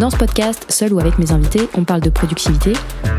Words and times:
Dans 0.00 0.08
ce 0.08 0.16
podcast, 0.16 0.64
seul 0.70 0.94
ou 0.94 0.98
avec 0.98 1.18
mes 1.18 1.30
invités, 1.30 1.68
on 1.76 1.84
parle 1.84 2.00
de 2.00 2.08
productivité, 2.08 2.72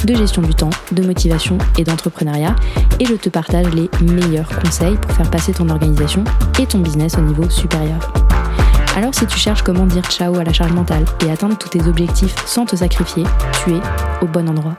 de 0.04 0.16
gestion 0.16 0.42
du 0.42 0.56
temps, 0.56 0.72
de 0.92 1.04
motivation 1.04 1.60
et 1.78 1.84
d'entrepreneuriat, 1.84 2.56
et 3.00 3.06
je 3.06 3.14
te 3.14 3.30
partage 3.30 3.68
les 3.76 3.88
meilleurs 4.04 4.50
conseils 4.60 4.96
pour 4.96 5.12
faire 5.12 5.30
passer 5.30 5.54
ton 5.54 5.70
organisation 5.70 6.24
et 6.60 6.66
ton 6.66 6.80
business 6.80 7.20
au 7.20 7.22
niveau 7.22 7.48
supérieur. 7.52 8.12
Alors 8.96 9.14
si 9.14 9.28
tu 9.28 9.38
cherches 9.38 9.62
comment 9.62 9.86
dire 9.86 10.04
ciao 10.10 10.34
à 10.40 10.44
la 10.44 10.54
charge 10.54 10.74
mentale 10.74 11.06
et 11.24 11.30
atteindre 11.30 11.56
tous 11.56 11.70
tes 11.70 11.88
objectifs 11.88 12.34
sans 12.48 12.66
te 12.66 12.76
sacrifier, 12.76 13.26
tu 13.64 13.76
es 13.76 13.80
au 14.24 14.26
bon 14.26 14.50
endroit. 14.50 14.76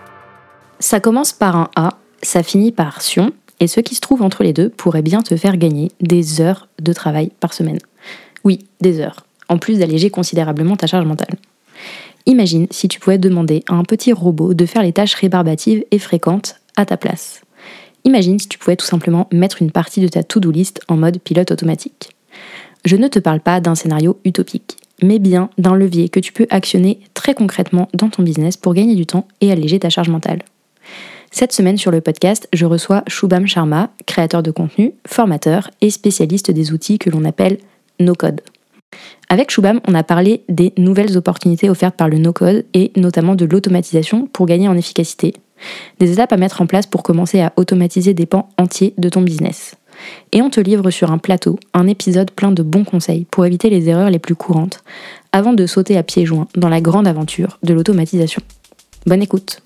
Ça 0.81 0.99
commence 0.99 1.33
par 1.33 1.55
un 1.55 1.71
A, 1.77 1.91
ça 2.21 2.43
finit 2.43 2.73
par 2.73 3.01
Sion, 3.01 3.31
et 3.61 3.69
ce 3.69 3.79
qui 3.79 3.95
se 3.95 4.01
trouve 4.01 4.23
entre 4.23 4.43
les 4.43 4.53
deux 4.53 4.71
pourrait 4.71 5.03
bien 5.03 5.23
te 5.23 5.37
faire 5.37 5.57
gagner 5.57 5.93
des 6.01 6.41
heures 6.41 6.67
de 6.81 6.93
travail 6.93 7.31
par 7.39 7.55
semaine. 7.55 7.79
Oui, 8.43 8.59
des 8.81 8.99
heures, 8.99 9.25
en 9.49 9.59
plus 9.59 9.79
d'alléger 9.79 10.11
considérablement 10.11 10.75
ta 10.75 10.89
charge 10.89 11.07
mentale. 11.07 11.37
Imagine 12.27 12.67
si 12.71 12.89
tu 12.89 13.01
pouvais 13.01 13.19
demander 13.19 13.65
à 13.69 13.75
un 13.75 13.85
petit 13.85 14.13
robot 14.13 14.55
de 14.55 14.67
faire 14.67 14.83
les 14.83 14.93
tâches 14.93 15.15
rébarbatives 15.15 15.85
et 15.91 15.99
fréquentes 15.99 16.57
à 16.77 16.87
ta 16.87 16.97
place. 16.97 17.43
Imagine 18.05 18.39
si 18.39 18.49
tu 18.49 18.59
pouvais 18.59 18.77
tout 18.77 18.87
simplement 18.87 19.29
mettre 19.33 19.63
une 19.63 19.71
partie 19.71 20.01
de 20.01 20.09
ta 20.09 20.23
to-do 20.23 20.51
list 20.51 20.81
en 20.89 20.97
mode 20.97 21.21
pilote 21.21 21.51
automatique. 21.51 22.11
Je 22.85 22.97
ne 22.97 23.09
te 23.09 23.19
parle 23.19 23.41
pas 23.41 23.61
d'un 23.61 23.75
scénario 23.75 24.19
utopique, 24.25 24.77
mais 25.03 25.19
bien 25.19 25.51
d'un 25.59 25.77
levier 25.77 26.09
que 26.09 26.21
tu 26.21 26.33
peux 26.33 26.47
actionner 26.51 27.01
très 27.15 27.35
concrètement 27.35 27.89
dans 27.95 28.09
ton 28.09 28.23
business 28.23 28.57
pour 28.57 28.75
gagner 28.75 28.95
du 28.95 29.07
temps 29.07 29.27
et 29.41 29.53
alléger 29.53 29.79
ta 29.79 29.91
charge 29.91 30.09
mentale. 30.09 30.43
Cette 31.31 31.53
semaine 31.53 31.79
sur 31.79 31.91
le 31.91 32.01
podcast, 32.01 32.49
je 32.53 32.67
reçois 32.67 33.05
Shubham 33.07 33.47
Sharma, 33.47 33.91
créateur 34.07 34.43
de 34.43 34.51
contenu, 34.51 34.93
formateur 35.07 35.71
et 35.81 35.91
spécialiste 35.91 36.51
des 36.51 36.73
outils 36.73 36.99
que 36.99 37.09
l'on 37.09 37.25
appelle 37.25 37.59
no-code. 38.01 38.43
Avec 39.29 39.51
Shubham, 39.51 39.81
on 39.89 39.95
a 39.95 40.03
parlé 40.03 40.43
des 40.49 40.73
nouvelles 40.77 41.17
opportunités 41.17 41.71
offertes 41.71 41.97
par 41.97 42.09
le 42.09 42.19
no-code 42.19 42.65
et 42.75 42.93
notamment 42.97 43.35
de 43.35 43.45
l'automatisation 43.45 44.27
pour 44.27 44.47
gagner 44.47 44.69
en 44.69 44.77
efficacité. 44.77 45.35
Des 46.01 46.13
étapes 46.13 46.33
à 46.33 46.37
mettre 46.37 46.61
en 46.61 46.67
place 46.67 46.87
pour 46.87 47.03
commencer 47.03 47.41
à 47.41 47.53
automatiser 47.57 48.15
des 48.15 48.27
pans 48.27 48.49
entiers 48.59 48.95
de 48.99 49.09
ton 49.09 49.23
business. 49.23 49.77
Et 50.33 50.43
on 50.43 50.51
te 50.51 50.61
livre 50.61 50.91
sur 50.91 51.13
un 51.13 51.19
plateau 51.19 51.59
un 51.75 51.87
épisode 51.87 52.31
plein 52.31 52.51
de 52.51 52.63
bons 52.63 52.85
conseils 52.85 53.27
pour 53.31 53.47
éviter 53.47 53.71
les 53.71 53.89
erreurs 53.89 54.11
les 54.11 54.19
plus 54.19 54.35
courantes 54.35 54.83
avant 55.33 55.53
de 55.53 55.67
sauter 55.67 55.97
à 55.97 56.03
pieds 56.03 56.27
joints 56.27 56.49
dans 56.57 56.69
la 56.69 56.81
grande 56.81 57.07
aventure 57.07 57.59
de 57.63 57.75
l'automatisation. 57.75 58.43
Bonne 59.07 59.23
écoute! 59.23 59.61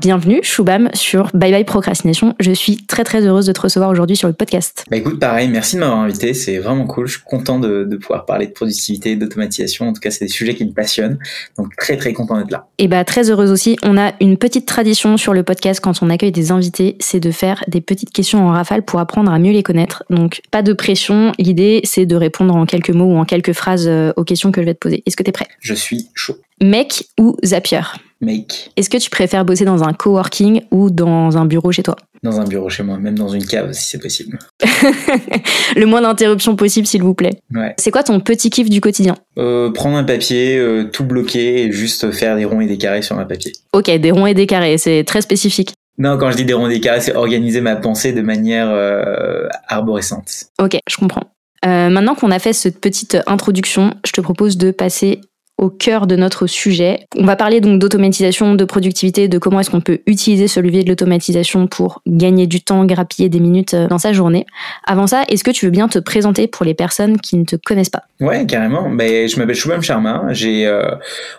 Bienvenue, 0.00 0.40
Shubham, 0.42 0.90
sur 0.92 1.30
Bye 1.34 1.52
Bye 1.52 1.64
Procrastination. 1.64 2.34
Je 2.40 2.50
suis 2.50 2.84
très 2.86 3.04
très 3.04 3.24
heureuse 3.24 3.46
de 3.46 3.52
te 3.52 3.60
recevoir 3.60 3.90
aujourd'hui 3.90 4.16
sur 4.16 4.26
le 4.26 4.34
podcast. 4.34 4.84
Bah 4.90 4.96
écoute, 4.96 5.20
pareil, 5.20 5.48
merci 5.48 5.76
de 5.76 5.80
m'avoir 5.80 6.00
invité. 6.00 6.34
C'est 6.34 6.58
vraiment 6.58 6.86
cool. 6.86 7.06
Je 7.06 7.12
suis 7.12 7.22
content 7.22 7.60
de, 7.60 7.84
pouvoir 7.96 8.26
parler 8.26 8.48
de 8.48 8.52
productivité, 8.52 9.14
d'automatisation. 9.14 9.88
En 9.88 9.92
tout 9.92 10.00
cas, 10.00 10.10
c'est 10.10 10.24
des 10.24 10.30
sujets 10.30 10.56
qui 10.56 10.64
me 10.64 10.72
passionnent. 10.72 11.18
Donc 11.56 11.76
très 11.76 11.96
très 11.96 12.12
content 12.12 12.36
d'être 12.38 12.50
là. 12.50 12.66
Et 12.78 12.88
bah 12.88 13.04
très 13.04 13.30
heureuse 13.30 13.52
aussi. 13.52 13.76
On 13.84 13.96
a 13.96 14.12
une 14.20 14.36
petite 14.36 14.66
tradition 14.66 15.16
sur 15.16 15.32
le 15.32 15.44
podcast 15.44 15.80
quand 15.80 16.02
on 16.02 16.10
accueille 16.10 16.32
des 16.32 16.50
invités, 16.50 16.96
c'est 16.98 17.20
de 17.20 17.30
faire 17.30 17.62
des 17.68 17.80
petites 17.80 18.10
questions 18.10 18.46
en 18.46 18.50
rafale 18.50 18.82
pour 18.82 18.98
apprendre 18.98 19.32
à 19.32 19.38
mieux 19.38 19.52
les 19.52 19.62
connaître. 19.62 20.02
Donc 20.10 20.42
pas 20.50 20.62
de 20.62 20.72
pression. 20.72 21.32
L'idée, 21.38 21.80
c'est 21.84 22.04
de 22.04 22.16
répondre 22.16 22.54
en 22.56 22.66
quelques 22.66 22.90
mots 22.90 23.14
ou 23.14 23.16
en 23.16 23.24
quelques 23.24 23.52
phrases 23.52 23.86
euh, 23.86 24.12
aux 24.16 24.24
questions 24.24 24.50
que 24.50 24.60
je 24.60 24.66
vais 24.66 24.74
te 24.74 24.80
poser. 24.80 25.04
Est-ce 25.06 25.16
que 25.16 25.22
tu 25.22 25.28
es 25.28 25.32
prêt? 25.32 25.46
Je 25.60 25.74
suis 25.74 26.08
chaud. 26.14 26.36
Mec 26.60 27.04
ou 27.18 27.36
Zapier? 27.44 27.80
Make. 28.24 28.70
Est-ce 28.76 28.90
que 28.90 28.96
tu 28.96 29.10
préfères 29.10 29.44
bosser 29.44 29.64
dans 29.64 29.84
un 29.84 29.92
coworking 29.92 30.62
ou 30.70 30.90
dans 30.90 31.36
un 31.36 31.44
bureau 31.44 31.72
chez 31.72 31.82
toi? 31.82 31.96
Dans 32.22 32.40
un 32.40 32.44
bureau 32.44 32.68
chez 32.70 32.82
moi, 32.82 32.98
même 32.98 33.18
dans 33.18 33.28
une 33.28 33.44
cave 33.44 33.72
si 33.72 33.90
c'est 33.90 33.98
possible. 33.98 34.38
le 35.76 35.84
moins 35.84 36.00
d'interruptions 36.00 36.56
possible, 36.56 36.86
s'il 36.86 37.02
vous 37.02 37.14
plaît. 37.14 37.38
Ouais. 37.54 37.74
C'est 37.78 37.90
quoi 37.90 38.02
ton 38.02 38.20
petit 38.20 38.50
kiff 38.50 38.70
du 38.70 38.80
quotidien? 38.80 39.14
Euh, 39.38 39.70
Prendre 39.70 39.96
un 39.96 40.04
papier, 40.04 40.56
euh, 40.56 40.84
tout 40.84 41.04
bloquer 41.04 41.64
et 41.64 41.72
juste 41.72 42.10
faire 42.12 42.36
des 42.36 42.44
ronds 42.44 42.60
et 42.60 42.66
des 42.66 42.78
carrés 42.78 43.02
sur 43.02 43.18
un 43.18 43.24
papier. 43.24 43.52
Ok, 43.72 43.90
des 43.90 44.10
ronds 44.10 44.26
et 44.26 44.34
des 44.34 44.46
carrés, 44.46 44.78
c'est 44.78 45.04
très 45.04 45.20
spécifique. 45.20 45.72
Non, 45.98 46.16
quand 46.18 46.30
je 46.30 46.36
dis 46.36 46.44
des 46.44 46.54
ronds 46.54 46.68
et 46.68 46.74
des 46.74 46.80
carrés, 46.80 47.00
c'est 47.00 47.14
organiser 47.14 47.60
ma 47.60 47.76
pensée 47.76 48.12
de 48.12 48.22
manière 48.22 48.68
euh, 48.70 49.46
arborescente. 49.68 50.30
Ok, 50.60 50.78
je 50.88 50.96
comprends. 50.96 51.24
maintenant 51.64 52.14
qu'on 52.14 52.30
a 52.30 52.38
fait 52.38 52.52
cette 52.52 52.80
petite 52.80 53.18
introduction, 53.26 53.94
je 54.04 54.12
te 54.12 54.20
propose 54.20 54.56
de 54.56 54.70
passer 54.70 55.20
au 55.56 55.70
cœur 55.70 56.06
de 56.06 56.16
notre 56.16 56.46
sujet. 56.46 57.06
On 57.16 57.24
va 57.24 57.36
parler 57.36 57.60
donc 57.60 57.78
d'automatisation, 57.78 58.54
de 58.54 58.64
productivité, 58.64 59.28
de 59.28 59.38
comment 59.38 59.60
est-ce 59.60 59.70
qu'on 59.70 59.80
peut 59.80 60.00
utiliser 60.06 60.48
ce 60.48 60.58
levier 60.58 60.82
de 60.82 60.88
l'automatisation 60.88 61.68
pour 61.68 62.02
gagner 62.06 62.46
du 62.46 62.60
temps, 62.60 62.84
grappiller 62.84 63.28
des 63.28 63.38
minutes 63.38 63.74
euh, 63.74 63.86
dans 63.86 63.98
sa 63.98 64.12
journée. 64.12 64.46
Avant 64.84 65.06
ça, 65.06 65.22
est-ce 65.28 65.44
que 65.44 65.52
tu 65.52 65.66
veux 65.66 65.70
bien 65.70 65.88
te 65.88 65.98
présenter 66.00 66.48
pour 66.48 66.64
les 66.64 66.74
personnes 66.74 67.20
qui 67.20 67.36
ne 67.36 67.44
te 67.44 67.54
connaissent 67.56 67.90
pas? 67.90 68.02
Ouais, 68.20 68.46
carrément. 68.46 68.90
Ben, 68.90 69.28
je 69.28 69.38
m'appelle 69.38 69.54
Shubham 69.54 69.80
Sharma. 69.80 70.24
J'ai 70.32 70.66
euh, 70.66 70.90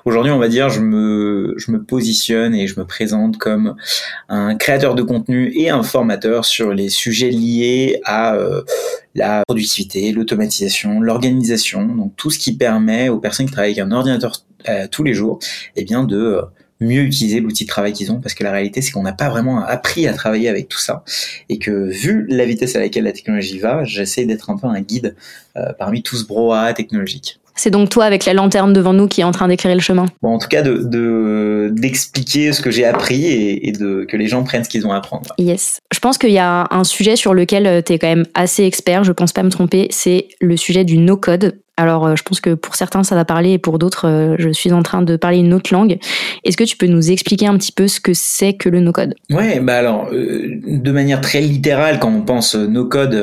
aujourd'hui, 0.06 0.32
on 0.32 0.40
va 0.40 0.48
dire, 0.48 0.70
je 0.70 0.80
me 0.80 1.54
je 1.58 1.72
me 1.72 1.84
positionne 1.84 2.56
et 2.56 2.68
je 2.68 2.80
me 2.80 2.86
présente 2.86 3.38
comme 3.38 3.76
un 4.30 4.56
créateur 4.56 4.96
de 4.96 5.04
contenu 5.04 5.52
et 5.56 5.70
un 5.70 5.84
formateur 5.84 6.46
sur 6.46 6.74
les 6.74 6.90
sujets 6.90 7.30
liés 7.30 8.00
à 8.06 8.36
euh, 8.36 8.62
la 9.16 9.44
productivité, 9.48 10.12
l'automatisation, 10.12 11.00
l'organisation, 11.00 11.86
donc 11.86 12.16
tout 12.18 12.30
ce 12.30 12.38
qui 12.38 12.56
permet 12.56 13.10
aux 13.10 13.20
personnes 13.20 13.46
qui 13.46 13.54
travaillent 13.54 13.80
avec 13.80 13.86
un 13.86 13.92
ordinateur 13.92 14.44
euh, 14.68 14.88
tous 14.92 15.04
les 15.04 15.14
jours, 15.14 15.40
eh 15.76 15.86
bien 15.86 16.04
de 16.04 16.18
euh, 16.18 16.42
mieux 16.82 17.02
utiliser 17.02 17.40
l'outil 17.40 17.64
de 17.64 17.70
travail 17.70 17.94
qu'ils 17.94 18.12
ont 18.12 18.20
parce 18.20 18.34
que 18.34 18.44
la 18.44 18.52
réalité 18.52 18.82
c'est 18.82 18.92
qu'on 18.92 19.04
n'a 19.04 19.14
pas 19.14 19.30
vraiment 19.30 19.64
appris 19.64 20.08
à 20.08 20.14
travailler 20.14 20.50
avec 20.50 20.68
tout 20.68 20.80
ça 20.80 21.04
et 21.48 21.58
que 21.58 21.72
vu 21.72 22.26
la 22.28 22.46
vitesse 22.46 22.76
à 22.76 22.80
laquelle 22.80 23.06
la 23.06 23.14
technologie 23.14 23.60
va, 23.60 23.86
j'essaie 23.86 24.26
d'être 24.26 24.50
un 24.50 24.58
peu 24.58 24.68
un 24.68 24.82
guide 24.82 25.16
euh, 25.56 25.72
parmi 25.80 26.04
tout 26.04 26.18
ce 26.18 26.26
brouhaha 26.26 26.74
technologique. 26.74 27.40
C'est 27.56 27.72
donc 27.72 27.90
toi 27.90 28.06
avec 28.06 28.26
la 28.26 28.34
lanterne 28.34 28.74
devant 28.74 28.94
nous 28.94 29.08
qui 29.08 29.22
est 29.22 29.24
en 29.24 29.32
train 29.32 29.48
d'éclairer 29.48 29.76
le 29.76 29.82
chemin. 29.82 30.06
Bon, 30.22 30.34
en 30.34 30.38
tout 30.38 30.48
cas, 30.48 30.62
de 30.62 31.72
d'expliquer 31.74 32.54
ce 32.54 32.62
que 32.62 32.72
j'ai 32.72 32.86
appris 32.86 33.26
et, 33.26 33.72
de 33.72 34.06
que 34.08 34.18
les 34.18 34.28
gens 34.28 34.44
prennent 34.44 34.64
ce 34.64 34.70
qu'ils 34.70 34.86
ont 34.86 34.92
à 34.92 34.98
apprendre. 34.98 35.34
Yes. 35.38 35.80
Je 35.92 36.00
pense 36.00 36.18
qu'il 36.18 36.32
y 36.32 36.38
a 36.38 36.68
un 36.70 36.84
sujet 36.84 37.16
sur 37.16 37.34
lequel 37.34 37.84
tu 37.84 37.94
es 37.94 38.00
quand 38.00 38.08
même 38.08 38.26
assez 38.34 38.64
expert, 38.64 39.04
je 39.04 39.12
pense 39.12 39.34
pas 39.34 39.44
me 39.44 39.50
tromper, 39.50 39.88
c'est 39.90 40.28
le 40.40 40.58
sujet 40.58 40.84
du 40.84 40.98
no-code. 40.98 41.60
Alors, 41.78 42.08
euh, 42.08 42.16
je 42.16 42.24
pense 42.24 42.40
que 42.40 42.54
pour 42.54 42.76
certains, 42.76 43.04
ça 43.04 43.16
va 43.16 43.26
parler 43.26 43.54
et 43.54 43.58
pour 43.58 43.80
d'autres, 43.80 44.08
euh, 44.08 44.36
je 44.40 44.50
suis 44.50 44.72
en 44.72 44.82
train 44.82 45.02
de 45.02 45.18
parler 45.18 45.40
une 45.40 45.54
autre 45.54 45.74
langue. 45.74 45.98
Est-ce 46.46 46.56
que 46.56 46.64
tu 46.64 46.78
peux 46.78 46.86
nous 46.86 47.12
expliquer 47.12 47.48
un 47.48 47.58
petit 47.58 47.74
peu 47.74 47.90
ce 47.90 48.00
que 48.00 48.14
c'est 48.14 48.54
que 48.54 48.70
le 48.70 48.80
no-code? 48.80 49.14
Ouais, 49.30 49.60
bah 49.60 49.78
alors, 49.78 50.08
euh, 50.14 50.58
de 50.66 50.92
manière 50.92 51.20
très 51.20 51.42
littérale, 51.42 52.00
quand 52.00 52.14
on 52.14 52.22
pense 52.22 52.56
no-code, 52.56 53.14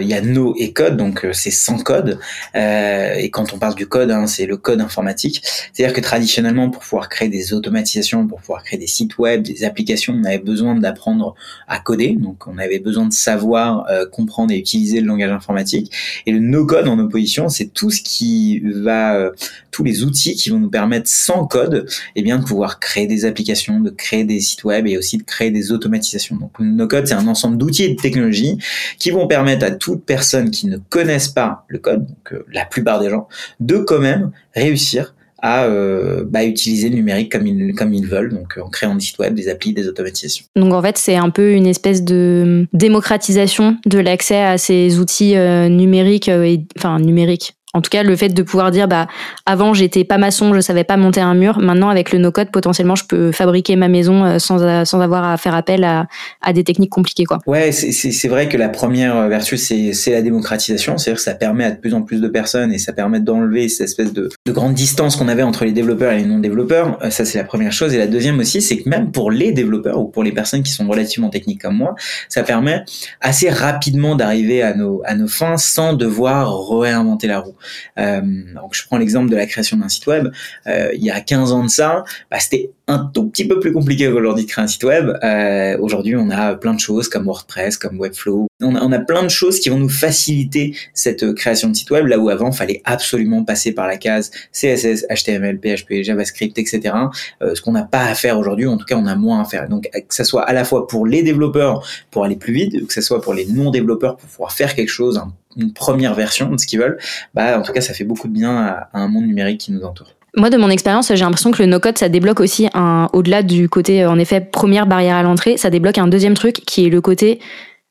il 0.00 0.06
y 0.06 0.14
a 0.14 0.20
no 0.20 0.54
et 0.56 0.72
code, 0.72 0.96
donc 0.96 1.26
c'est 1.32 1.50
sans 1.50 1.78
code. 1.78 2.18
et 2.54 3.30
quand 3.32 3.52
on 3.52 3.58
parle 3.58 3.74
du 3.74 3.86
code, 3.86 4.10
hein, 4.10 4.26
c'est 4.26 4.46
le 4.46 4.56
code 4.56 4.80
informatique. 4.80 5.42
C'est-à-dire 5.72 5.94
que 5.94 6.00
traditionnellement, 6.00 6.70
pour 6.70 6.82
pouvoir 6.82 7.08
créer 7.08 7.28
des 7.28 7.54
automatisations, 7.54 8.26
pour 8.26 8.40
pouvoir 8.40 8.62
créer 8.62 8.78
des 8.78 8.86
sites 8.86 9.18
web, 9.18 9.42
des 9.42 9.64
applications, 9.64 10.14
on 10.16 10.24
avait 10.24 10.38
besoin 10.38 10.76
d'apprendre 10.76 11.34
à 11.66 11.78
coder. 11.80 12.16
Donc, 12.18 12.46
on 12.46 12.58
avait 12.58 12.78
besoin 12.78 13.06
de 13.06 13.12
savoir 13.12 13.86
comprendre 14.12 14.52
et 14.52 14.58
utiliser 14.58 15.00
le 15.00 15.06
langage 15.06 15.30
informatique. 15.30 15.92
Et 16.26 16.32
le 16.32 16.38
no-code 16.38 16.86
en 16.86 16.98
opposition, 16.98 17.48
c'est 17.48 17.72
tout 17.72 17.90
qui 18.02 18.60
va, 18.60 19.16
euh, 19.16 19.30
tous 19.70 19.84
les 19.84 20.04
outils 20.04 20.34
qui 20.34 20.50
vont 20.50 20.58
nous 20.58 20.70
permettre 20.70 21.08
sans 21.08 21.46
code, 21.46 21.86
eh 22.14 22.22
bien, 22.22 22.38
de 22.38 22.44
pouvoir 22.44 22.80
créer 22.80 23.06
des 23.06 23.24
applications, 23.24 23.80
de 23.80 23.90
créer 23.90 24.24
des 24.24 24.40
sites 24.40 24.64
web 24.64 24.86
et 24.86 24.96
aussi 24.96 25.18
de 25.18 25.22
créer 25.22 25.50
des 25.50 25.72
automatisations. 25.72 26.36
Donc, 26.36 26.52
no 26.58 26.86
code, 26.88 27.06
c'est 27.06 27.14
un 27.14 27.28
ensemble 27.28 27.58
d'outils 27.58 27.84
et 27.84 27.90
de 27.90 28.00
technologies 28.00 28.58
qui 28.98 29.10
vont 29.10 29.26
permettre 29.26 29.64
à 29.64 29.70
toute 29.70 30.04
personne 30.04 30.50
qui 30.50 30.66
ne 30.66 30.78
connaissent 30.78 31.28
pas 31.28 31.64
le 31.68 31.78
code, 31.78 32.06
donc 32.06 32.32
euh, 32.32 32.44
la 32.52 32.64
plupart 32.64 33.00
des 33.00 33.10
gens, 33.10 33.28
de 33.60 33.78
quand 33.78 34.00
même 34.00 34.30
réussir 34.54 35.14
à 35.42 35.64
euh, 35.64 36.24
bah, 36.26 36.44
utiliser 36.44 36.88
le 36.88 36.96
numérique 36.96 37.30
comme 37.30 37.46
ils, 37.46 38.06
veulent, 38.06 38.32
donc 38.32 38.58
en 38.60 38.68
créant 38.70 38.94
des 38.94 39.02
sites 39.02 39.18
web, 39.18 39.34
des 39.34 39.48
applis, 39.48 39.74
des 39.74 39.86
automatisations. 39.86 40.46
Donc 40.56 40.72
en 40.72 40.82
fait, 40.82 40.96
c'est 40.96 41.16
un 41.16 41.30
peu 41.30 41.52
une 41.52 41.66
espèce 41.66 42.02
de 42.02 42.66
démocratisation 42.72 43.76
de 43.84 43.98
l'accès 43.98 44.40
à 44.40 44.58
ces 44.58 44.98
outils 44.98 45.36
numériques, 45.36 46.28
et, 46.28 46.64
enfin 46.78 46.98
numériques, 46.98 47.55
En 47.76 47.82
tout 47.82 47.90
cas, 47.90 48.02
le 48.02 48.16
fait 48.16 48.30
de 48.30 48.42
pouvoir 48.42 48.70
dire, 48.70 48.88
bah, 48.88 49.06
avant, 49.44 49.74
j'étais 49.74 50.04
pas 50.04 50.18
maçon, 50.18 50.54
je 50.54 50.60
savais 50.60 50.84
pas 50.84 50.96
monter 50.96 51.20
un 51.20 51.34
mur. 51.34 51.58
Maintenant, 51.58 51.90
avec 51.90 52.12
le 52.12 52.18
no-code, 52.18 52.50
potentiellement, 52.50 52.94
je 52.94 53.04
peux 53.04 53.32
fabriquer 53.32 53.76
ma 53.76 53.88
maison 53.88 54.24
euh, 54.24 54.38
sans, 54.38 54.84
sans 54.84 55.00
avoir 55.00 55.24
à 55.24 55.36
faire 55.36 55.54
appel 55.54 55.84
à, 55.84 56.06
à 56.40 56.52
des 56.52 56.64
techniques 56.64 56.90
compliquées, 56.90 57.24
quoi. 57.24 57.38
Ouais, 57.46 57.72
c'est 57.72 58.28
vrai 58.28 58.48
que 58.48 58.56
la 58.56 58.68
première 58.68 59.28
vertu, 59.28 59.56
c'est 59.56 60.10
la 60.10 60.22
démocratisation. 60.22 60.96
C'est-à-dire 60.96 61.18
que 61.18 61.22
ça 61.24 61.34
permet 61.34 61.64
à 61.64 61.70
de 61.70 61.76
plus 61.76 61.94
en 61.94 62.02
plus 62.02 62.20
de 62.20 62.28
personnes 62.28 62.72
et 62.72 62.78
ça 62.78 62.92
permet 62.92 63.20
d'enlever 63.20 63.68
cette 63.68 63.88
espèce 63.88 64.12
de, 64.12 64.30
de 64.46 64.52
grande 64.52 64.74
distance 64.74 65.16
qu'on 65.16 65.28
avait 65.28 65.42
entre 65.42 65.64
les 65.64 65.72
développeurs 65.72 66.12
et 66.12 66.18
les 66.18 66.24
non-développeurs. 66.24 66.98
Euh, 67.02 67.10
ça, 67.10 67.24
c'est 67.24 67.38
la 67.38 67.44
première 67.44 67.72
chose. 67.72 67.92
Et 67.92 67.98
la 67.98 68.06
deuxième 68.06 68.38
aussi, 68.38 68.62
c'est 68.62 68.78
que 68.78 68.88
même 68.88 69.12
pour 69.12 69.30
les 69.30 69.52
développeurs 69.52 70.00
ou 70.00 70.06
pour 70.06 70.24
les 70.24 70.32
personnes 70.32 70.62
qui 70.62 70.72
sont 70.72 70.88
relativement 70.88 71.28
techniques 71.28 71.60
comme 71.60 71.76
moi, 71.76 71.94
ça 72.28 72.42
permet 72.42 72.84
assez 73.20 73.50
rapidement 73.50 74.16
d'arriver 74.16 74.62
à 74.62 74.74
nos, 74.74 75.02
à 75.04 75.14
nos 75.14 75.28
fins 75.28 75.58
sans 75.58 75.92
devoir 75.92 76.68
réinventer 76.68 77.26
la 77.26 77.40
roue. 77.40 77.54
Euh, 77.98 78.20
donc 78.54 78.74
je 78.74 78.84
prends 78.86 78.98
l'exemple 78.98 79.30
de 79.30 79.36
la 79.36 79.46
création 79.46 79.76
d'un 79.76 79.88
site 79.88 80.06
web. 80.06 80.28
Euh, 80.66 80.90
il 80.94 81.04
y 81.04 81.10
a 81.10 81.20
15 81.20 81.52
ans 81.52 81.64
de 81.64 81.68
ça, 81.68 82.04
bah, 82.30 82.38
c'était 82.38 82.70
un 82.88 83.10
tout 83.12 83.28
petit 83.28 83.46
peu 83.48 83.58
plus 83.58 83.72
compliqué 83.72 84.06
qu'aujourd'hui 84.06 84.44
de 84.44 84.48
créer 84.48 84.64
un 84.64 84.68
site 84.68 84.84
web. 84.84 85.10
Euh, 85.24 85.76
aujourd'hui, 85.80 86.14
on 86.14 86.30
a 86.30 86.54
plein 86.54 86.72
de 86.72 86.80
choses 86.80 87.08
comme 87.08 87.24
WordPress, 87.24 87.76
comme 87.76 87.98
Webflow. 87.98 88.46
On 88.60 88.92
a, 88.92 88.98
plein 89.00 89.24
de 89.24 89.28
choses 89.28 89.58
qui 89.60 89.68
vont 89.68 89.78
nous 89.78 89.88
faciliter 89.88 90.74
cette 90.94 91.34
création 91.34 91.68
de 91.68 91.74
site 91.74 91.90
web, 91.90 92.06
là 92.06 92.18
où 92.18 92.28
avant, 92.28 92.50
il 92.50 92.56
fallait 92.56 92.82
absolument 92.84 93.44
passer 93.44 93.72
par 93.72 93.86
la 93.86 93.96
case 93.96 94.30
CSS, 94.52 95.06
HTML, 95.10 95.58
PHP, 95.58 96.02
JavaScript, 96.02 96.58
etc. 96.58 96.94
Euh, 97.42 97.54
ce 97.54 97.60
qu'on 97.60 97.72
n'a 97.72 97.82
pas 97.82 98.04
à 98.04 98.14
faire 98.14 98.38
aujourd'hui, 98.38 98.66
en 98.66 98.76
tout 98.76 98.86
cas, 98.86 98.96
on 98.96 99.06
a 99.06 99.16
moins 99.16 99.42
à 99.42 99.44
faire. 99.44 99.68
Donc, 99.68 99.90
que 99.92 100.14
ça 100.14 100.24
soit 100.24 100.42
à 100.42 100.52
la 100.52 100.64
fois 100.64 100.86
pour 100.86 101.06
les 101.06 101.22
développeurs 101.22 101.86
pour 102.10 102.24
aller 102.24 102.36
plus 102.36 102.52
vite, 102.52 102.86
que 102.86 102.92
ce 102.92 103.00
soit 103.00 103.20
pour 103.20 103.34
les 103.34 103.46
non-développeurs 103.46 104.16
pour 104.16 104.28
pouvoir 104.28 104.52
faire 104.52 104.74
quelque 104.74 104.88
chose, 104.88 105.20
une 105.56 105.72
première 105.72 106.14
version 106.14 106.50
de 106.50 106.58
ce 106.58 106.66
qu'ils 106.66 106.78
veulent, 106.78 106.98
bah, 107.34 107.58
en 107.58 107.62
tout 107.62 107.72
cas, 107.72 107.80
ça 107.80 107.94
fait 107.94 108.04
beaucoup 108.04 108.28
de 108.28 108.32
bien 108.32 108.56
à 108.56 108.88
un 108.94 109.08
monde 109.08 109.26
numérique 109.26 109.60
qui 109.60 109.72
nous 109.72 109.82
entoure. 109.82 110.16
Moi, 110.36 110.50
de 110.50 110.58
mon 110.58 110.68
expérience, 110.68 111.08
j'ai 111.08 111.24
l'impression 111.24 111.50
que 111.50 111.62
le 111.62 111.66
no-code, 111.66 111.96
ça 111.96 112.10
débloque 112.10 112.40
aussi 112.40 112.68
un, 112.74 113.08
au-delà 113.14 113.42
du 113.42 113.70
côté, 113.70 114.04
en 114.04 114.18
effet, 114.18 114.40
première 114.40 114.86
barrière 114.86 115.16
à 115.16 115.22
l'entrée, 115.22 115.56
ça 115.56 115.70
débloque 115.70 115.96
un 115.96 116.08
deuxième 116.08 116.34
truc 116.34 116.56
qui 116.66 116.86
est 116.86 116.90
le 116.90 117.00
côté 117.00 117.40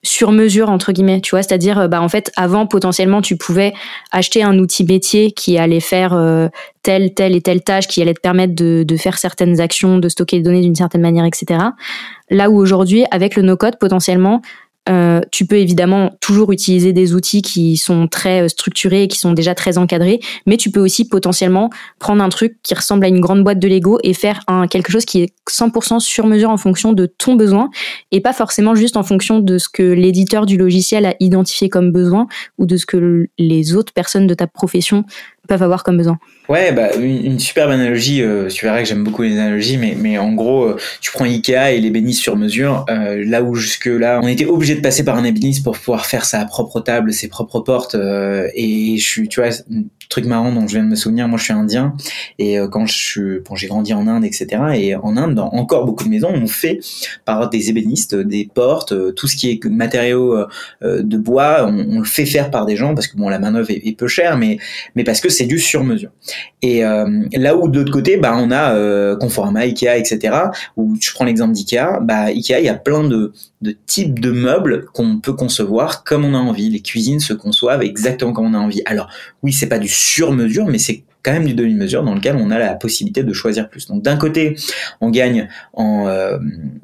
sur 0.06 0.32
mesure 0.32 0.70
entre 0.70 0.92
guillemets 0.92 1.20
tu 1.20 1.32
vois? 1.32 1.42
C'est-à-dire 1.42 1.90
bah 1.90 2.02
en 2.02 2.08
fait 2.08 2.32
avant 2.38 2.68
potentiellement 2.68 3.22
tu 3.22 3.36
pouvais 3.36 3.74
acheter 4.12 4.44
un 4.44 4.60
outil 4.60 4.86
métier 4.86 5.32
qui 5.32 5.58
allait 5.58 5.80
faire 5.80 6.14
euh, 6.14 6.48
telle 6.84 7.14
telle 7.14 7.36
et 7.36 7.42
telle 7.42 7.64
tâche 7.64 7.88
qui 7.88 8.02
allait 8.02 8.14
te 8.14 8.22
permettre 8.22 8.54
de, 8.54 8.84
de 8.84 8.98
faire 8.98 9.18
certaines 9.18 9.60
actions 9.60 9.98
de 9.98 10.08
stocker 10.08 10.38
les 10.38 10.44
données 10.44 10.62
d'une 10.62 10.76
certaine 10.76 11.02
manière 11.02 11.26
etc 11.26 11.60
là 12.30 12.50
où 12.52 12.58
aujourd'hui 12.58 13.06
avec 13.10 13.36
le 13.36 13.42
no 13.42 13.58
code 13.58 13.80
potentiellement 13.80 14.42
euh, 14.88 15.22
tu 15.32 15.46
peux 15.48 15.58
évidemment 15.58 16.12
toujours 16.22 16.52
utiliser 16.52 16.94
des 16.94 17.16
outils 17.16 17.42
qui 17.42 17.76
sont 17.76 18.08
très 18.08 18.44
euh, 18.44 18.48
structurés 18.48 19.04
et 19.04 19.08
qui 19.08 19.18
sont 19.18 19.34
déjà 19.34 19.56
très 19.56 19.78
encadrés, 19.80 20.20
mais 20.46 20.58
tu 20.58 20.70
peux 20.70 20.80
aussi 20.80 21.08
potentiellement 21.08 21.72
prendre 21.98 22.24
un 22.24 22.30
truc 22.30 22.58
qui 22.62 22.76
ressemble 22.76 23.06
à 23.06 23.08
une 23.08 23.20
grande 23.20 23.44
boîte 23.44 23.58
de 23.58 23.68
Lego 23.68 23.98
et 24.04 24.14
faire 24.14 24.42
un, 24.48 24.68
quelque 24.68 24.92
chose 24.92 25.06
qui 25.06 25.22
est 25.22 25.34
100% 25.50 26.00
sur 26.00 26.28
mesure 26.28 26.52
en 26.52 26.58
fonction 26.58 26.94
de 26.94 27.08
ton 27.08 27.36
besoin 27.36 27.70
et 28.12 28.22
pas 28.22 28.34
forcément 28.34 28.76
juste 28.76 28.96
en 28.96 29.04
fonction 29.04 29.40
de 29.40 29.58
ce 29.58 29.70
que 29.70 29.84
l'éditeur 29.84 30.46
du 30.46 30.58
logiciel 30.58 31.06
a 31.06 31.16
identifié 31.20 31.68
comme 31.70 31.92
besoin 31.92 32.28
ou 32.60 32.68
de 32.68 32.78
ce 32.78 32.86
que 32.86 33.28
les 33.40 33.76
autres 33.76 33.94
personnes 33.94 34.28
de 34.28 34.34
ta 34.36 34.46
profession 34.46 35.06
peuvent 35.48 35.64
avoir 35.64 35.84
comme 35.84 35.98
besoin. 35.98 36.20
Ouais, 36.48 36.72
bah, 36.72 36.96
une, 36.96 37.40
superbe 37.40 37.72
analogie. 37.72 38.22
Euh, 38.22 38.50
tu 38.50 38.66
verras 38.66 38.82
que 38.82 38.88
j'aime 38.88 39.04
beaucoup 39.04 39.24
les 39.24 39.38
analogies, 39.38 39.78
mais, 39.78 39.98
mais 40.00 40.18
en 40.18 40.34
gros, 40.34 40.66
euh, 40.66 40.78
tu 41.02 41.12
prends 41.12 41.26
Ikea 41.26 41.72
et 41.72 41.80
l'ébéniste 41.80 42.22
sur 42.22 42.38
mesure. 42.38 42.86
Euh, 42.90 43.24
là 43.26 43.42
où 43.42 43.56
jusque 43.56 43.88
là, 43.88 44.20
on 44.22 44.28
était 44.28 44.46
obligé 44.46 44.76
de 44.76 44.82
passer 44.82 45.04
par 45.04 45.18
un 45.18 45.24
ébéniste 45.24 45.64
pour 45.64 45.78
pouvoir 45.78 46.06
faire 46.06 46.26
sa 46.26 46.46
propre 46.46 46.82
table, 46.82 47.14
ses 47.14 47.30
propres 47.30 47.62
portes. 47.62 47.96
Et 47.96 48.98
je 48.98 49.04
suis, 49.04 49.28
tu 49.28 49.42
vois, 49.42 49.50
truc 50.08 50.26
marrant 50.26 50.52
dont 50.52 50.68
je 50.68 50.74
viens 50.74 50.84
de 50.84 50.90
me 50.90 50.96
souvenir, 50.96 51.28
moi 51.28 51.40
je 51.40 51.46
suis 51.46 51.54
indien 51.54 51.96
et 52.38 52.58
quand 52.72 52.86
je 52.86 53.40
bon, 53.40 53.56
j'ai 53.56 53.66
grandi 53.68 53.92
en 53.94 54.08
Inde, 54.08 54.24
etc. 54.24 54.62
Et 54.76 54.96
en 54.96 55.18
Inde, 55.18 55.34
dans 55.34 55.50
encore 55.50 55.86
beaucoup 55.86 56.04
de 56.04 56.10
maisons, 56.10 56.32
on 56.32 56.46
fait 56.46 56.80
par 57.26 57.50
des 57.50 57.72
ébénistes 57.72 58.14
des 58.14 58.48
portes, 58.54 58.94
tout 59.16 59.28
ce 59.28 59.36
qui 59.36 59.50
est 59.50 59.66
matériaux 59.66 60.38
de 60.84 61.18
bois, 61.18 61.66
on, 61.68 62.00
le 62.00 62.06
fait 62.06 62.26
faire 62.26 62.52
par 62.52 62.68
des 62.68 62.76
gens 62.76 62.94
parce 62.94 63.08
que 63.08 63.18
bon, 63.18 63.30
la 63.30 63.40
main 63.40 63.52
d'œuvre 63.52 63.72
est, 63.72 63.98
peu 63.98 64.08
chère, 64.08 64.38
mais 64.38 64.60
mais 64.96 65.04
parce 65.04 65.22
que 65.22 65.30
c'est 65.36 65.46
du 65.46 65.60
sur 65.60 65.84
mesure. 65.84 66.10
Et 66.62 66.82
là 66.82 67.56
où 67.56 67.68
de 67.68 67.80
l'autre 67.80 67.92
côté, 67.92 68.18
bah 68.18 68.36
on 68.38 68.52
a 68.52 69.16
Conforama, 69.18 69.62
Ikea, 69.62 69.98
etc. 69.98 70.36
Où 70.78 70.96
je 71.00 71.12
prends 71.14 71.26
l'exemple 71.26 71.54
d'Ikea, 71.54 72.00
bah 72.02 72.24
Ikea, 72.26 72.60
il 72.60 72.66
y 72.66 72.70
a 72.70 72.76
plein 72.76 73.04
de 73.04 73.34
de 73.62 73.76
types 73.86 74.20
de 74.20 74.32
meubles 74.32 74.86
qu'on 74.94 75.20
peut 75.20 75.34
concevoir 75.34 76.04
comme 76.04 76.24
on 76.24 76.34
a 76.34 76.38
envie. 76.38 76.70
Les 76.70 76.82
cuisines 76.82 77.20
se 77.20 77.34
conçoivent 77.34 77.82
exactement 77.82 78.32
comme 78.32 78.46
on 78.46 78.54
a 78.54 78.60
envie. 78.60 78.82
Alors 78.86 79.10
oui, 79.44 79.52
c'est 79.52 79.68
pas 79.68 79.80
du 79.80 79.90
sur 79.90 80.32
mesure, 80.32 80.68
mais 80.68 80.78
c'est 80.78 81.04
quand 81.26 81.34
même 81.34 81.46
du 81.46 81.56
demi-mesure 81.56 82.04
dans 82.04 82.14
lequel 82.14 82.36
on 82.38 82.52
a 82.52 82.60
la 82.60 82.76
possibilité 82.76 83.24
de 83.24 83.34
choisir 83.34 83.68
plus. 83.68 83.88
Donc 83.88 84.04
d'un 84.04 84.16
côté, 84.16 84.56
on 85.02 85.10
gagne 85.10 85.50
en, 85.74 86.08
euh, 86.08 86.38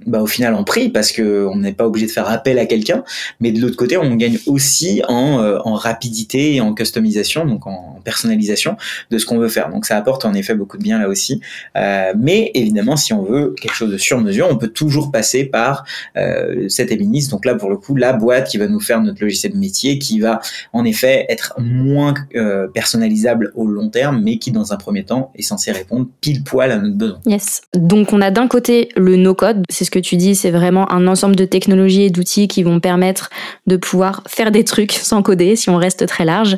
bah, 0.08 0.20
au 0.22 0.26
final 0.26 0.56
en 0.56 0.64
prix 0.64 0.90
parce 0.90 1.12
que 1.12 1.46
on 1.46 1.58
n'est 1.58 1.74
pas 1.74 1.86
obligé 1.86 2.08
de 2.08 2.12
faire 2.12 2.28
appel 2.28 2.58
à 2.58 2.66
quelqu'un, 2.66 3.04
mais 3.40 3.52
de 3.52 3.62
l'autre 3.62 3.78
côté, 3.78 3.98
on 3.98 4.16
gagne 4.16 4.40
aussi 4.48 5.04
en, 5.08 5.40
euh, 5.40 5.60
en 5.64 5.76
rapidité 5.76 6.56
et 6.56 6.62
en 6.62 6.74
customisation, 6.74 7.46
donc 7.46 7.68
en 7.68 8.00
personnalisation 8.04 8.78
de 9.12 9.18
ce 9.20 9.28
qu'on 9.28 9.38
veut 9.38 9.48
faire. 9.48 9.70
Donc 9.70 9.86
ça 9.86 9.96
apporte 9.96 10.26
en 10.26 10.34
effet 10.34 10.56
beaucoup 10.56 10.78
de 10.78 10.84
bien 10.84 11.00
là 11.00 11.08
aussi. 11.08 11.42
Euh, 11.78 12.14
mais 12.18 12.52
évidemment, 12.56 12.96
si 12.96 13.14
on 13.14 13.24
veut 13.24 13.54
quelque 13.62 13.76
chose 13.76 13.92
de 13.92 13.98
sur 13.98 14.20
mesure, 14.20 14.48
on 14.50 14.58
peut 14.58 14.70
toujours 14.70 15.12
passer 15.12 15.46
par 15.46 15.86
euh, 16.18 16.68
cet 16.70 16.92
ébéniste. 16.92 17.32
Donc 17.32 17.46
là, 17.46 17.56
pour 17.56 17.70
le 17.70 17.78
coup, 17.78 17.96
la 17.96 18.14
boîte 18.14 18.50
qui 18.50 18.58
va 18.58 18.68
nous 18.68 18.80
faire 18.80 19.02
notre 19.02 19.22
logiciel 19.22 19.54
de 19.54 19.58
métier, 19.58 20.00
qui 20.00 20.20
va 20.20 20.40
en 20.74 20.84
effet 20.86 21.26
être 21.30 21.54
moins 21.60 22.14
euh, 22.36 22.68
personnalisable 22.68 23.52
au 23.56 23.66
long 23.66 23.90
terme, 23.90 24.22
qui 24.39 24.51
dans 24.51 24.74
un 24.74 24.78
premier 24.78 25.04
temps 25.04 25.31
est 25.36 25.42
censé 25.42 25.72
répondre 25.72 26.07
pile 26.22 26.44
poil 26.44 26.72
à 26.72 26.78
notre 26.78 26.95
besoin. 26.95 27.19
Yes. 27.25 27.62
Donc 27.75 28.13
on 28.13 28.22
a 28.22 28.31
d'un 28.31 28.48
côté 28.48 28.89
le 28.95 29.16
no-code, 29.16 29.63
c'est 29.69 29.86
ce 29.86 29.92
que 29.92 30.00
tu 30.00 30.18
dis, 30.18 30.36
c'est 30.36 30.51
vraiment 30.51 30.92
un 30.92 31.07
ensemble 31.07 31.36
de 31.36 31.45
technologies 31.45 32.04
et 32.04 32.10
d'outils 32.10 32.48
qui 32.48 32.63
vont 32.63 32.80
permettre 32.80 33.30
de 33.68 33.78
pouvoir 33.78 34.24
faire 34.28 34.51
des 34.51 34.63
trucs 34.63 34.92
sans 34.92 35.22
coder 35.22 35.56
si 35.56 35.69
on 35.69 35.78
reste 35.78 36.06
très 36.07 36.25
large. 36.25 36.57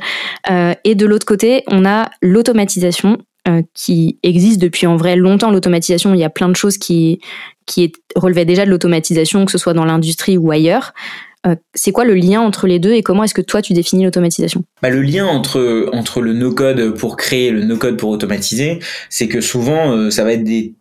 Euh, 0.49 0.73
et 0.83 0.95
de 0.95 1.05
l'autre 1.05 1.25
côté, 1.25 1.63
on 1.67 1.85
a 1.85 2.09
l'automatisation 2.21 3.17
euh, 3.47 3.61
qui 3.73 4.19
existe 4.23 4.61
depuis 4.61 4.87
en 4.87 4.95
vrai 4.95 5.15
longtemps. 5.15 5.51
L'automatisation, 5.51 6.13
il 6.13 6.19
y 6.19 6.23
a 6.23 6.29
plein 6.29 6.49
de 6.49 6.55
choses 6.55 6.77
qui 6.77 7.19
qui 7.65 7.93
relevaient 8.15 8.45
déjà 8.45 8.65
de 8.65 8.69
l'automatisation, 8.69 9.45
que 9.45 9.51
ce 9.51 9.57
soit 9.57 9.73
dans 9.73 9.85
l'industrie 9.85 10.37
ou 10.37 10.51
ailleurs. 10.51 10.93
Euh, 11.45 11.55
c'est 11.73 11.91
quoi 11.91 12.05
le 12.05 12.13
lien 12.13 12.39
entre 12.41 12.67
les 12.67 12.79
deux 12.79 12.93
et 12.93 13.03
comment 13.03 13.23
est-ce 13.23 13.33
que 13.33 13.41
toi 13.41 13.61
tu 13.61 13.73
définis 13.73 14.05
l'automatisation? 14.05 14.63
Bah, 14.81 14.89
Le 14.89 15.01
lien 15.01 15.25
entre, 15.25 15.89
entre 15.91 16.21
le 16.21 16.33
no-code 16.33 16.95
pour 16.97 17.17
créer 17.17 17.47
et 17.47 17.51
le 17.51 17.63
no-code 17.63 17.97
pour 17.97 18.09
automatiser, 18.09 18.79
c'est 19.09 19.27
que 19.27 19.41
souvent 19.41 19.91
euh, 19.91 20.09
ça 20.09 20.23
va 20.23 20.33
être 20.33 20.43
des 20.43 20.73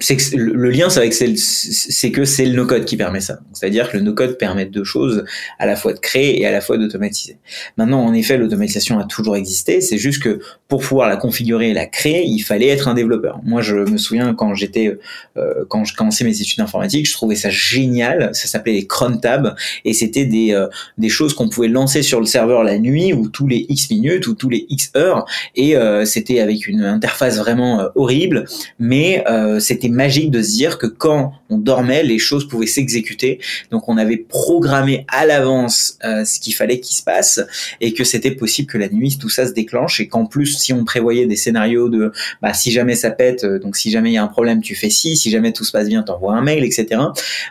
c'est 0.00 0.16
que 0.16 0.36
le 0.36 0.70
lien, 0.70 0.88
c'est 0.88 2.10
que 2.10 2.24
c'est 2.24 2.46
le 2.46 2.54
no-code 2.54 2.86
qui 2.86 2.96
permet 2.96 3.20
ça. 3.20 3.38
C'est-à-dire 3.52 3.90
que 3.90 3.98
le 3.98 4.02
no-code 4.02 4.38
permet 4.38 4.64
deux 4.64 4.84
choses, 4.84 5.24
à 5.58 5.66
la 5.66 5.76
fois 5.76 5.92
de 5.92 5.98
créer 5.98 6.40
et 6.40 6.46
à 6.46 6.50
la 6.50 6.62
fois 6.62 6.78
d'automatiser. 6.78 7.36
Maintenant, 7.76 8.02
en 8.02 8.14
effet, 8.14 8.38
l'automatisation 8.38 8.98
a 8.98 9.04
toujours 9.04 9.36
existé. 9.36 9.82
C'est 9.82 9.98
juste 9.98 10.22
que 10.22 10.40
pour 10.68 10.80
pouvoir 10.80 11.08
la 11.08 11.16
configurer 11.16 11.70
et 11.70 11.74
la 11.74 11.84
créer, 11.84 12.24
il 12.24 12.40
fallait 12.40 12.68
être 12.68 12.88
un 12.88 12.94
développeur. 12.94 13.40
Moi, 13.44 13.60
je 13.60 13.76
me 13.76 13.98
souviens 13.98 14.32
quand 14.32 14.54
j'étais, 14.54 14.96
euh, 15.36 15.64
quand 15.68 15.84
je 15.84 15.94
commençais 15.94 16.24
mes 16.24 16.40
études 16.40 16.58
d'informatique, 16.58 17.06
je 17.06 17.12
trouvais 17.12 17.34
ça 17.34 17.50
génial. 17.50 18.30
Ça 18.32 18.48
s'appelait 18.48 18.72
les 18.72 18.86
cron 18.86 19.18
tabs 19.18 19.54
et 19.84 19.92
c'était 19.92 20.24
des 20.24 20.52
euh, 20.52 20.68
des 20.96 21.10
choses 21.10 21.34
qu'on 21.34 21.48
pouvait 21.50 21.68
lancer 21.68 22.02
sur 22.02 22.20
le 22.20 22.26
serveur 22.26 22.64
la 22.64 22.78
nuit 22.78 23.12
ou 23.12 23.28
tous 23.28 23.46
les 23.46 23.66
X 23.68 23.90
minutes 23.90 24.26
ou 24.28 24.34
tous 24.34 24.48
les 24.48 24.64
X 24.70 24.92
heures 24.96 25.26
et 25.56 25.76
euh, 25.76 26.04
c'était 26.04 26.40
avec 26.40 26.66
une 26.66 26.82
interface 26.82 27.38
vraiment 27.38 27.88
horrible, 27.94 28.46
mais 28.78 29.24
c'était 29.58 29.89
magique 29.90 30.30
de 30.30 30.42
se 30.42 30.52
dire 30.52 30.78
que 30.78 30.86
quand 30.86 31.32
on 31.48 31.58
dormait, 31.58 32.02
les 32.02 32.18
choses 32.18 32.48
pouvaient 32.48 32.66
s'exécuter. 32.66 33.40
Donc 33.70 33.88
on 33.88 33.96
avait 33.96 34.16
programmé 34.16 35.04
à 35.08 35.26
l'avance 35.26 35.98
euh, 36.04 36.24
ce 36.24 36.40
qu'il 36.40 36.54
fallait 36.54 36.80
qu'il 36.80 36.96
se 36.96 37.02
passe 37.02 37.40
et 37.80 37.92
que 37.92 38.04
c'était 38.04 38.30
possible 38.30 38.68
que 38.68 38.78
la 38.78 38.88
nuit 38.88 39.18
tout 39.18 39.28
ça 39.28 39.46
se 39.46 39.52
déclenche 39.52 40.00
et 40.00 40.08
qu'en 40.08 40.26
plus 40.26 40.58
si 40.58 40.72
on 40.72 40.84
prévoyait 40.84 41.26
des 41.26 41.36
scénarios 41.36 41.88
de 41.88 42.12
bah 42.42 42.54
si 42.54 42.70
jamais 42.72 42.94
ça 42.94 43.10
pète, 43.10 43.44
euh, 43.44 43.58
donc 43.58 43.76
si 43.76 43.90
jamais 43.90 44.10
il 44.10 44.14
y 44.14 44.18
a 44.18 44.22
un 44.22 44.28
problème 44.28 44.60
tu 44.62 44.74
fais 44.74 44.90
ci, 44.90 45.16
si 45.16 45.30
jamais 45.30 45.52
tout 45.52 45.64
se 45.64 45.72
passe 45.72 45.88
bien 45.88 46.02
t'envoies 46.02 46.34
un 46.34 46.42
mail, 46.42 46.64
etc. 46.64 47.00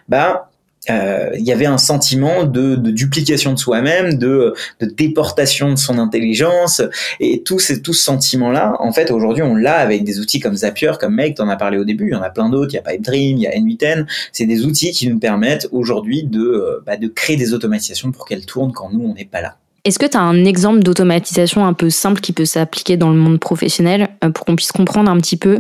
Bah 0.08 0.50
euh, 0.90 1.30
il 1.38 1.46
y 1.46 1.52
avait 1.52 1.66
un 1.66 1.78
sentiment 1.78 2.46
de, 2.46 2.76
de 2.76 2.92
duplication 2.92 3.54
de 3.54 3.60
soi-même, 3.60 4.16
de, 4.16 4.54
de, 4.80 4.86
déportation 4.86 5.72
de 5.72 5.78
son 5.78 6.00
intelligence, 6.00 6.82
et 7.20 7.44
tout, 7.44 7.60
ces, 7.60 7.82
tout 7.82 7.94
ce 7.94 8.04
sentiment-là, 8.04 8.76
en 8.80 8.92
fait, 8.92 9.12
aujourd'hui, 9.12 9.44
on 9.44 9.56
l'a 9.56 9.76
avec 9.76 10.04
des 10.04 10.20
outils 10.20 10.40
comme 10.40 10.56
Zapier, 10.56 10.92
comme 11.00 11.16
Make, 11.16 11.36
t'en 11.36 11.50
as 11.50 11.58
parlé 11.58 11.78
au 11.78 11.84
début, 11.84 12.08
il 12.08 12.14
y 12.14 12.16
en 12.16 12.22
a 12.22 12.30
plein 12.30 12.50
d'autres, 12.50 12.74
il 12.74 12.76
y 12.76 12.80
a 12.80 12.82
Pipedream, 12.82 13.38
il 13.38 13.42
y 13.42 13.48
a 13.48 13.52
N8N, 13.52 14.06
c'est 14.32 14.46
des 14.46 14.66
outils 14.66 14.92
qui 14.92 15.10
nous 15.10 15.20
permettent 15.20 15.68
aujourd'hui 15.72 16.24
de, 16.24 16.40
euh, 16.40 16.84
bah, 16.86 16.98
de 16.98 17.08
créer 17.08 17.36
des 17.36 17.54
automatisations 17.54 18.12
pour 18.12 18.26
qu'elles 18.26 18.46
tournent 18.46 18.74
quand 18.74 18.90
nous, 18.92 19.06
on 19.06 19.14
n'est 19.14 19.26
pas 19.26 19.42
là. 19.42 19.58
Est-ce 19.86 20.00
que 20.00 20.06
tu 20.06 20.18
as 20.18 20.22
un 20.22 20.46
exemple 20.46 20.80
d'automatisation 20.80 21.66
un 21.66 21.74
peu 21.74 21.90
simple 21.90 22.22
qui 22.22 22.34
peut 22.34 22.46
s'appliquer 22.46 22.98
dans 22.98 23.10
le 23.10 23.16
monde 23.16 23.40
professionnel 23.40 24.10
euh, 24.24 24.30
pour 24.30 24.46
qu'on 24.46 24.56
puisse 24.56 24.72
comprendre 24.72 25.10
un 25.10 25.18
petit 25.18 25.38
peu 25.38 25.60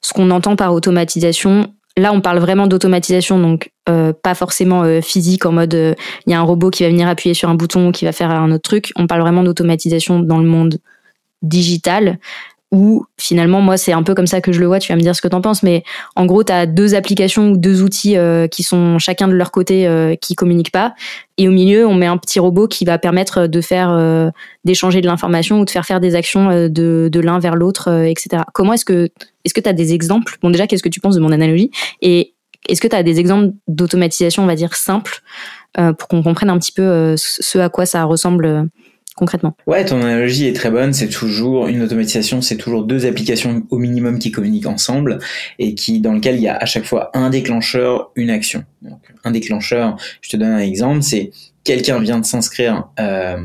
ce 0.00 0.12
qu'on 0.12 0.30
entend 0.30 0.56
par 0.56 0.72
automatisation 0.72 1.72
Là, 1.96 2.12
on 2.12 2.20
parle 2.20 2.38
vraiment 2.38 2.66
d'automatisation, 2.66 3.38
donc 3.40 3.72
euh, 3.88 4.12
pas 4.12 4.34
forcément 4.34 4.84
euh, 4.84 5.00
physique 5.00 5.44
en 5.44 5.52
mode 5.52 5.74
euh, 5.74 5.94
il 6.26 6.32
y 6.32 6.34
a 6.34 6.38
un 6.38 6.42
robot 6.42 6.70
qui 6.70 6.84
va 6.84 6.88
venir 6.88 7.08
appuyer 7.08 7.34
sur 7.34 7.48
un 7.48 7.54
bouton 7.54 7.90
qui 7.90 8.04
va 8.04 8.12
faire 8.12 8.30
un 8.30 8.50
autre 8.52 8.62
truc. 8.62 8.92
On 8.96 9.06
parle 9.06 9.22
vraiment 9.22 9.42
d'automatisation 9.42 10.20
dans 10.20 10.38
le 10.38 10.46
monde 10.46 10.78
digital 11.42 12.18
où 12.72 13.04
finalement 13.18 13.60
moi 13.60 13.76
c'est 13.76 13.92
un 13.92 14.02
peu 14.02 14.14
comme 14.14 14.26
ça 14.26 14.40
que 14.40 14.52
je 14.52 14.60
le 14.60 14.66
vois, 14.66 14.78
tu 14.78 14.92
vas 14.92 14.96
me 14.96 15.00
dire 15.00 15.16
ce 15.16 15.22
que 15.22 15.28
t'en 15.28 15.40
penses, 15.40 15.62
mais 15.62 15.82
en 16.14 16.24
gros 16.26 16.44
tu 16.44 16.52
as 16.52 16.66
deux 16.66 16.94
applications 16.94 17.50
ou 17.50 17.56
deux 17.56 17.82
outils 17.82 18.16
euh, 18.16 18.46
qui 18.46 18.62
sont 18.62 18.98
chacun 18.98 19.26
de 19.26 19.32
leur 19.32 19.50
côté 19.50 19.88
euh, 19.88 20.14
qui 20.14 20.34
communiquent 20.34 20.70
pas, 20.70 20.94
et 21.36 21.48
au 21.48 21.50
milieu 21.50 21.86
on 21.86 21.94
met 21.94 22.06
un 22.06 22.16
petit 22.16 22.38
robot 22.38 22.68
qui 22.68 22.84
va 22.84 22.98
permettre 22.98 23.48
de 23.48 23.60
faire 23.60 23.90
euh, 23.90 24.30
d'échanger 24.64 25.00
de 25.00 25.06
l'information 25.06 25.60
ou 25.60 25.64
de 25.64 25.70
faire 25.70 25.84
faire 25.84 26.00
des 26.00 26.14
actions 26.14 26.68
de, 26.68 27.08
de 27.10 27.20
l'un 27.20 27.40
vers 27.40 27.56
l'autre, 27.56 28.04
etc. 28.04 28.44
Comment 28.54 28.74
est-ce 28.74 28.84
que 28.84 29.08
est-ce 29.44 29.54
que 29.54 29.60
tu 29.60 29.68
as 29.68 29.72
des 29.72 29.92
exemples? 29.92 30.36
Bon 30.40 30.50
déjà 30.50 30.66
qu'est-ce 30.66 30.82
que 30.82 30.88
tu 30.88 31.00
penses 31.00 31.16
de 31.16 31.20
mon 31.20 31.32
analogie? 31.32 31.70
Et 32.02 32.34
est-ce 32.68 32.80
que 32.80 32.88
tu 32.88 32.94
as 32.94 33.02
des 33.02 33.18
exemples 33.18 33.52
d'automatisation 33.66 34.44
on 34.44 34.46
va 34.46 34.54
dire 34.54 34.74
simples 34.74 35.22
pour 35.74 36.08
qu'on 36.08 36.22
comprenne 36.22 36.50
un 36.50 36.58
petit 36.58 36.72
peu 36.72 37.14
ce 37.16 37.58
à 37.58 37.68
quoi 37.68 37.86
ça 37.86 38.04
ressemble 38.04 38.68
Ouais, 39.66 39.84
ton 39.84 40.00
analogie 40.00 40.46
est 40.46 40.52
très 40.54 40.70
bonne. 40.70 40.92
C'est 40.92 41.08
toujours 41.08 41.66
une 41.68 41.82
automatisation, 41.82 42.40
c'est 42.40 42.56
toujours 42.56 42.84
deux 42.84 43.06
applications 43.06 43.62
au 43.70 43.78
minimum 43.78 44.18
qui 44.18 44.30
communiquent 44.30 44.66
ensemble 44.66 45.18
et 45.58 45.74
qui 45.74 46.00
dans 46.00 46.12
lequel 46.12 46.36
il 46.36 46.42
y 46.42 46.48
a 46.48 46.56
à 46.56 46.66
chaque 46.66 46.84
fois 46.84 47.10
un 47.14 47.30
déclencheur, 47.30 48.10
une 48.16 48.30
action. 48.30 48.64
Un 49.24 49.30
déclencheur, 49.30 49.96
je 50.22 50.30
te 50.30 50.36
donne 50.36 50.52
un 50.52 50.58
exemple, 50.58 51.02
c'est 51.02 51.30
quelqu'un 51.64 52.00
vient 52.00 52.18
de 52.18 52.24
s'inscrire 52.24 52.88
euh, 52.98 53.36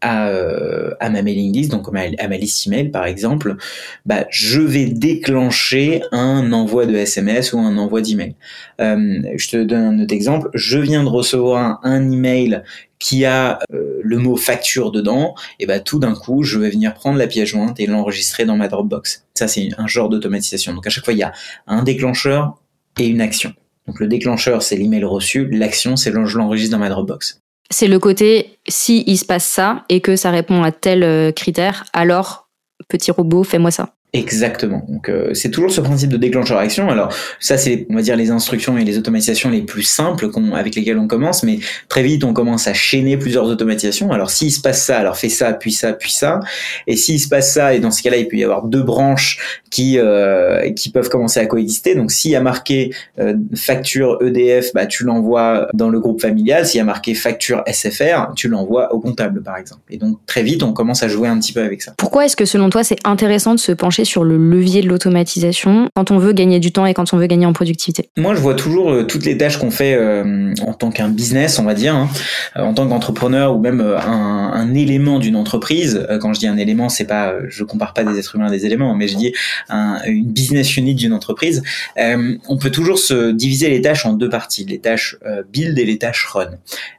à, 0.00 0.28
euh, 0.28 0.94
à 1.00 1.10
ma 1.10 1.22
mailing 1.22 1.52
list, 1.52 1.70
donc 1.70 1.88
à 1.88 1.90
ma, 1.90 2.02
à 2.18 2.28
ma 2.28 2.36
liste 2.36 2.66
email 2.66 2.90
par 2.90 3.06
exemple, 3.06 3.56
bah, 4.04 4.26
je 4.30 4.60
vais 4.60 4.86
déclencher 4.86 6.02
un 6.12 6.52
envoi 6.52 6.86
de 6.86 6.94
SMS 6.94 7.52
ou 7.52 7.58
un 7.58 7.76
envoi 7.76 8.00
d'email. 8.00 8.34
Euh, 8.80 9.20
je 9.36 9.48
te 9.48 9.62
donne 9.62 9.82
un 9.82 10.02
autre 10.02 10.14
exemple. 10.14 10.48
Je 10.54 10.78
viens 10.78 11.02
de 11.02 11.08
recevoir 11.08 11.80
un 11.82 12.10
email 12.10 12.62
qui 12.98 13.24
a 13.24 13.58
euh, 13.72 14.00
le 14.02 14.18
mot 14.18 14.36
facture 14.36 14.90
dedans, 14.90 15.34
et 15.58 15.66
bah 15.66 15.80
tout 15.80 15.98
d'un 15.98 16.14
coup, 16.14 16.44
je 16.44 16.58
vais 16.58 16.70
venir 16.70 16.94
prendre 16.94 17.18
la 17.18 17.26
pièce 17.26 17.48
jointe 17.48 17.78
et 17.78 17.86
l'enregistrer 17.86 18.44
dans 18.44 18.56
ma 18.56 18.68
Dropbox. 18.68 19.26
Ça, 19.34 19.48
c'est 19.48 19.68
un 19.76 19.86
genre 19.86 20.08
d'automatisation. 20.08 20.72
Donc 20.72 20.86
à 20.86 20.90
chaque 20.90 21.04
fois, 21.04 21.12
il 21.12 21.18
y 21.18 21.22
a 21.22 21.32
un 21.66 21.82
déclencheur 21.82 22.56
et 22.98 23.06
une 23.06 23.20
action. 23.20 23.52
Donc 23.86 24.00
le 24.00 24.08
déclencheur, 24.08 24.62
c'est 24.62 24.76
l'email 24.76 25.04
reçu, 25.04 25.48
l'action, 25.50 25.96
c'est 25.96 26.12
je 26.12 26.38
l'enregistre 26.38 26.72
dans 26.72 26.80
ma 26.80 26.88
Dropbox. 26.88 27.40
C'est 27.70 27.88
le 27.88 27.98
côté 27.98 28.58
si 28.68 29.04
il 29.06 29.16
se 29.16 29.24
passe 29.24 29.44
ça 29.44 29.84
et 29.88 30.00
que 30.00 30.16
ça 30.16 30.30
répond 30.30 30.62
à 30.62 30.72
tel 30.72 31.02
euh, 31.02 31.32
critère, 31.32 31.84
alors 31.92 32.48
petit 32.88 33.10
robot, 33.10 33.44
fais-moi 33.44 33.70
ça. 33.70 33.94
Exactement. 34.16 34.82
Donc 34.88 35.10
euh, 35.10 35.34
c'est 35.34 35.50
toujours 35.50 35.70
ce 35.70 35.82
principe 35.82 36.08
de 36.10 36.16
déclencheur 36.16 36.58
action. 36.58 36.88
Alors 36.88 37.12
ça 37.38 37.58
c'est 37.58 37.86
on 37.90 37.94
va 37.94 38.02
dire 38.02 38.16
les 38.16 38.30
instructions 38.30 38.78
et 38.78 38.84
les 38.84 38.96
automatisations 38.96 39.50
les 39.50 39.60
plus 39.60 39.82
simples 39.82 40.30
avec 40.54 40.74
lesquelles 40.74 40.98
on 40.98 41.06
commence, 41.06 41.42
mais 41.42 41.58
très 41.88 42.02
vite 42.02 42.24
on 42.24 42.32
commence 42.32 42.66
à 42.66 42.72
chaîner 42.72 43.18
plusieurs 43.18 43.44
automatisations. 43.44 44.10
Alors 44.12 44.30
s'il 44.30 44.50
se 44.50 44.60
passe 44.60 44.82
ça, 44.82 44.98
alors 44.98 45.18
fais 45.18 45.28
ça, 45.28 45.52
puis 45.52 45.72
ça, 45.72 45.92
puis 45.92 46.12
ça. 46.12 46.40
Et 46.86 46.96
s'il 46.96 47.20
se 47.20 47.28
passe 47.28 47.52
ça, 47.52 47.74
et 47.74 47.78
dans 47.78 47.90
ce 47.90 48.02
cas-là 48.02 48.16
il 48.16 48.26
peut 48.26 48.38
y 48.38 48.44
avoir 48.44 48.64
deux 48.64 48.82
branches 48.82 49.60
qui 49.70 49.98
euh, 49.98 50.72
qui 50.72 50.90
peuvent 50.90 51.10
commencer 51.10 51.38
à 51.38 51.46
coexister. 51.46 51.94
Donc 51.94 52.10
s'il 52.10 52.30
y 52.30 52.36
a 52.36 52.40
marqué 52.40 52.94
euh, 53.18 53.34
facture 53.54 54.18
EDF, 54.22 54.72
bah 54.72 54.86
tu 54.86 55.04
l'envoies 55.04 55.68
dans 55.74 55.90
le 55.90 56.00
groupe 56.00 56.22
familial. 56.22 56.66
S'il 56.66 56.78
y 56.78 56.80
a 56.80 56.84
marqué 56.84 57.14
facture 57.14 57.62
SFR, 57.70 58.32
tu 58.34 58.48
l'envoies 58.48 58.94
au 58.94 59.00
comptable 59.00 59.42
par 59.42 59.58
exemple. 59.58 59.82
Et 59.90 59.98
donc 59.98 60.20
très 60.24 60.42
vite 60.42 60.62
on 60.62 60.72
commence 60.72 61.02
à 61.02 61.08
jouer 61.08 61.28
un 61.28 61.38
petit 61.38 61.52
peu 61.52 61.60
avec 61.60 61.82
ça. 61.82 61.92
Pourquoi 61.98 62.24
est-ce 62.24 62.36
que 62.36 62.46
selon 62.46 62.70
toi 62.70 62.82
c'est 62.82 62.98
intéressant 63.04 63.54
de 63.54 63.60
se 63.60 63.72
pencher 63.72 64.05
sur 64.06 64.24
le 64.24 64.38
levier 64.38 64.80
de 64.80 64.88
l'automatisation 64.88 65.90
quand 65.94 66.10
on 66.10 66.18
veut 66.18 66.32
gagner 66.32 66.60
du 66.60 66.72
temps 66.72 66.86
et 66.86 66.94
quand 66.94 67.12
on 67.12 67.18
veut 67.18 67.26
gagner 67.26 67.46
en 67.46 67.52
productivité 67.52 68.08
Moi, 68.16 68.34
je 68.34 68.40
vois 68.40 68.54
toujours 68.54 68.90
euh, 68.90 69.02
toutes 69.02 69.24
les 69.24 69.36
tâches 69.36 69.58
qu'on 69.58 69.70
fait 69.70 69.94
euh, 69.94 70.54
en 70.62 70.72
tant 70.72 70.90
qu'un 70.90 71.08
business, 71.08 71.58
on 71.58 71.64
va 71.64 71.74
dire, 71.74 71.94
hein, 71.94 72.08
euh, 72.56 72.62
en 72.62 72.74
tant 72.74 72.88
qu'entrepreneur 72.88 73.54
ou 73.54 73.60
même 73.60 73.80
un, 73.80 74.74
élément 74.74 75.18
d'une 75.18 75.36
entreprise. 75.36 76.06
quand 76.20 76.34
je 76.34 76.40
dis 76.40 76.46
un 76.46 76.56
élément, 76.56 76.88
c'est 76.88 77.06
pas, 77.06 77.34
je 77.48 77.64
compare 77.64 77.94
pas 77.94 78.04
des 78.04 78.18
êtres 78.18 78.36
humains 78.36 78.46
à 78.46 78.50
des 78.50 78.66
éléments, 78.66 78.94
mais 78.94 79.08
je 79.08 79.16
dis 79.16 79.32
un, 79.68 79.98
une 80.06 80.26
business 80.26 80.76
unit 80.76 80.94
d'une 80.94 81.12
entreprise. 81.12 81.62
on 81.96 82.58
peut 82.58 82.70
toujours 82.70 82.98
se 82.98 83.30
diviser 83.30 83.70
les 83.70 83.80
tâches 83.80 84.04
en 84.04 84.12
deux 84.12 84.28
parties, 84.28 84.64
les 84.64 84.78
tâches 84.78 85.16
build 85.50 85.78
et 85.78 85.84
les 85.84 85.98
tâches 85.98 86.26
run. 86.26 86.50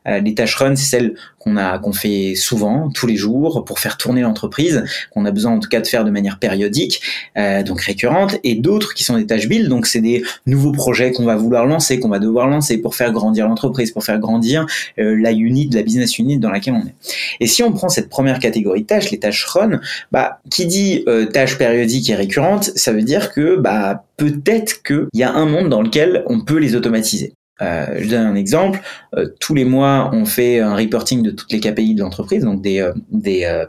les 0.06 0.34
tâches 0.34 0.56
run, 0.56 0.76
c'est 0.76 0.86
celles 0.86 1.16
qu'on 1.48 1.58
a 1.58 1.80
qu'on 1.80 1.94
fait 1.94 2.36
souvent, 2.36 2.90
tous 2.90 3.08
les 3.08 3.16
jours, 3.16 3.64
pour 3.66 3.80
faire 3.80 3.98
tourner 3.98 4.22
l'entreprise, 4.22 4.84
qu'on 5.12 5.26
a 5.26 5.32
besoin 5.32 5.54
en 5.54 5.60
tout 5.60 5.70
cas 5.70 5.80
de 5.80 5.88
faire 5.88 6.04
de 6.04 6.12
manière 6.12 6.40
périodique, 6.40 7.02
euh, 7.38 7.64
donc 7.64 7.82
récurrente, 7.82 8.38
et 8.44 8.56
d'autres 8.56 8.94
qui 8.94 9.04
sont 9.04 9.18
des 9.18 9.26
tâches 9.26 9.48
build, 9.48 9.70
donc 9.70 9.88
c'est 9.88 10.02
des 10.02 10.24
nouveaux 10.46 10.72
projets 10.72 11.12
qu'on 11.12 11.26
va 11.26 11.36
vouloir 11.36 11.66
lancer, 11.66 12.00
qu'on 12.00 12.10
va 12.10 12.20
devoir 12.20 12.48
lancer 12.48 12.78
pour 12.78 12.96
faire 12.96 13.12
grandir 13.12 13.48
l'entreprise, 13.48 13.92
pour 13.92 14.04
faire 14.04 14.20
grandir 14.20 14.66
euh, 15.00 15.16
la 15.20 15.32
unit, 15.32 15.70
la 15.72 15.84
business 15.84 16.18
unit 16.20 16.38
dans 16.38 16.52
laquelle 16.52 16.74
on 16.74 16.86
est. 16.86 16.96
Et 17.40 17.48
si 17.48 17.64
on 17.64 17.72
prend 17.72 17.90
cette 17.90 18.10
première 18.10 18.40
catégorie 18.40 18.82
de 18.82 18.88
tâches, 18.88 19.12
les 19.12 19.20
tâches 19.20 19.46
run, 19.46 19.80
bah 20.12 20.40
qui 20.50 20.66
dit 20.66 21.04
euh, 21.08 21.26
tâches 21.26 21.58
périodiques 21.58 22.10
et 22.10 22.16
récurrentes, 22.16 22.72
ça 22.76 22.92
veut 22.92 23.04
dire 23.04 23.32
que 23.32 23.56
bah 23.56 24.04
peut-être 24.18 24.84
qu'il 24.84 25.08
y 25.14 25.24
a 25.24 25.32
un 25.32 25.46
monde 25.46 25.70
dans 25.70 25.82
lequel 25.82 26.24
on 26.28 26.42
peut 26.42 26.58
les 26.58 26.76
automatiser. 26.76 27.34
Euh, 27.62 27.86
je 28.00 28.10
donne 28.10 28.26
un 28.26 28.36
exemple. 28.36 28.82
Euh, 29.16 29.28
tous 29.40 29.56
les 29.56 29.66
mois, 29.66 30.10
on 30.14 30.26
fait 30.26 30.60
un 30.60 30.76
reporting 30.76 31.24
de 31.24 31.32
toutes 31.32 31.52
les 31.52 31.60
KPI 31.60 31.96
de 31.96 32.02
l'entreprise, 32.02 32.44
donc 32.44 32.62
des, 32.62 32.80
euh, 32.80 32.94
des, 33.12 33.64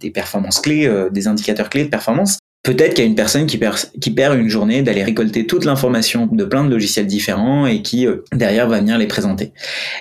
des 0.00 0.10
performances 0.10 0.60
clés, 0.60 0.90
des 1.10 1.28
indicateurs 1.28 1.70
clés 1.70 1.84
de 1.84 1.90
performance. 1.90 2.38
Peut-être 2.62 2.94
qu'il 2.94 3.04
y 3.04 3.06
a 3.06 3.10
une 3.10 3.16
personne 3.16 3.46
qui 3.46 3.56
perd, 3.56 3.76
qui 4.00 4.10
perd 4.10 4.38
une 4.38 4.48
journée 4.48 4.82
d'aller 4.82 5.02
récolter 5.02 5.46
toute 5.46 5.64
l'information 5.64 6.26
de 6.26 6.44
plein 6.44 6.62
de 6.62 6.70
logiciels 6.70 7.06
différents 7.06 7.66
et 7.66 7.80
qui 7.80 8.06
derrière 8.32 8.68
va 8.68 8.80
venir 8.80 8.98
les 8.98 9.06
présenter. 9.06 9.52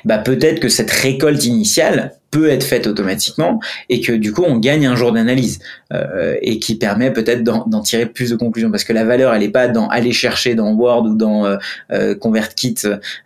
Bah 0.03 0.17
peut-être 0.17 0.59
que 0.59 0.67
cette 0.67 0.91
récolte 0.91 1.45
initiale, 1.45 2.18
peut 2.31 2.49
être 2.49 2.63
faite 2.63 2.87
automatiquement 2.87 3.59
et 3.89 4.01
que 4.01 4.11
du 4.11 4.31
coup 4.33 4.43
on 4.43 4.57
gagne 4.57 4.85
un 4.85 4.95
jour 4.95 5.11
d'analyse 5.11 5.59
euh, 5.93 6.35
et 6.41 6.59
qui 6.59 6.75
permet 6.75 7.11
peut-être 7.11 7.43
d'en 7.43 7.81
tirer 7.81 8.05
plus 8.05 8.29
de 8.29 8.35
conclusions. 8.35 8.71
Parce 8.71 8.83
que 8.83 8.93
la 8.93 9.03
valeur 9.03 9.33
elle 9.33 9.43
est 9.43 9.49
pas 9.49 9.67
dans 9.67 9.87
aller 9.87 10.11
chercher 10.11 10.55
dans 10.55 10.71
Word 10.71 11.05
ou 11.05 11.15
dans 11.15 11.45
euh, 11.45 11.57
euh 11.91 12.15
ConvertKit 12.15 12.75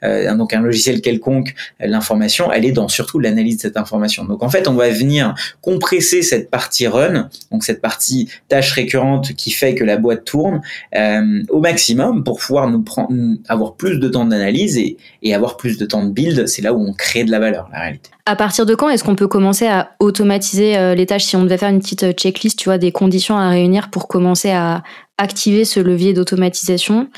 euh, 0.03 0.35
donc 0.35 0.53
un 0.53 0.61
logiciel 0.61 1.01
quelconque 1.01 1.53
l'information. 1.79 2.51
Elle 2.51 2.65
est 2.65 2.71
dans 2.71 2.87
surtout 2.87 3.19
l'analyse 3.19 3.57
de 3.57 3.61
cette 3.61 3.77
information. 3.77 4.25
Donc 4.25 4.43
en 4.43 4.49
fait 4.49 4.67
on 4.67 4.73
va 4.73 4.89
venir 4.89 5.33
compresser 5.61 6.21
cette 6.21 6.49
partie 6.49 6.87
run 6.87 7.29
donc 7.51 7.63
cette 7.63 7.81
partie 7.81 8.29
tâche 8.47 8.71
récurrente 8.71 9.33
qui 9.33 9.51
fait 9.51 9.75
que 9.75 9.83
la 9.83 9.97
boîte 9.97 10.25
tourne 10.25 10.61
euh, 10.95 11.43
au 11.49 11.59
maximum 11.59 12.23
pour 12.23 12.39
pouvoir 12.39 12.69
nous 12.69 12.81
prendre 12.81 13.13
avoir 13.47 13.75
plus 13.75 13.99
de 13.99 14.07
temps 14.07 14.25
d'analyse 14.25 14.77
et, 14.77 14.97
et 15.21 15.33
avoir 15.33 15.57
plus 15.57 15.77
de 15.77 15.85
temps 15.85 16.03
de 16.05 16.11
build. 16.11 16.47
C'est 16.47 16.61
là 16.61 16.73
où 16.73 16.81
on 16.85 16.93
crée 16.93 17.23
de 17.23 17.31
la 17.31 17.39
valeur 17.39 17.69
la 17.71 17.79
réalité. 17.79 18.09
À 18.25 18.37
partir 18.37 18.65
de 18.65 18.73
quand 18.73 18.89
est-ce 18.93 19.03
qu'on 19.03 19.15
peut 19.15 19.27
commencer 19.27 19.67
à 19.67 19.95
automatiser 19.99 20.77
euh, 20.77 20.95
les 20.95 21.05
tâches 21.05 21.25
si 21.25 21.35
on 21.35 21.43
devait 21.43 21.57
faire 21.57 21.69
une 21.69 21.79
petite 21.79 22.03
euh, 22.03 22.11
checklist, 22.11 22.57
tu 22.57 22.65
vois, 22.65 22.77
des 22.77 22.91
conditions 22.91 23.37
à 23.37 23.49
réunir 23.49 23.89
pour 23.89 24.07
commencer 24.07 24.51
à 24.51 24.83
activer 25.17 25.65
ce 25.65 25.79
levier 25.79 26.13
d'automatisation? 26.13 27.09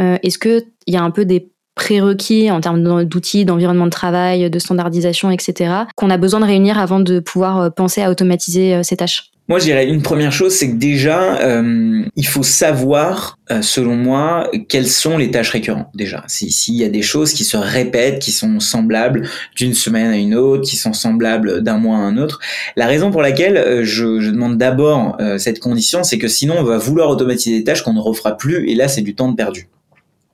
Euh, 0.00 0.18
Est-ce 0.22 0.38
qu'il 0.38 0.64
y 0.86 0.96
a 0.96 1.02
un 1.02 1.10
peu 1.10 1.24
des 1.24 1.50
prérequis 1.74 2.50
en 2.50 2.60
termes 2.60 3.04
d'outils, 3.04 3.44
d'environnement 3.44 3.86
de 3.86 3.90
travail, 3.90 4.50
de 4.50 4.58
standardisation, 4.58 5.30
etc., 5.30 5.74
qu'on 5.94 6.10
a 6.10 6.16
besoin 6.16 6.40
de 6.40 6.46
réunir 6.46 6.78
avant 6.78 7.00
de 7.00 7.20
pouvoir 7.20 7.72
penser 7.74 8.02
à 8.02 8.10
automatiser 8.10 8.82
ces 8.82 8.96
tâches? 8.96 9.30
Moi, 9.48 9.60
je 9.60 9.64
dirais 9.64 9.86
une 9.86 10.02
première 10.02 10.32
chose, 10.32 10.52
c'est 10.52 10.70
que 10.70 10.76
déjà, 10.76 11.38
euh, 11.40 12.02
il 12.16 12.26
faut 12.26 12.42
savoir, 12.42 13.38
euh, 13.52 13.62
selon 13.62 13.94
moi, 13.94 14.50
quelles 14.68 14.88
sont 14.88 15.18
les 15.18 15.30
tâches 15.30 15.50
récurrentes. 15.50 15.86
Déjà, 15.94 16.24
s'il 16.26 16.74
y 16.74 16.82
a 16.82 16.88
des 16.88 17.02
choses 17.02 17.32
qui 17.32 17.44
se 17.44 17.56
répètent, 17.56 18.18
qui 18.18 18.32
sont 18.32 18.58
semblables 18.58 19.28
d'une 19.54 19.74
semaine 19.74 20.10
à 20.10 20.16
une 20.16 20.34
autre, 20.34 20.68
qui 20.68 20.76
sont 20.76 20.92
semblables 20.92 21.62
d'un 21.62 21.78
mois 21.78 21.96
à 21.96 22.00
un 22.00 22.16
autre. 22.16 22.40
La 22.74 22.86
raison 22.86 23.12
pour 23.12 23.22
laquelle 23.22 23.56
euh, 23.56 23.84
je, 23.84 24.20
je, 24.20 24.30
demande 24.30 24.58
d'abord 24.58 25.16
cette 25.38 25.60
condition, 25.60 26.02
c'est 26.02 26.18
que 26.18 26.28
sinon, 26.28 26.56
on 26.58 26.64
va 26.64 26.78
vouloir 26.78 27.08
automatiser 27.08 27.58
des 27.58 27.64
tâches 27.64 27.82
qu'on 27.82 27.94
ne 27.94 28.00
refera 28.00 28.36
plus, 28.36 28.68
et 28.68 28.74
là, 28.74 28.88
c'est 28.88 29.02
du 29.02 29.14
temps 29.14 29.30
de 29.30 29.36
perdu. 29.36 29.68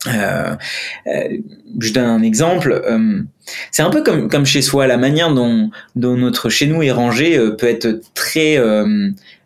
Euh, 0.09 0.57
euh, 1.07 1.39
je 1.79 1.93
donne 1.93 2.05
un 2.05 2.23
exemple. 2.23 2.73
Euh, 2.73 3.23
c'est 3.71 3.83
un 3.83 3.91
peu 3.91 4.03
comme, 4.03 4.47
chez 4.47 4.63
soi, 4.63 4.87
la 4.87 4.97
manière 4.97 5.33
dont, 5.33 5.71
notre 5.95 6.49
chez 6.49 6.67
nous 6.67 6.83
est 6.83 6.91
rangé 6.91 7.39
peut 7.59 7.69
être 7.69 8.01
très 8.15 8.59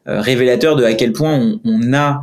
révélateur 0.07 0.77
de 0.77 0.85
à 0.85 0.95
quel 0.95 1.13
point 1.13 1.59
on, 1.65 1.93
a 1.93 2.23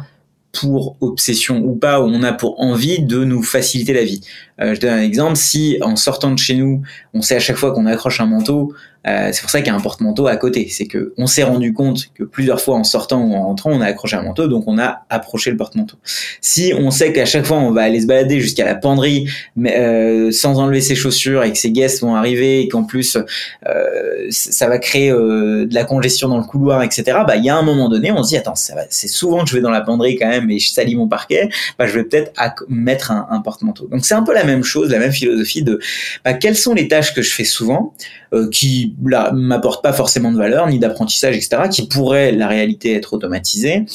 pour 0.52 0.98
obsession 1.02 1.58
ou 1.58 1.75
pas, 1.75 2.02
on 2.02 2.22
a 2.22 2.32
pour 2.32 2.60
envie 2.62 3.02
de 3.02 3.24
nous 3.24 3.42
faciliter 3.42 3.94
la 3.94 4.04
vie. 4.04 4.22
Je 4.60 4.80
donne 4.80 4.94
un 4.94 5.02
exemple. 5.02 5.36
Si 5.36 5.78
en 5.82 5.96
sortant 5.96 6.32
de 6.32 6.40
chez 6.40 6.56
nous, 6.56 6.82
on 7.14 7.22
sait 7.22 7.36
à 7.36 7.40
chaque 7.40 7.58
fois 7.58 7.74
qu'on 7.74 7.86
accroche 7.86 8.20
un 8.22 8.26
manteau, 8.26 8.74
euh, 9.06 9.30
c'est 9.34 9.42
pour 9.42 9.50
ça 9.50 9.60
qu'il 9.60 9.68
y 9.68 9.70
a 9.70 9.76
un 9.76 9.82
porte-manteau 9.82 10.28
à 10.28 10.38
côté. 10.38 10.68
C'est 10.70 10.86
que 10.86 11.14
on 11.18 11.28
s'est 11.28 11.44
rendu 11.44 11.74
compte 11.74 12.10
que 12.14 12.24
plusieurs 12.24 12.62
fois 12.62 12.76
en 12.76 12.84
sortant 12.84 13.22
ou 13.22 13.34
en 13.34 13.44
rentrant, 13.44 13.72
on 13.72 13.82
a 13.82 13.86
accroché 13.86 14.16
un 14.16 14.24
manteau, 14.24 14.48
donc 14.48 14.64
on 14.68 14.80
a 14.80 15.06
approché 15.10 15.52
le 15.52 15.58
porte-manteau. 15.58 15.98
Si 16.40 16.74
on 16.78 16.90
sait 16.90 17.12
qu'à 17.12 17.26
chaque 17.26 17.46
fois 17.46 17.58
on 17.58 17.72
va 17.72 17.82
aller 17.82 18.02
se 18.02 18.08
balader 18.08 18.40
jusqu'à 18.40 18.66
la 18.66 18.76
penderie, 18.76 19.28
mais 19.56 19.78
euh, 19.78 20.32
sans 20.32 20.60
enlever 20.60 20.82
ses 20.82 20.96
chaussures 20.96 21.44
et 21.44 21.52
que 21.52 21.58
ses 21.58 21.72
guests 21.72 22.02
vont 22.02 22.16
arriver 22.16 22.62
et 22.62 22.70
qu'en 22.70 22.84
plus 22.84 23.18
euh, 23.68 24.28
ça 24.30 24.68
va 24.70 24.78
créer 24.78 25.12
euh, 25.12 25.66
de 25.66 25.76
la 25.76 25.84
congestion 25.84 26.30
dans 26.30 26.38
le 26.38 26.46
couloir, 26.46 26.82
etc. 26.84 27.04
Bah 27.28 27.36
il 27.36 27.44
y 27.44 27.50
a 27.50 27.58
un 27.58 27.64
moment 27.64 27.90
donné, 27.90 28.12
on 28.12 28.24
se 28.24 28.30
dit 28.30 28.38
attends, 28.38 28.56
c'est 28.56 29.08
souvent 29.08 29.44
que 29.44 29.50
je 29.50 29.56
vais 29.56 29.62
dans 29.62 29.70
la 29.70 29.82
penderie 29.82 30.18
quand 30.18 30.30
même 30.30 30.50
et 30.50 30.60
je 30.60 30.72
salis 30.72 30.96
mon 30.96 31.08
parquet, 31.08 31.50
bah 31.78 31.88
je 31.88 31.94
vais 31.94 32.06
peut-être 32.06 32.32
mettre 32.70 33.12
un, 33.12 33.28
un 33.30 33.42
porte-manteau. 33.42 33.88
Donc 33.88 34.06
c'est 34.06 34.16
un 34.16 34.24
peu 34.24 34.34
la 34.34 34.46
même 34.46 34.53
chose, 34.62 34.92
la 34.92 35.00
même 35.00 35.12
philosophie 35.12 35.64
de 35.64 35.80
bah, 36.24 36.34
quelles 36.34 36.56
sont 36.56 36.76
les 36.76 36.88
tâches 36.88 37.16
que 37.16 37.24
je 37.24 37.34
fais 37.34 37.46
souvent, 37.46 37.96
euh, 38.34 38.50
qui 38.50 38.94
là 39.04 39.32
m'apportent 39.32 39.82
pas 39.82 39.94
forcément 39.94 40.32
de 40.32 40.38
valeur 40.38 40.68
ni 40.68 40.78
d'apprentissage, 40.78 41.36
etc., 41.36 41.64
qui 41.72 41.88
pourraient 41.88 42.32
la 42.32 42.48
réalité 42.48 42.94
être 42.94 43.14
automatisées. 43.14 43.86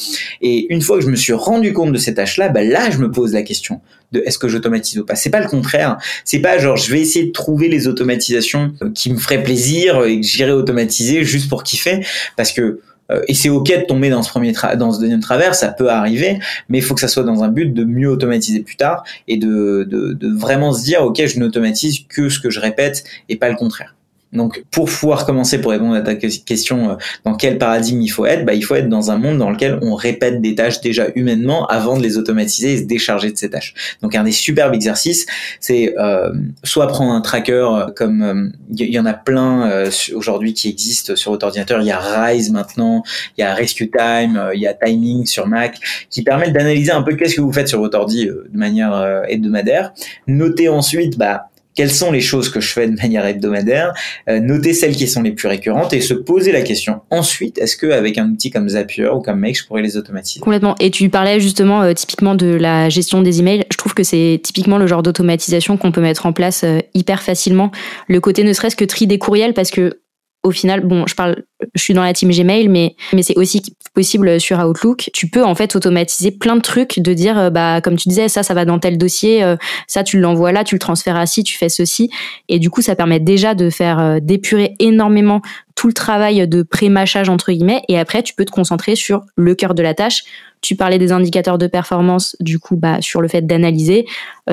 Et 0.41 0.67
une 0.73 0.81
fois 0.81 0.97
que 0.97 1.03
je 1.03 1.09
me 1.09 1.15
suis 1.15 1.33
rendu 1.33 1.71
compte 1.71 1.93
de 1.93 1.97
ces 1.97 2.13
tâches-là, 2.13 2.49
bah, 2.49 2.63
là 2.63 2.89
je 2.89 2.97
me 2.97 3.11
pose 3.11 3.33
la 3.33 3.43
question 3.43 3.79
de 4.11 4.23
est-ce 4.25 4.39
que 4.39 4.47
j'automatise 4.47 4.99
ou 4.99 5.05
pas? 5.05 5.15
C'est 5.15 5.29
pas 5.29 5.39
le 5.39 5.47
contraire. 5.47 5.97
C'est 6.25 6.39
pas 6.39 6.57
genre 6.57 6.77
je 6.77 6.91
vais 6.91 6.99
essayer 6.99 7.25
de 7.25 7.31
trouver 7.31 7.69
les 7.69 7.87
automatisations 7.87 8.73
euh, 8.81 8.89
qui 8.91 9.11
me 9.13 9.17
feraient 9.17 9.43
plaisir 9.43 10.03
et 10.03 10.19
que 10.19 10.25
j'irai 10.25 10.51
automatiser 10.51 11.23
juste 11.23 11.47
pour 11.47 11.63
kiffer, 11.63 12.05
parce 12.35 12.51
que 12.51 12.81
et 13.27 13.33
c'est 13.33 13.49
ok 13.49 13.67
de 13.67 13.85
tomber 13.85 14.09
dans 14.09 14.23
ce 14.23 14.29
premier 14.29 14.53
dans 14.77 14.91
ce 14.91 14.99
deuxième 14.99 15.19
travers, 15.19 15.55
ça 15.55 15.69
peut 15.69 15.89
arriver, 15.89 16.39
mais 16.69 16.77
il 16.77 16.81
faut 16.81 16.93
que 16.95 17.01
ça 17.01 17.07
soit 17.07 17.23
dans 17.23 17.43
un 17.43 17.49
but 17.49 17.73
de 17.73 17.83
mieux 17.83 18.09
automatiser 18.09 18.61
plus 18.61 18.75
tard 18.75 19.03
et 19.27 19.37
de, 19.37 19.87
de, 19.89 20.13
de 20.13 20.37
vraiment 20.37 20.73
se 20.73 20.83
dire 20.83 21.01
ok 21.03 21.25
je 21.25 21.39
n'automatise 21.39 22.05
que 22.07 22.29
ce 22.29 22.39
que 22.39 22.49
je 22.49 22.59
répète 22.59 23.03
et 23.29 23.35
pas 23.35 23.49
le 23.49 23.55
contraire. 23.55 23.95
Donc, 24.31 24.63
pour 24.69 24.85
pouvoir 24.85 25.25
commencer, 25.25 25.59
pour 25.59 25.71
répondre 25.71 25.95
à 25.95 26.01
ta 26.01 26.15
question, 26.15 26.91
euh, 26.91 26.95
dans 27.25 27.33
quel 27.33 27.57
paradigme 27.57 28.01
il 28.01 28.09
faut 28.09 28.27
être, 28.27 28.45
bah, 28.45 28.53
il 28.53 28.63
faut 28.63 28.75
être 28.75 28.87
dans 28.87 29.09
un 29.09 29.17
monde 29.17 29.39
dans 29.39 29.49
lequel 29.49 29.79
on 29.81 29.95
répète 29.95 30.39
des 30.39 30.53
tâches 30.53 30.81
déjà 30.81 31.07
humainement 31.15 31.65
avant 31.65 31.97
de 31.97 32.03
les 32.03 32.17
automatiser 32.17 32.73
et 32.73 32.77
se 32.77 32.83
décharger 32.83 33.31
de 33.31 33.37
ces 33.37 33.49
tâches. 33.49 33.73
Donc, 34.03 34.13
un 34.13 34.23
des 34.23 34.31
superbes 34.31 34.75
exercices, 34.75 35.25
c'est 35.59 35.95
euh, 35.97 36.31
soit 36.63 36.87
prendre 36.87 37.11
un 37.11 37.21
tracker 37.21 37.53
euh, 37.53 37.87
comme 37.95 38.53
il 38.69 38.93
y, 38.93 38.99
en 38.99 39.05
a 39.05 39.13
plein 39.13 39.89
aujourd'hui 40.13 40.53
qui 40.53 40.69
existent 40.69 41.15
sur 41.15 41.31
votre 41.31 41.45
ordinateur. 41.45 41.81
Il 41.81 41.87
y 41.87 41.91
a 41.91 41.99
Rise 41.99 42.51
maintenant, 42.51 43.03
il 43.37 43.41
y 43.41 43.43
a 43.43 43.53
Rescue 43.53 43.89
Time, 43.89 44.51
il 44.53 44.61
y 44.61 44.67
a 44.67 44.73
Timing 44.73 45.25
sur 45.25 45.47
Mac, 45.47 45.77
qui 46.09 46.23
permettent 46.23 46.53
d'analyser 46.53 46.91
un 46.91 47.01
peu 47.01 47.15
qu'est-ce 47.15 47.35
que 47.35 47.41
vous 47.41 47.51
faites 47.51 47.67
sur 47.67 47.79
votre 47.79 47.97
ordi 47.97 48.27
de 48.27 48.57
manière 48.57 49.23
hebdomadaire. 49.27 49.93
Notez 50.27 50.69
ensuite, 50.69 51.17
bah 51.17 51.48
quelles 51.79 51.91
sont 51.91 52.11
les 52.11 52.19
choses 52.19 52.49
que 52.49 52.59
je 52.59 52.73
fais 52.73 52.89
de 52.89 52.95
manière 53.01 53.25
hebdomadaire, 53.25 53.93
euh, 54.27 54.41
noter 54.41 54.73
celles 54.73 54.97
qui 54.97 55.07
sont 55.07 55.21
les 55.21 55.31
plus 55.31 55.47
récurrentes 55.47 55.93
et 55.93 56.01
se 56.01 56.13
poser 56.13 56.51
la 56.51 56.61
question 56.61 56.99
ensuite, 57.09 57.57
est-ce 57.57 57.77
qu'avec 57.77 58.17
un 58.17 58.29
outil 58.29 58.49
comme 58.49 58.67
Zapier 58.67 59.07
ou 59.07 59.21
comme 59.21 59.39
Make, 59.39 59.59
je 59.59 59.65
pourrais 59.65 59.81
les 59.81 59.95
automatiser? 59.95 60.41
Complètement. 60.41 60.75
Et 60.81 60.91
tu 60.91 61.07
parlais 61.07 61.39
justement 61.39 61.81
euh, 61.81 61.93
typiquement 61.93 62.35
de 62.35 62.47
la 62.47 62.89
gestion 62.89 63.21
des 63.21 63.39
emails. 63.39 63.63
Je 63.71 63.77
trouve 63.77 63.93
que 63.93 64.03
c'est 64.03 64.41
typiquement 64.43 64.77
le 64.77 64.87
genre 64.87 65.03
d'automatisation 65.03 65.77
qu'on 65.77 65.93
peut 65.93 66.01
mettre 66.01 66.25
en 66.25 66.33
place 66.33 66.65
euh, 66.65 66.79
hyper 66.93 67.23
facilement. 67.23 67.71
Le 68.09 68.19
côté 68.19 68.43
ne 68.43 68.51
serait-ce 68.51 68.75
que 68.75 68.83
tri 68.83 69.07
des 69.07 69.17
courriels 69.17 69.53
parce 69.53 69.71
que 69.71 70.01
au 70.43 70.51
final, 70.51 70.81
bon, 70.81 71.05
je 71.05 71.15
parle, 71.15 71.43
je 71.75 71.81
suis 71.81 71.93
dans 71.93 72.03
la 72.03 72.13
team 72.13 72.31
Gmail, 72.31 72.69
mais, 72.69 72.95
mais 73.13 73.23
c'est 73.23 73.37
aussi 73.37 73.61
possible 73.93 74.39
sur 74.39 74.57
Outlook. 74.59 75.09
Tu 75.13 75.27
peux 75.27 75.43
en 75.43 75.53
fait 75.53 75.75
automatiser 75.75 76.31
plein 76.31 76.55
de 76.55 76.61
trucs, 76.61 76.99
de 76.99 77.13
dire, 77.13 77.37
euh, 77.37 77.49
bah, 77.49 77.81
comme 77.81 77.97
tu 77.97 78.07
disais, 78.07 78.29
ça, 78.29 78.41
ça 78.41 78.53
va 78.53 78.63
dans 78.63 78.79
tel 78.79 78.97
dossier, 78.97 79.43
euh, 79.43 79.57
ça, 79.87 80.03
tu 80.03 80.17
l'envoies 80.19 80.53
là, 80.53 80.63
tu 80.63 80.75
le 80.75 80.79
transfères 80.79 81.17
à 81.17 81.25
ci, 81.25 81.43
tu 81.43 81.57
fais 81.57 81.67
ceci. 81.67 82.09
Et 82.47 82.59
du 82.59 82.69
coup, 82.69 82.81
ça 82.81 82.95
permet 82.95 83.19
déjà 83.19 83.53
de 83.53 83.69
faire 83.69 83.99
euh, 83.99 84.19
d'épurer 84.21 84.75
énormément 84.79 85.41
tout 85.79 85.87
le 85.87 85.93
travail 85.93 86.45
de 86.45 86.61
pré-mâchage, 86.61 87.29
entre 87.29 87.53
guillemets. 87.53 87.83
Et 87.87 87.97
après, 87.97 88.21
tu 88.21 88.33
peux 88.33 88.43
te 88.43 88.51
concentrer 88.51 88.97
sur 88.97 89.21
le 89.37 89.55
cœur 89.55 89.73
de 89.73 89.81
la 89.81 89.93
tâche. 89.93 90.23
Tu 90.59 90.75
parlais 90.75 90.97
des 90.97 91.13
indicateurs 91.13 91.57
de 91.57 91.67
performance, 91.67 92.35
du 92.41 92.59
coup, 92.59 92.75
bah, 92.75 92.97
sur 92.99 93.21
le 93.21 93.29
fait 93.29 93.47
d'analyser, 93.47 94.05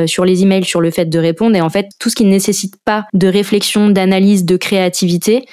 sur 0.07 0.25
les 0.25 0.45
emails, 0.45 0.63
sur 0.63 0.81
le 0.81 0.93
fait 0.93 1.07
de 1.07 1.19
répondre. 1.19 1.57
Et 1.57 1.61
en 1.61 1.69
fait, 1.69 1.89
tout 1.99 2.11
ce 2.11 2.15
qui 2.15 2.25
ne 2.25 2.31
nécessite 2.31 2.77
pas 2.85 3.07
de 3.13 3.27
réflexion, 3.27 3.91
d'analyse, 3.91 4.45
de 4.45 4.57
créativité, 4.57 5.47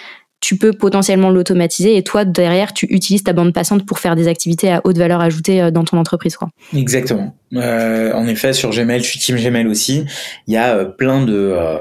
tu 0.43 0.57
peux 0.57 0.73
potentiellement 0.73 1.29
l'automatiser 1.29 1.95
et 1.95 2.03
toi 2.03 2.25
derrière 2.25 2.73
tu 2.73 2.85
utilises 2.89 3.23
ta 3.23 3.31
bande 3.31 3.53
passante 3.53 3.85
pour 3.85 3.99
faire 3.99 4.17
des 4.17 4.27
activités 4.27 4.69
à 4.69 4.81
haute 4.83 4.97
valeur 4.97 5.21
ajoutée 5.21 5.61
euh, 5.61 5.71
dans 5.71 5.85
ton 5.85 5.97
entreprise 5.97 6.35
quoi. 6.35 6.49
Exactement. 6.75 7.33
Euh, 7.53 8.11
en 8.11 8.27
effet 8.27 8.51
sur 8.51 8.71
Gmail, 8.71 9.01
je 9.01 9.05
suis 9.07 9.19
team 9.19 9.37
Gmail 9.37 9.67
aussi. 9.67 10.03
Il 10.47 10.53
y 10.53 10.57
a 10.57 10.75
euh, 10.75 10.83
plein 10.83 11.23
de 11.23 11.33
euh, 11.33 11.77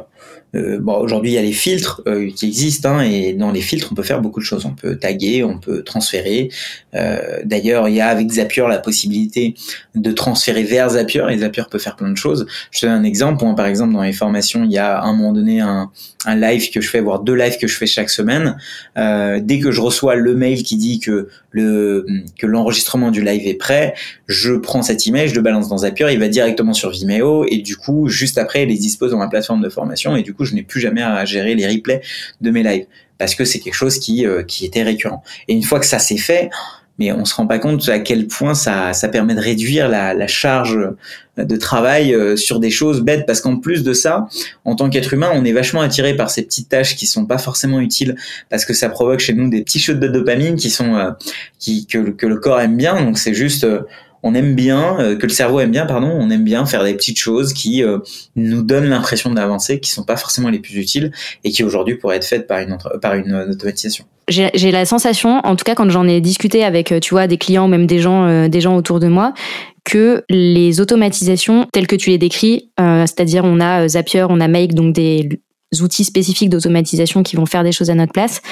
bon, 0.55 0.95
aujourd'hui, 0.99 1.31
il 1.31 1.35
y 1.35 1.39
a 1.39 1.43
les 1.43 1.53
filtres 1.53 2.03
euh, 2.07 2.31
qui 2.31 2.47
existent, 2.47 2.91
hein, 2.91 3.03
et 3.03 3.33
dans 3.33 3.51
les 3.51 3.61
filtres, 3.61 3.89
on 3.91 3.95
peut 3.95 4.03
faire 4.03 4.21
beaucoup 4.21 4.41
de 4.41 4.45
choses. 4.45 4.67
On 4.67 4.75
peut 4.75 4.97
taguer, 4.97 5.45
on 5.45 5.59
peut 5.59 5.83
transférer. 5.83 6.51
Euh, 6.95 7.39
D'ailleurs, 7.45 7.89
il 7.89 7.95
y 7.95 8.01
a 8.01 8.09
avec 8.09 8.31
Zapier 8.31 8.65
la 8.69 8.79
possibilité 8.79 9.55
de 9.95 10.13
transférer 10.13 10.63
vers 10.65 10.91
Zapier, 10.91 11.25
et 11.31 11.39
Zapier 11.39 11.65
peut 11.71 11.79
faire 11.79 11.97
plein 11.97 12.11
de 12.11 12.17
choses. 12.17 12.47
Je 12.71 12.81
te 12.81 12.87
donne 12.87 12.95
un 12.95 13.05
exemple. 13.05 13.45
Moi, 13.45 13.55
par 13.55 13.67
exemple, 13.67 13.95
dans 13.95 14.03
les 14.03 14.13
formations, 14.13 14.65
il 14.65 14.73
y 14.73 14.79
a 14.79 14.99
à 14.99 15.07
un 15.07 15.13
moment 15.15 15.33
donné 15.33 15.61
un, 15.61 15.91
un 16.27 16.37
live 16.37 16.71
que 16.71 16.81
je 16.81 16.89
fais, 16.89 17.01
voire 17.01 17.21
deux 17.21 17.35
lives 17.35 17.59
que 17.59 17.67
je 17.67 17.77
fais 17.77 17.87
chaque 17.87 18.11
semaine. 18.11 18.57
Euh, 18.99 19.41
dès 19.43 19.59
que 19.59 19.71
je 19.71 19.81
reçois 19.81 20.15
le 20.15 20.35
mail 20.35 20.63
qui 20.63 20.77
dit 20.77 21.01
que 21.01 21.29
le 21.51 22.07
que 22.39 22.47
l'enregistrement 22.47 23.11
du 23.11 23.23
live 23.23 23.47
est 23.47 23.55
prêt, 23.55 23.95
je 24.27 24.53
prends 24.55 24.83
cette 24.83 25.07
image, 25.07 25.31
je 25.31 25.35
le 25.35 25.43
balance 25.43 25.69
dans 25.69 25.79
Zapier, 25.79 26.09
il 26.13 26.19
va 26.19 26.29
directement 26.29 26.73
sur 26.73 26.91
Vimeo, 26.91 27.45
et 27.49 27.59
du 27.59 27.77
coup, 27.77 28.09
juste 28.09 28.39
après, 28.39 28.63
il 28.63 28.69
les 28.69 28.79
dispose 28.79 29.11
dans 29.11 29.19
ma 29.19 29.29
plateforme 29.29 29.63
de 29.63 29.69
formation, 29.69 30.17
et 30.17 30.23
du 30.23 30.35
coup 30.35 30.42
je 30.45 30.55
n'ai 30.55 30.63
plus 30.63 30.81
jamais 30.81 31.03
à 31.03 31.25
gérer 31.25 31.55
les 31.55 31.67
replays 31.67 32.03
de 32.41 32.51
mes 32.51 32.63
lives 32.63 32.87
parce 33.19 33.35
que 33.35 33.45
c'est 33.45 33.61
quelque 33.61 33.75
chose 33.75 33.99
qui, 33.99 34.27
euh, 34.27 34.43
qui 34.43 34.67
était 34.67 34.83
récurrent. 34.83 35.23
Et 35.47 35.55
une 35.55 35.63
fois 35.63 35.79
que 35.79 35.87
ça 35.87 36.01
s'est 36.01 36.17
fait, 36.17 36.51
mais 36.99 37.13
on 37.13 37.25
se 37.25 37.35
rend 37.35 37.47
pas 37.47 37.59
compte 37.59 37.89
à 37.89 37.99
quel 37.99 38.27
point 38.27 38.55
ça, 38.55 38.93
ça 38.93 39.09
permet 39.09 39.35
de 39.35 39.41
réduire 39.41 39.89
la, 39.89 40.27
charge 40.27 40.79
de 41.37 41.57
travail 41.57 42.15
euh, 42.15 42.37
sur 42.37 42.61
des 42.61 42.71
choses 42.71 43.01
bêtes 43.01 43.25
parce 43.27 43.41
qu'en 43.41 43.57
plus 43.57 43.83
de 43.83 43.93
ça, 43.93 44.29
en 44.65 44.77
tant 44.77 44.91
qu'être 44.91 45.15
humain, 45.15 45.31
on 45.35 45.45
est 45.45 45.53
vachement 45.53 45.81
attiré 45.81 46.15
par 46.15 46.31
ces 46.31 46.43
petites 46.43 46.69
tâches 46.69 46.97
qui 46.97 47.07
sont 47.07 47.25
pas 47.25 47.39
forcément 47.39 47.81
utiles 47.81 48.17
parce 48.51 48.65
que 48.65 48.75
ça 48.75 48.89
provoque 48.89 49.21
chez 49.21 49.33
nous 49.33 49.49
des 49.49 49.63
petits 49.63 49.79
shots 49.79 49.95
de 49.95 50.09
dopamine 50.09 50.57
qui 50.57 50.71
sont 50.71 50.95
euh, 50.97 51.11
que, 51.89 52.27
le 52.27 52.37
corps 52.37 52.61
aime 52.61 52.77
bien. 52.77 53.03
Donc 53.03 53.19
c'est 53.19 53.35
juste 53.35 53.67
on 54.23 54.35
aime 54.35 54.55
bien, 54.55 54.99
euh, 55.01 55.17
que 55.17 55.27
le 55.27 55.33
cerveau 55.33 55.61
aime 55.61 55.71
bien, 55.71 55.87
pardon, 55.87 56.09
on 56.09 56.31
aime 56.31 56.45
bien 56.45 56.65
faire 56.67 56.85
des 56.85 56.95
petites 56.95 57.19
choses 57.19 57.53
qui 57.53 57.83
euh, 57.83 57.99
nous 58.37 58.63
donnent 58.63 58.89
l'impression 58.89 59.31
d'avancer, 59.31 59.81
qui 59.81 59.91
sont 59.91 60.05
pas 60.05 60.17
forcément 60.17 60.49
les 60.49 60.61
plus 60.61 60.77
utiles 60.77 61.13
et 61.45 61.51
qui 61.51 61.65
aujourd'hui 61.65 61.97
pourraient 61.97 62.17
être 62.17 62.25
faites 62.25 62.47
par 62.47 62.61
une, 62.61 62.79
par 63.01 63.15
une 63.15 63.35
automatisation. 63.35 64.05
J'ai 64.29 64.71
la 64.71 64.87
sensation, 64.87 65.41
en 65.45 65.57
tout 65.57 65.65
cas 65.65 65.75
quand 65.75 65.91
j'en 65.91 66.07
ai 66.07 66.21
discuté 66.21 66.65
avec, 66.65 66.93
euh, 66.93 67.01
tu 67.01 67.15
vois, 67.15 67.27
des 67.27 67.39
clients 67.39 67.65
ou 67.65 67.69
même 67.69 67.87
des 67.87 67.99
gens, 67.99 68.49
des 68.49 68.61
gens 68.61 68.77
autour 68.77 69.01
de 69.01 69.09
moi, 69.09 69.35
que 69.85 70.23
les 70.31 70.81
automatisations 70.81 71.67
telles 71.73 71.89
que 71.89 71.97
tu 71.97 72.11
les 72.11 72.19
décris, 72.19 72.71
c'est-à-dire 72.79 73.45
on 73.45 73.61
a 73.61 73.89
Zapier, 73.89 74.27
on 74.29 74.41
a 74.41 74.47
Make, 74.47 74.75
donc 74.75 74.95
des 74.95 75.29
outils 75.81 76.05
spécifiques 76.05 76.51
d'automatisation 76.51 77.25
qui 77.25 77.35
vont 77.35 77.47
faire 77.47 77.65
des 77.65 77.73
choses 77.73 77.91
à 77.91 77.95
notre 77.95 78.13
place, 78.13 78.43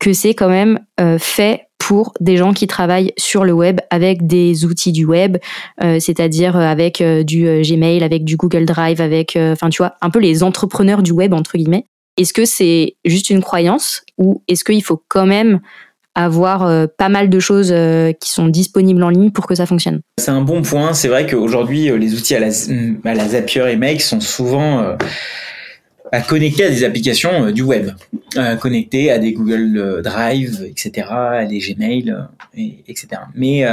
que 0.00 0.12
c'est 0.12 0.34
quand 0.34 0.48
même 0.48 0.80
fait 1.18 1.68
pour 1.90 2.14
des 2.20 2.36
gens 2.36 2.52
qui 2.52 2.68
travaillent 2.68 3.12
sur 3.16 3.42
le 3.42 3.52
web 3.52 3.80
avec 3.90 4.24
des 4.24 4.64
outils 4.64 4.92
du 4.92 5.04
web, 5.04 5.38
euh, 5.82 5.98
c'est-à-dire 5.98 6.56
euh, 6.56 6.60
avec 6.60 7.00
euh, 7.00 7.24
du 7.24 7.46
Gmail, 7.62 8.04
avec 8.04 8.22
du 8.22 8.36
Google 8.36 8.64
Drive, 8.64 9.00
avec, 9.00 9.36
enfin 9.36 9.70
tu 9.70 9.78
vois, 9.78 9.94
un 10.00 10.08
peu 10.08 10.20
les 10.20 10.44
entrepreneurs 10.44 11.02
du 11.02 11.10
web 11.10 11.34
entre 11.34 11.58
guillemets. 11.58 11.86
Est-ce 12.16 12.32
que 12.32 12.44
c'est 12.44 12.94
juste 13.04 13.28
une 13.28 13.42
croyance 13.42 14.04
ou 14.18 14.44
est-ce 14.46 14.62
qu'il 14.62 14.84
faut 14.84 15.02
quand 15.08 15.26
même 15.26 15.58
avoir 16.14 16.88
pas 16.96 17.08
mal 17.08 17.28
de 17.28 17.40
choses 17.40 17.74
qui 18.20 18.30
sont 18.30 18.46
disponibles 18.46 19.02
en 19.02 19.08
ligne 19.08 19.30
pour 19.32 19.48
que 19.48 19.56
ça 19.56 19.66
fonctionne? 19.66 20.00
C'est 20.18 20.30
un 20.30 20.42
bon 20.42 20.62
point. 20.62 20.92
C'est 20.92 21.08
vrai 21.08 21.26
qu'aujourd'hui, 21.26 21.90
les 21.98 22.14
outils 22.14 22.36
à 22.36 22.40
la 22.40 23.28
Zapier 23.28 23.64
et 23.68 23.76
Make 23.76 24.00
sont 24.00 24.20
souvent 24.20 24.96
à 26.12 26.20
connecter 26.20 26.64
à 26.64 26.70
des 26.70 26.84
applications 26.84 27.46
euh, 27.46 27.52
du 27.52 27.62
web, 27.62 27.90
à 28.36 28.56
connecter 28.56 29.10
à 29.10 29.18
des 29.18 29.32
Google 29.32 29.76
euh, 29.76 30.02
Drive, 30.02 30.64
etc., 30.66 31.06
à 31.10 31.44
des 31.44 31.58
Gmail, 31.58 32.10
euh, 32.10 32.22
et, 32.56 32.78
etc. 32.88 33.22
Mais 33.34 33.66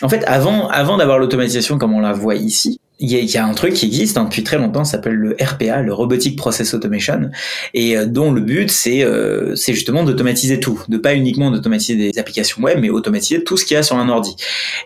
en 0.00 0.08
fait, 0.08 0.24
avant, 0.24 0.68
avant 0.68 0.96
d'avoir 0.96 1.18
l'automatisation 1.18 1.78
comme 1.78 1.94
on 1.94 2.00
la 2.00 2.12
voit 2.12 2.36
ici, 2.36 2.80
il 3.00 3.12
y, 3.12 3.36
a, 3.36 3.46
un 3.46 3.54
truc 3.54 3.74
qui 3.74 3.86
existe 3.86 4.16
hein, 4.16 4.24
depuis 4.24 4.42
très 4.42 4.58
longtemps, 4.58 4.84
ça 4.84 4.92
s'appelle 4.92 5.14
le 5.14 5.36
RPA, 5.40 5.82
le 5.82 5.94
Robotic 5.94 6.36
Process 6.36 6.74
Automation, 6.74 7.30
et 7.72 7.96
euh, 7.96 8.06
dont 8.06 8.32
le 8.32 8.40
but 8.40 8.72
c'est 8.72 9.04
euh, 9.04 9.54
c'est 9.54 9.72
justement 9.72 10.02
d'automatiser 10.02 10.58
tout, 10.58 10.82
de 10.88 10.98
pas 10.98 11.14
uniquement 11.14 11.52
d'automatiser 11.52 12.10
des 12.10 12.18
applications 12.18 12.60
web, 12.60 12.78
mais 12.80 12.90
automatiser 12.90 13.44
tout 13.44 13.56
ce 13.56 13.64
qu'il 13.64 13.76
y 13.76 13.78
a 13.78 13.84
sur 13.84 13.96
un 13.96 14.08
ordi. 14.08 14.34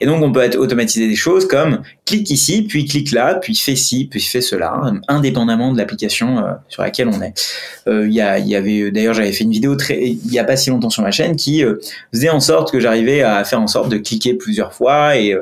Et 0.02 0.06
donc 0.06 0.22
on 0.22 0.30
peut 0.30 0.46
automatiser 0.58 1.08
des 1.08 1.16
choses 1.16 1.48
comme 1.48 1.80
clique 2.04 2.28
ici, 2.30 2.62
puis 2.68 2.84
clique 2.84 3.12
là, 3.12 3.36
puis 3.36 3.54
fais 3.54 3.76
ci, 3.76 4.08
puis 4.10 4.20
fais 4.20 4.42
cela, 4.42 4.78
indépendamment 5.08 5.72
de 5.72 5.78
l'application 5.78 6.38
euh, 6.38 6.52
sur 6.68 6.82
laquelle 6.82 7.08
on 7.08 7.22
est. 7.22 7.32
Il 7.86 8.10
y, 8.10 8.16
y 8.16 8.54
avait 8.54 8.90
d'ailleurs 8.90 9.14
j'avais 9.14 9.32
fait 9.32 9.44
une 9.44 9.52
vidéo 9.52 9.74
très 9.74 10.02
il 10.02 10.32
y 10.32 10.38
a 10.38 10.44
pas 10.44 10.56
si 10.56 10.70
longtemps 10.70 10.90
sur 10.90 11.02
ma 11.02 11.10
chaîne 11.10 11.34
qui 11.36 11.64
faisait 12.12 12.28
en 12.28 12.40
sorte 12.40 12.70
que 12.70 12.78
j'arrivais 12.78 13.22
à 13.22 13.42
faire 13.44 13.60
en 13.60 13.66
sorte 13.66 13.88
de 13.88 13.96
cliquer 13.96 14.34
plusieurs 14.34 14.72
fois 14.74 15.16
et 15.16 15.34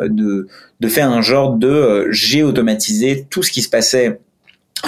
de 0.00 0.46
de 0.80 0.88
faire 0.88 1.10
un 1.10 1.22
genre 1.22 1.54
de 1.54 1.68
euh, 1.68 2.08
j'ai 2.10 2.42
automatisé 2.42 3.26
tout 3.30 3.42
ce 3.42 3.50
qui 3.50 3.62
se 3.62 3.68
passait 3.68 4.20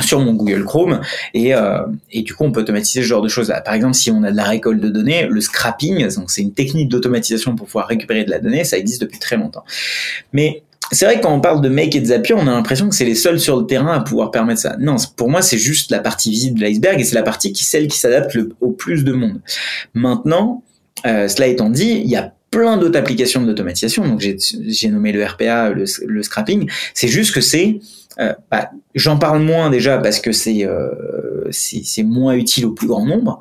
sur 0.00 0.20
mon 0.20 0.34
Google 0.34 0.64
Chrome 0.64 1.00
et, 1.34 1.54
euh, 1.54 1.80
et 2.12 2.22
du 2.22 2.34
coup 2.34 2.44
on 2.44 2.52
peut 2.52 2.60
automatiser 2.60 3.02
ce 3.02 3.06
genre 3.06 3.22
de 3.22 3.28
choses 3.28 3.52
Par 3.64 3.74
exemple 3.74 3.94
si 3.94 4.10
on 4.10 4.22
a 4.22 4.30
de 4.30 4.36
la 4.36 4.44
récolte 4.44 4.80
de 4.80 4.88
données, 4.88 5.26
le 5.28 5.40
scrapping, 5.40 6.06
donc 6.14 6.30
c'est 6.30 6.42
une 6.42 6.52
technique 6.52 6.88
d'automatisation 6.88 7.56
pour 7.56 7.66
pouvoir 7.66 7.88
récupérer 7.88 8.24
de 8.24 8.30
la 8.30 8.38
donnée, 8.38 8.62
ça 8.64 8.78
existe 8.78 9.00
depuis 9.00 9.18
très 9.18 9.36
longtemps. 9.36 9.64
Mais 10.32 10.62
c'est 10.92 11.04
vrai 11.04 11.18
que 11.18 11.22
quand 11.22 11.34
on 11.34 11.40
parle 11.40 11.60
de 11.60 11.68
Make 11.68 11.94
et 11.94 12.04
Zapier, 12.04 12.34
on 12.34 12.46
a 12.46 12.52
l'impression 12.52 12.88
que 12.88 12.94
c'est 12.94 13.04
les 13.04 13.14
seuls 13.14 13.40
sur 13.40 13.58
le 13.58 13.66
terrain 13.66 13.92
à 13.92 14.00
pouvoir 14.00 14.30
permettre 14.30 14.60
ça. 14.60 14.76
Non, 14.78 14.96
pour 15.16 15.28
moi 15.28 15.42
c'est 15.42 15.58
juste 15.58 15.90
la 15.90 15.98
partie 15.98 16.30
visible 16.30 16.60
de 16.60 16.64
l'iceberg 16.64 17.00
et 17.00 17.04
c'est 17.04 17.16
la 17.16 17.22
partie 17.24 17.52
qui 17.52 17.64
celle 17.64 17.88
qui 17.88 17.98
s'adapte 17.98 18.38
au 18.60 18.70
plus 18.70 19.02
de 19.02 19.12
monde. 19.12 19.40
Maintenant, 19.94 20.62
euh, 21.06 21.28
cela 21.28 21.46
étant 21.46 21.70
dit, 21.70 22.00
il 22.04 22.10
y 22.10 22.16
a 22.16 22.32
plein 22.50 22.76
d'autres 22.76 22.98
applications 22.98 23.42
d'automatisation. 23.42 24.06
Donc 24.06 24.20
j'ai 24.20 24.88
nommé 24.88 25.12
le 25.12 25.24
RPA, 25.24 25.70
le, 25.70 26.22
scrapping. 26.22 26.68
C'est 26.94 27.08
juste 27.08 27.34
que 27.34 27.40
c'est, 27.40 27.78
euh, 28.18 28.34
bah, 28.50 28.70
j'en 28.94 29.18
parle 29.18 29.42
moins 29.42 29.70
déjà 29.70 29.98
parce 29.98 30.20
que 30.20 30.32
c'est 30.32 30.64
euh, 30.64 30.90
c'est 31.50 32.02
moins 32.02 32.34
utile 32.34 32.66
au 32.66 32.72
plus 32.72 32.86
grand 32.86 33.06
nombre, 33.06 33.40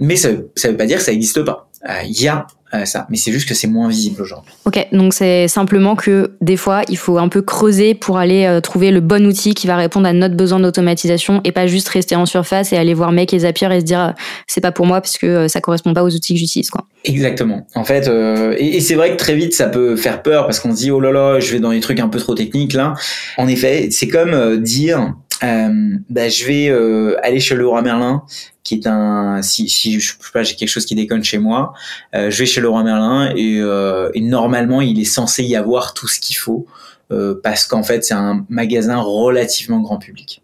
mais 0.00 0.16
ça 0.16 0.30
ça 0.54 0.70
veut 0.70 0.76
pas 0.76 0.86
dire 0.86 0.98
que 0.98 1.04
ça 1.04 1.12
n'existe 1.12 1.42
pas. 1.42 1.70
Il 2.04 2.20
y 2.20 2.28
a 2.28 2.46
ça. 2.84 3.06
Mais 3.08 3.16
c'est 3.16 3.32
juste 3.32 3.48
que 3.48 3.54
c'est 3.54 3.68
moins 3.68 3.88
visible 3.88 4.20
aujourd'hui. 4.20 4.52
Ok, 4.64 4.86
donc 4.92 5.14
c'est 5.14 5.48
simplement 5.48 5.96
que 5.96 6.32
des 6.40 6.56
fois, 6.56 6.82
il 6.88 6.98
faut 6.98 7.18
un 7.18 7.28
peu 7.28 7.40
creuser 7.40 7.94
pour 7.94 8.18
aller 8.18 8.44
euh, 8.44 8.60
trouver 8.60 8.90
le 8.90 9.00
bon 9.00 9.24
outil 9.26 9.54
qui 9.54 9.66
va 9.66 9.76
répondre 9.76 10.06
à 10.06 10.12
notre 10.12 10.34
besoin 10.34 10.60
d'automatisation 10.60 11.40
et 11.44 11.52
pas 11.52 11.66
juste 11.66 11.88
rester 11.88 12.16
en 12.16 12.26
surface 12.26 12.72
et 12.72 12.76
aller 12.76 12.94
voir 12.94 13.12
mec 13.12 13.32
et 13.32 13.38
Zapier 13.40 13.68
et 13.72 13.80
se 13.80 13.84
dire 13.84 14.00
euh, 14.00 14.10
c'est 14.46 14.60
pas 14.60 14.72
pour 14.72 14.86
moi 14.86 15.00
parce 15.00 15.16
que 15.16 15.26
euh, 15.26 15.48
ça 15.48 15.60
correspond 15.60 15.94
pas 15.94 16.02
aux 16.02 16.14
outils 16.14 16.34
que 16.34 16.40
j'utilise. 16.40 16.70
Quoi. 16.70 16.84
Exactement. 17.04 17.66
En 17.74 17.84
fait, 17.84 18.10
et, 18.58 18.80
c'est 18.80 18.94
vrai 18.94 19.12
que 19.12 19.16
très 19.16 19.34
vite 19.34 19.54
ça 19.54 19.68
peut 19.68 19.96
faire 19.96 20.22
peur 20.22 20.44
parce 20.44 20.58
qu'on 20.60 20.72
se 20.72 20.78
dit 20.78 20.90
oh 20.90 21.00
là 21.00 21.12
là, 21.12 21.40
je 21.40 21.52
vais 21.52 21.60
dans 21.60 21.70
des 21.70 21.80
trucs 21.80 22.00
un 22.00 22.08
peu 22.08 22.18
trop 22.18 22.34
techniques 22.34 22.72
là. 22.72 22.94
En 23.38 23.46
effet, 23.46 23.88
c'est 23.90 24.08
comme 24.08 24.56
dire 24.56 25.14
bah, 25.42 26.28
je 26.28 26.44
vais 26.46 27.18
aller 27.22 27.40
chez 27.40 27.54
Leroy 27.54 27.82
Merlin 27.82 28.24
qui 28.66 28.74
est 28.74 28.86
un 28.88 29.42
si, 29.42 29.68
si 29.68 30.00
je 30.00 30.12
sais 30.12 30.16
pas 30.32 30.42
j'ai 30.42 30.56
quelque 30.56 30.68
chose 30.68 30.84
qui 30.84 30.96
déconne 30.96 31.22
chez 31.22 31.38
moi. 31.38 31.72
Euh, 32.14 32.30
je 32.30 32.38
vais 32.38 32.46
chez 32.46 32.60
Leroy 32.60 32.82
Merlin 32.82 33.32
et, 33.36 33.60
euh, 33.60 34.10
et, 34.12 34.20
normalement 34.20 34.80
il 34.80 35.00
est 35.00 35.04
censé 35.04 35.44
y 35.44 35.54
avoir 35.54 35.94
tout 35.94 36.08
ce 36.08 36.18
qu'il 36.18 36.36
faut 36.36 36.66
euh, 37.12 37.40
parce 37.42 37.64
qu'en 37.64 37.84
fait 37.84 38.04
c'est 38.04 38.14
un 38.14 38.44
magasin 38.48 38.98
relativement 38.98 39.80
grand 39.80 39.98
public. 39.98 40.42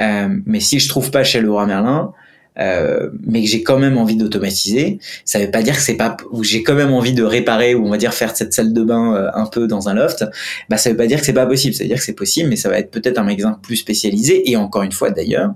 Euh, 0.00 0.28
mais 0.46 0.60
si 0.60 0.78
je 0.78 0.88
trouve 0.88 1.10
pas 1.10 1.24
chez 1.24 1.42
Leroy 1.42 1.66
Merlin 1.66 2.12
euh, 2.58 3.10
mais 3.26 3.44
j'ai 3.46 3.62
quand 3.62 3.78
même 3.78 3.96
envie 3.96 4.16
d'automatiser, 4.16 4.98
ça 5.24 5.38
veut 5.38 5.50
pas 5.50 5.62
dire 5.62 5.74
que 5.74 5.80
c'est 5.80 5.96
pas 5.96 6.16
ou 6.30 6.44
j'ai 6.44 6.62
quand 6.62 6.74
même 6.74 6.92
envie 6.92 7.14
de 7.14 7.22
réparer 7.22 7.74
ou 7.74 7.86
on 7.86 7.90
va 7.90 7.96
dire 7.96 8.12
faire 8.12 8.36
cette 8.36 8.52
salle 8.52 8.72
de 8.72 8.82
bain 8.82 9.14
euh, 9.14 9.30
un 9.34 9.46
peu 9.46 9.66
dans 9.66 9.88
un 9.88 9.94
loft, 9.94 10.24
bah 10.68 10.76
ça 10.76 10.90
veut 10.90 10.96
pas 10.96 11.06
dire 11.06 11.20
que 11.20 11.26
c'est 11.26 11.32
pas 11.32 11.46
possible, 11.46 11.74
ça 11.74 11.84
veut 11.84 11.88
dire 11.88 11.98
que 11.98 12.04
c'est 12.04 12.12
possible, 12.12 12.50
mais 12.50 12.56
ça 12.56 12.68
va 12.68 12.78
être 12.78 12.90
peut-être 12.90 13.18
un 13.18 13.24
magasin 13.24 13.58
plus 13.62 13.76
spécialisé. 13.76 14.50
Et 14.50 14.56
encore 14.56 14.82
une 14.82 14.92
fois 14.92 15.10
d'ailleurs, 15.10 15.54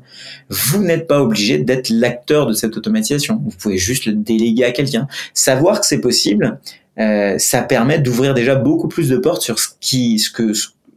vous 0.48 0.82
n'êtes 0.82 1.06
pas 1.06 1.20
obligé 1.20 1.58
d'être 1.58 1.90
l'acteur 1.90 2.46
de 2.46 2.52
cette 2.52 2.76
automatisation, 2.76 3.40
vous 3.44 3.56
pouvez 3.58 3.78
juste 3.78 4.06
le 4.06 4.12
déléguer 4.12 4.64
à 4.64 4.72
quelqu'un. 4.72 5.06
Savoir 5.34 5.80
que 5.80 5.86
c'est 5.86 6.00
possible, 6.00 6.58
euh, 6.98 7.36
ça 7.38 7.62
permet 7.62 7.98
d'ouvrir 7.98 8.32
déjà 8.32 8.54
beaucoup 8.54 8.88
plus 8.88 9.10
de 9.10 9.18
portes 9.18 9.42
sur 9.42 9.58
ce 9.58 9.68
qui, 9.80 10.18
ce 10.18 10.30
que, 10.30 10.52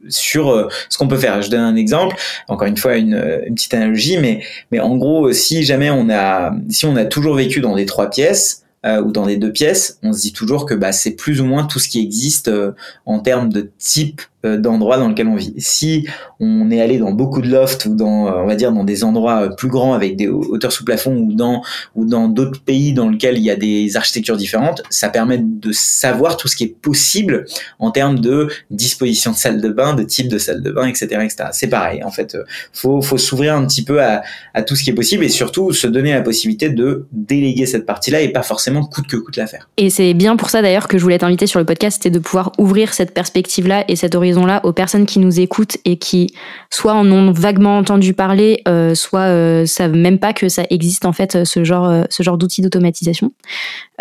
sur 0.08 0.50
euh, 0.50 0.68
ce 0.90 0.98
qu'on 0.98 1.08
peut 1.08 1.18
faire. 1.18 1.42
Je 1.42 1.50
donne 1.50 1.62
un 1.62 1.76
exemple, 1.76 2.16
encore 2.48 2.68
une 2.68 2.78
fois 2.78 2.96
une, 2.96 3.16
une, 3.48 3.56
petite 3.56 3.74
analogie, 3.74 4.18
mais 4.18 4.44
mais 4.72 4.80
en 4.80 4.96
gros, 4.98 5.32
si 5.34 5.64
jamais 5.64 5.90
on 5.90 6.10
a 6.10 6.54
si 6.70 6.86
on 6.86 6.96
a 6.96 7.06
toujours 7.06 7.36
vécu 7.36 7.60
dans 7.60 7.76
des 7.76 7.86
trois 7.86 8.10
pièces, 8.10 8.64
euh, 8.86 9.02
ou 9.02 9.12
dans 9.12 9.26
des 9.26 9.36
deux 9.36 9.52
pièces, 9.52 10.00
on 10.04 10.14
se 10.14 10.22
dit 10.22 10.32
toujours 10.32 10.66
que 10.66 10.74
bah, 10.74 10.94
c'est 10.94 11.12
plus 11.12 11.42
ou 11.42 11.46
moins 11.46 11.66
tout 11.66 11.80
ce 11.80 11.90
qui 11.90 12.00
existe 12.00 12.48
euh, 12.48 12.72
en 13.06 13.20
termes 13.20 13.52
de 13.52 13.70
type 13.78 14.22
euh, 14.39 14.39
d'endroits 14.44 14.98
dans 14.98 15.10
lequel 15.10 15.28
on 15.28 15.36
vit. 15.36 15.54
Si 15.58 16.08
on 16.40 16.72
est 16.72 16.82
allé 16.82 16.98
dans 16.98 17.12
beaucoup 17.12 17.42
de 17.42 17.50
lofts 17.50 17.86
ou 17.86 17.96
dans, 17.96 18.28
on 18.28 18.46
va 18.46 18.56
dire, 18.56 18.72
dans 18.72 18.84
des 18.84 19.04
endroits 19.04 19.50
plus 19.56 19.68
grands 19.68 19.94
avec 19.94 20.16
des 20.16 20.28
hauteurs 20.28 20.72
sous 20.72 20.86
plafond 20.86 21.16
ou 21.16 21.34
dans 21.34 21.62
ou 21.96 22.06
dans 22.06 22.28
d'autres 22.28 22.62
pays 22.62 22.94
dans 22.94 23.10
lesquels 23.10 23.38
il 23.38 23.44
y 23.44 23.52
a 23.52 23.56
des 23.56 23.98
architectures 23.98 24.38
différentes, 24.38 24.82
ça 24.90 25.10
permet 25.10 25.40
de 25.40 25.72
savoir 25.72 26.38
tout 26.38 26.48
ce 26.48 26.56
qui 26.56 26.64
est 26.64 26.76
possible 26.82 27.46
en 27.80 27.92
termes 27.92 28.20
de 28.20 28.50
disposition 28.72 29.32
de 29.32 29.36
salle 29.36 29.62
de 29.62 29.70
bain, 29.70 29.94
de 29.94 30.04
type 30.04 30.30
de 30.30 30.38
salle 30.38 30.62
de 30.62 30.72
bain, 30.72 30.88
etc., 30.88 31.06
etc. 31.24 31.50
C'est 31.52 31.68
pareil. 31.68 32.04
En 32.04 32.12
fait, 32.12 32.38
faut 32.74 33.02
faut 33.02 33.18
s'ouvrir 33.18 33.56
un 33.56 33.66
petit 33.66 33.84
peu 33.84 34.02
à, 34.02 34.22
à 34.54 34.62
tout 34.62 34.76
ce 34.76 34.84
qui 34.84 34.90
est 34.90 34.94
possible 34.94 35.24
et 35.24 35.30
surtout 35.30 35.72
se 35.74 35.88
donner 35.88 36.14
la 36.14 36.22
possibilité 36.22 36.70
de 36.70 37.08
déléguer 37.12 37.66
cette 37.66 37.86
partie-là 37.86 38.22
et 38.22 38.30
pas 38.30 38.44
forcément 38.44 38.84
coûte 38.86 39.08
que 39.08 39.18
coûte 39.18 39.38
l'affaire. 39.38 39.70
Et 39.78 39.90
c'est 39.90 40.14
bien 40.14 40.36
pour 40.36 40.50
ça 40.50 40.62
d'ailleurs 40.62 40.88
que 40.88 40.98
je 40.98 41.04
voulais 41.04 41.18
t'inviter 41.18 41.48
sur 41.48 41.60
le 41.60 41.66
podcast, 41.66 42.00
c'était 42.02 42.16
de 42.16 42.20
pouvoir 42.20 42.52
ouvrir 42.58 42.94
cette 42.94 43.14
perspective-là 43.14 43.86
et 43.88 43.96
cet 43.96 44.16
horizon-là 44.30 44.62
aux 44.64 44.74
personnes 44.74 45.06
qui 45.06 45.20
nous 45.20 45.40
écoutent 45.40 45.78
et 45.86 45.98
qui 45.98 46.34
soit 46.70 46.94
en 46.94 47.10
ont 47.12 47.32
vaguement 47.32 47.78
entendu 47.78 48.14
parler, 48.14 48.62
euh, 48.68 48.96
soit 48.96 49.22
euh, 49.22 49.66
savent 49.66 49.96
même 49.96 50.20
pas 50.20 50.34
que 50.34 50.50
ça 50.50 50.64
existe 50.70 51.06
en 51.06 51.14
fait 51.14 51.44
ce 51.44 51.64
genre, 51.64 51.90
euh, 51.90 52.04
ce 52.10 52.24
genre 52.24 52.38
d'outils 52.38 52.62
d'automatisation. 52.62 53.32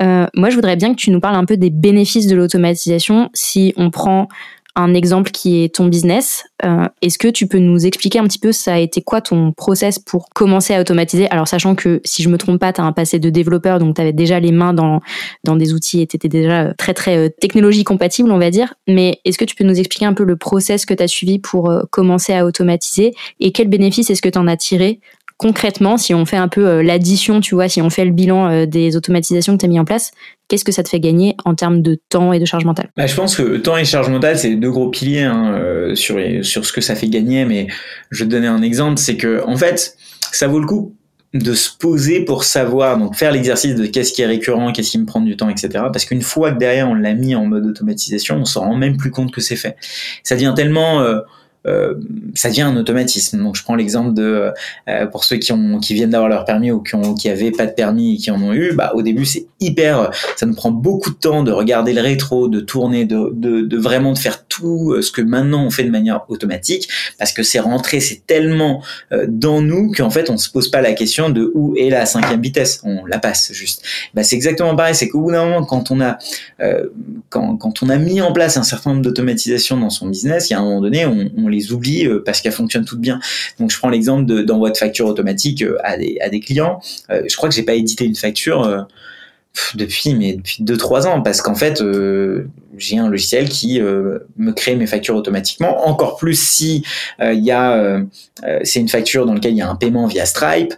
Euh, 0.00 0.26
moi, 0.34 0.50
je 0.50 0.54
voudrais 0.54 0.76
bien 0.76 0.94
que 0.94 0.98
tu 0.98 1.10
nous 1.10 1.20
parles 1.20 1.36
un 1.36 1.44
peu 1.44 1.56
des 1.56 1.70
bénéfices 1.70 2.26
de 2.26 2.36
l'automatisation 2.36 3.30
si 3.34 3.72
on 3.76 3.90
prend 3.90 4.28
un 4.76 4.94
exemple 4.94 5.30
qui 5.30 5.64
est 5.64 5.74
ton 5.74 5.86
business. 5.86 6.44
Euh, 6.64 6.86
Est-ce 7.02 7.18
que 7.18 7.28
tu 7.28 7.46
peux 7.46 7.58
nous 7.58 7.86
expliquer 7.86 8.18
un 8.18 8.24
petit 8.24 8.38
peu 8.38 8.52
ça 8.52 8.74
a 8.74 8.78
été 8.78 9.02
quoi 9.02 9.20
ton 9.20 9.52
process 9.52 9.98
pour 9.98 10.28
commencer 10.30 10.74
à 10.74 10.80
automatiser? 10.80 11.28
Alors 11.30 11.48
sachant 11.48 11.74
que 11.74 12.00
si 12.04 12.22
je 12.22 12.28
me 12.28 12.38
trompe 12.38 12.60
pas, 12.60 12.72
tu 12.72 12.80
as 12.80 12.84
un 12.84 12.92
passé 12.92 13.18
de 13.18 13.30
développeur, 13.30 13.78
donc 13.78 13.96
tu 13.96 14.00
avais 14.00 14.12
déjà 14.12 14.40
les 14.40 14.52
mains 14.52 14.74
dans, 14.74 15.00
dans 15.44 15.56
des 15.56 15.72
outils 15.72 16.00
et 16.00 16.06
tu 16.06 16.16
déjà 16.28 16.72
très 16.74 16.94
très 16.94 17.16
euh, 17.16 17.28
technologie 17.28 17.84
compatible, 17.84 18.30
on 18.30 18.38
va 18.38 18.50
dire. 18.50 18.74
Mais 18.86 19.20
est-ce 19.24 19.38
que 19.38 19.44
tu 19.44 19.54
peux 19.54 19.64
nous 19.64 19.78
expliquer 19.78 20.06
un 20.06 20.14
peu 20.14 20.24
le 20.24 20.36
process 20.36 20.86
que 20.86 20.94
tu 20.94 21.02
as 21.02 21.08
suivi 21.08 21.38
pour 21.38 21.70
euh, 21.70 21.82
commencer 21.90 22.32
à 22.34 22.44
automatiser 22.44 23.14
et 23.40 23.52
quels 23.52 23.68
bénéfices 23.68 24.10
est-ce 24.10 24.22
que 24.22 24.28
tu 24.28 24.38
en 24.38 24.46
as 24.46 24.56
tiré 24.56 25.00
concrètement, 25.38 25.96
si 25.96 26.12
on 26.14 26.26
fait 26.26 26.36
un 26.36 26.48
peu 26.48 26.66
euh, 26.66 26.82
l'addition, 26.82 27.40
tu 27.40 27.54
vois, 27.54 27.68
si 27.68 27.80
on 27.80 27.88
fait 27.88 28.04
le 28.04 28.10
bilan 28.10 28.50
euh, 28.50 28.66
des 28.66 28.96
automatisations 28.96 29.54
que 29.54 29.60
tu 29.60 29.66
as 29.66 29.68
mis 29.68 29.80
en 29.80 29.84
place, 29.84 30.10
qu'est-ce 30.48 30.64
que 30.64 30.72
ça 30.72 30.82
te 30.82 30.88
fait 30.88 31.00
gagner 31.00 31.36
en 31.44 31.54
termes 31.54 31.82
de 31.82 31.98
temps 32.08 32.32
et 32.32 32.40
de 32.40 32.44
charge 32.44 32.64
mentale? 32.64 32.90
Bah, 32.96 33.06
Je 33.06 33.14
pense 33.14 33.36
que 33.36 33.56
temps 33.58 33.76
et 33.76 33.84
charge 33.84 34.08
mentale, 34.08 34.38
c'est 34.38 34.54
deux 34.54 34.70
gros 34.70 34.90
piliers 34.90 35.22
hein, 35.22 35.54
euh, 35.54 35.94
sur, 35.94 36.18
sur 36.42 36.64
ce 36.64 36.72
que 36.72 36.80
ça 36.80 36.94
fait 36.94 37.08
gagner, 37.08 37.44
mais 37.44 37.68
je 38.10 38.24
vais 38.24 38.28
te 38.28 38.34
donner 38.34 38.46
un 38.46 38.62
exemple, 38.62 38.98
c'est 38.98 39.16
que 39.16 39.42
en 39.46 39.56
fait, 39.56 39.96
ça 40.32 40.48
vaut 40.48 40.60
le 40.60 40.66
coup 40.66 40.94
de 41.34 41.52
se 41.52 41.70
poser 41.76 42.24
pour 42.24 42.44
savoir, 42.44 42.96
donc 42.96 43.14
faire 43.14 43.32
l'exercice 43.32 43.74
de 43.74 43.86
qu'est-ce 43.86 44.14
qui 44.14 44.22
est 44.22 44.26
récurrent, 44.26 44.72
qu'est-ce 44.72 44.92
qui 44.92 44.98
me 44.98 45.04
prend 45.04 45.20
du 45.20 45.36
temps, 45.36 45.50
etc. 45.50 45.68
Parce 45.92 46.06
qu'une 46.06 46.22
fois 46.22 46.52
que 46.52 46.58
derrière 46.58 46.88
on 46.88 46.94
l'a 46.94 47.12
mis 47.12 47.34
en 47.34 47.44
mode 47.44 47.66
automatisation, 47.66 48.36
on 48.36 48.44
s'en 48.46 48.60
rend 48.60 48.76
même 48.76 48.96
plus 48.96 49.10
compte 49.10 49.30
que 49.30 49.42
c'est 49.42 49.56
fait. 49.56 49.76
Ça 50.22 50.34
devient 50.34 50.54
tellement... 50.56 51.02
Euh, 51.02 51.20
ça 52.34 52.48
devient 52.48 52.62
un 52.62 52.76
automatisme. 52.76 53.42
Donc 53.42 53.56
je 53.56 53.62
prends 53.62 53.74
l'exemple 53.74 54.14
de 54.14 54.52
euh, 54.88 55.06
pour 55.06 55.24
ceux 55.24 55.36
qui 55.36 55.52
ont 55.52 55.78
qui 55.80 55.94
viennent 55.94 56.10
d'avoir 56.10 56.28
leur 56.28 56.44
permis 56.44 56.70
ou 56.70 56.80
qui 56.80 56.94
ont 56.94 57.14
qui 57.14 57.28
avaient 57.28 57.50
pas 57.50 57.66
de 57.66 57.72
permis 57.72 58.14
et 58.14 58.16
qui 58.16 58.30
en 58.30 58.40
ont 58.42 58.52
eu, 58.52 58.72
bah 58.72 58.92
au 58.94 59.02
début 59.02 59.24
c'est 59.24 59.46
hyper 59.60 60.10
ça 60.36 60.46
nous 60.46 60.54
prend 60.54 60.70
beaucoup 60.70 61.10
de 61.10 61.16
temps 61.16 61.42
de 61.42 61.50
regarder 61.50 61.92
le 61.92 62.00
rétro, 62.00 62.48
de 62.48 62.60
tourner 62.60 63.04
de, 63.04 63.30
de, 63.34 63.62
de 63.62 63.76
vraiment 63.76 64.12
de 64.12 64.18
faire 64.18 64.46
tout 64.46 64.92
euh, 64.92 65.02
ce 65.02 65.10
que 65.10 65.22
maintenant 65.22 65.64
on 65.64 65.70
fait 65.70 65.84
de 65.84 65.90
manière 65.90 66.24
automatique 66.28 66.88
parce 67.18 67.32
que 67.32 67.42
c'est 67.42 67.58
rentré, 67.58 68.00
c'est 68.00 68.26
tellement 68.26 68.82
dans 69.26 69.60
nous 69.60 69.92
qu'en 69.92 70.10
fait 70.10 70.30
on 70.30 70.36
se 70.36 70.48
pose 70.50 70.70
pas 70.70 70.80
la 70.80 70.92
question 70.92 71.30
de 71.30 71.50
où 71.54 71.74
est 71.76 71.90
la 71.90 72.06
cinquième 72.06 72.40
vitesse, 72.40 72.80
on 72.84 73.04
la 73.04 73.18
passe 73.18 73.52
juste. 73.52 73.82
Bah 74.14 74.22
c'est 74.22 74.36
exactement 74.36 74.76
pareil, 74.76 74.94
c'est 74.94 75.08
qu'au 75.08 75.20
bout 75.20 75.32
d'un 75.32 75.44
moment 75.44 75.64
quand 75.64 75.90
on 75.90 76.00
a 76.00 76.18
quand, 77.28 77.56
quand 77.56 77.82
on 77.82 77.88
a 77.88 77.96
mis 77.96 78.20
en 78.20 78.32
place 78.32 78.56
un 78.56 78.62
certain 78.62 78.90
nombre 78.90 79.02
d'automatisation 79.02 79.76
dans 79.76 79.90
son 79.90 80.06
business, 80.06 80.50
il 80.50 80.52
y 80.52 80.56
a 80.56 80.60
un 80.60 80.62
moment 80.62 80.80
donné 80.80 81.06
on, 81.06 81.30
on 81.36 81.48
les 81.48 81.57
oublie 81.72 82.06
euh, 82.06 82.22
parce 82.24 82.40
qu'elles 82.40 82.52
fonctionnent 82.52 82.84
toutes 82.84 83.00
bien. 83.00 83.20
Donc 83.58 83.70
je 83.70 83.78
prends 83.78 83.88
l'exemple 83.88 84.44
d'envoi 84.44 84.70
de, 84.70 84.76
facture 84.76 85.06
automatique 85.06 85.62
euh, 85.62 85.78
à 85.82 85.96
des, 85.96 86.40
clients. 86.40 86.80
Euh, 87.10 87.22
je 87.28 87.36
crois 87.36 87.48
que 87.48 87.54
j'ai 87.54 87.62
pas 87.62 87.74
édité 87.74 88.04
une 88.04 88.14
facture 88.14 88.86
depuis 89.74 90.14
mais 90.14 90.34
depuis 90.34 90.62
deux 90.62 90.76
trois 90.76 91.08
ans 91.08 91.20
parce 91.20 91.42
qu'en 91.42 91.54
fait 91.54 91.82
j'ai 92.76 92.98
un 92.98 93.08
logiciel 93.08 93.48
qui 93.48 93.80
me 93.80 94.52
crée 94.52 94.76
mes 94.76 94.86
factures 94.86 95.16
automatiquement 95.16 95.88
encore 95.88 96.16
plus 96.16 96.38
si 96.38 96.84
il 97.20 97.44
y 97.44 97.50
a 97.50 98.00
c'est 98.62 98.78
une 98.78 98.88
facture 98.88 99.26
dans 99.26 99.34
laquelle 99.34 99.52
il 99.52 99.58
y 99.58 99.62
a 99.62 99.68
un 99.68 99.74
paiement 99.74 100.06
via 100.06 100.26
Stripe 100.26 100.74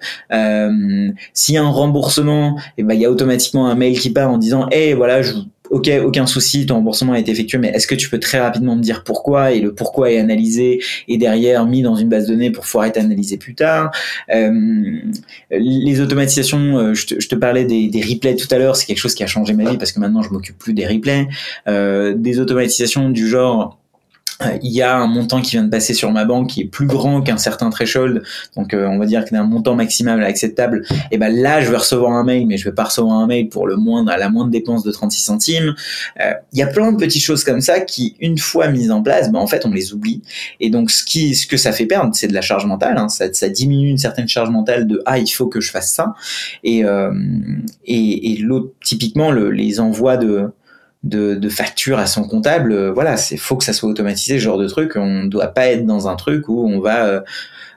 s'il 1.34 1.54
y 1.54 1.58
a 1.58 1.62
un 1.62 1.70
remboursement 1.70 2.56
et 2.58 2.62
eh 2.78 2.82
ben 2.84 2.94
il 2.94 3.00
y 3.00 3.04
a 3.04 3.10
automatiquement 3.10 3.68
un 3.68 3.74
mail 3.74 3.98
qui 3.98 4.10
part 4.10 4.30
en 4.30 4.38
disant 4.38 4.66
hey 4.70 4.94
voilà 4.94 5.20
je 5.20 5.34
ok, 5.70 5.90
aucun 6.04 6.26
souci, 6.26 6.66
ton 6.66 6.76
remboursement 6.76 7.12
a 7.12 7.18
été 7.18 7.30
effectué, 7.30 7.58
mais 7.58 7.68
est-ce 7.68 7.86
que 7.86 7.94
tu 7.94 8.10
peux 8.10 8.18
très 8.18 8.40
rapidement 8.40 8.76
me 8.76 8.82
dire 8.82 9.04
pourquoi 9.04 9.52
et 9.52 9.60
le 9.60 9.72
pourquoi 9.72 10.10
est 10.10 10.18
analysé 10.18 10.82
et 11.08 11.16
derrière 11.16 11.66
mis 11.66 11.82
dans 11.82 11.96
une 11.96 12.08
base 12.08 12.26
de 12.26 12.32
données 12.32 12.50
pour 12.50 12.64
pouvoir 12.64 12.86
être 12.86 12.98
analysé 12.98 13.36
plus 13.36 13.54
tard? 13.54 13.90
Euh, 14.34 15.00
les 15.50 16.00
automatisations, 16.00 16.78
euh, 16.78 16.94
je, 16.94 17.06
te, 17.06 17.34
parlais 17.34 17.64
des, 17.64 18.02
replays 18.02 18.36
tout 18.36 18.48
à 18.50 18.58
l'heure, 18.58 18.76
c'est 18.76 18.86
quelque 18.86 18.98
chose 18.98 19.14
qui 19.14 19.22
a 19.22 19.26
changé 19.26 19.54
ma 19.54 19.70
vie 19.70 19.78
parce 19.78 19.92
que 19.92 20.00
maintenant 20.00 20.22
je 20.22 20.30
m'occupe 20.30 20.58
plus 20.58 20.72
des 20.72 20.86
replays. 20.86 21.28
Euh, 21.68 22.14
des 22.14 22.40
automatisations 22.40 23.10
du 23.10 23.28
genre 23.28 23.79
il 24.62 24.72
y 24.72 24.82
a 24.82 24.96
un 24.96 25.06
montant 25.06 25.40
qui 25.40 25.52
vient 25.52 25.64
de 25.64 25.70
passer 25.70 25.94
sur 25.94 26.10
ma 26.12 26.24
banque 26.24 26.48
qui 26.50 26.62
est 26.62 26.66
plus 26.66 26.86
grand 26.86 27.22
qu'un 27.22 27.36
certain 27.36 27.70
threshold, 27.70 28.22
donc 28.56 28.74
euh, 28.74 28.86
on 28.86 28.98
va 28.98 29.06
dire 29.06 29.24
qu'il 29.24 29.34
y 29.34 29.38
a 29.38 29.42
un 29.42 29.46
montant 29.46 29.74
maximal 29.74 30.22
acceptable, 30.22 30.84
et 31.10 31.18
ben 31.18 31.34
là 31.34 31.60
je 31.60 31.70
vais 31.70 31.76
recevoir 31.76 32.12
un 32.12 32.24
mail, 32.24 32.46
mais 32.46 32.56
je 32.56 32.64
vais 32.64 32.74
pas 32.74 32.84
recevoir 32.84 33.16
un 33.16 33.26
mail 33.26 33.48
pour 33.48 33.66
le 33.66 33.76
moindre 33.76 34.10
à 34.10 34.16
la 34.16 34.30
moindre 34.30 34.50
dépense 34.50 34.82
de 34.82 34.90
36 34.90 35.20
centimes. 35.20 35.74
Euh, 36.20 36.32
il 36.52 36.58
y 36.58 36.62
a 36.62 36.66
plein 36.66 36.92
de 36.92 36.96
petites 36.96 37.22
choses 37.22 37.44
comme 37.44 37.60
ça 37.60 37.80
qui, 37.80 38.16
une 38.20 38.38
fois 38.38 38.68
mises 38.68 38.90
en 38.90 39.02
place, 39.02 39.30
ben 39.30 39.38
en 39.38 39.46
fait 39.46 39.66
on 39.66 39.70
les 39.70 39.92
oublie. 39.92 40.22
Et 40.60 40.70
donc 40.70 40.90
ce 40.90 41.04
qui, 41.04 41.34
ce 41.34 41.46
que 41.46 41.56
ça 41.56 41.72
fait 41.72 41.86
perdre, 41.86 42.14
c'est 42.14 42.28
de 42.28 42.34
la 42.34 42.42
charge 42.42 42.66
mentale. 42.66 42.96
Hein. 42.98 43.08
Ça, 43.08 43.32
ça, 43.32 43.48
diminue 43.48 43.88
une 43.88 43.98
certaine 43.98 44.28
charge 44.28 44.50
mentale 44.50 44.86
de 44.86 45.02
ah 45.06 45.18
il 45.18 45.28
faut 45.28 45.46
que 45.46 45.60
je 45.60 45.70
fasse 45.70 45.92
ça. 45.92 46.14
Et 46.64 46.84
et, 47.84 48.32
et 48.32 48.36
l'autre 48.38 48.72
typiquement 48.84 49.30
le, 49.30 49.50
les 49.50 49.80
envois 49.80 50.16
de 50.16 50.50
de, 51.02 51.34
de 51.34 51.48
facture 51.48 51.98
à 51.98 52.06
son 52.06 52.24
comptable, 52.24 52.72
euh, 52.72 52.92
voilà, 52.92 53.16
c'est 53.16 53.36
faut 53.36 53.56
que 53.56 53.64
ça 53.64 53.72
soit 53.72 53.88
automatisé, 53.88 54.38
ce 54.38 54.44
genre 54.44 54.58
de 54.58 54.68
truc. 54.68 54.96
On 54.96 55.24
ne 55.24 55.28
doit 55.28 55.48
pas 55.48 55.66
être 55.68 55.86
dans 55.86 56.08
un 56.08 56.16
truc 56.16 56.48
où 56.48 56.68
on 56.68 56.80
va 56.80 57.06
euh, 57.06 57.20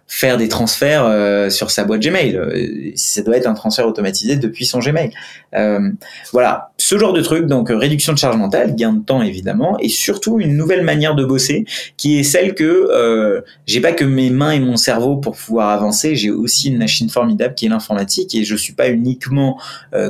faire 0.08 0.38
des 0.38 0.48
transferts 0.48 1.06
euh, 1.06 1.50
sur 1.50 1.72
sa 1.72 1.86
boîte 1.86 2.02
Gmail. 2.02 2.36
Euh, 2.36 2.92
ça 2.96 3.22
doit 3.22 3.38
être 3.38 3.48
un 3.48 3.54
transfert 3.54 3.88
automatisé 3.88 4.36
depuis 4.36 4.66
son 4.66 4.80
Gmail. 4.80 5.12
Euh, 5.56 5.90
voilà, 6.32 6.72
ce 6.78 6.98
genre 6.98 7.14
de 7.14 7.22
truc. 7.22 7.48
Donc 7.48 7.70
réduction 7.70 8.14
de 8.14 8.18
charge 8.18 8.36
mentale, 8.36 8.76
gain 8.76 8.94
de 8.94 9.04
temps 9.04 9.22
évidemment, 9.22 9.78
et 9.80 9.90
surtout 9.90 10.40
une 10.40 10.58
nouvelle 10.58 10.84
manière 10.84 11.16
de 11.16 11.26
bosser 11.26 11.66
qui 11.98 12.20
est 12.20 12.24
celle 12.24 12.54
que 12.54 13.44
j'ai 13.66 13.82
pas 13.82 13.92
que 13.92 14.06
mes 14.06 14.30
mains 14.30 14.52
et 14.52 14.60
mon 14.60 14.78
cerveau 14.78 15.18
pour 15.18 15.36
pouvoir 15.36 15.70
avancer. 15.70 16.16
J'ai 16.16 16.32
aussi 16.32 16.70
une 16.70 16.78
machine 16.78 17.10
formidable 17.10 17.56
qui 17.56 17.66
est 17.66 17.70
l'informatique 17.70 18.36
et 18.36 18.44
je 18.44 18.56
suis 18.56 18.74
pas 18.74 18.90
uniquement 18.90 19.60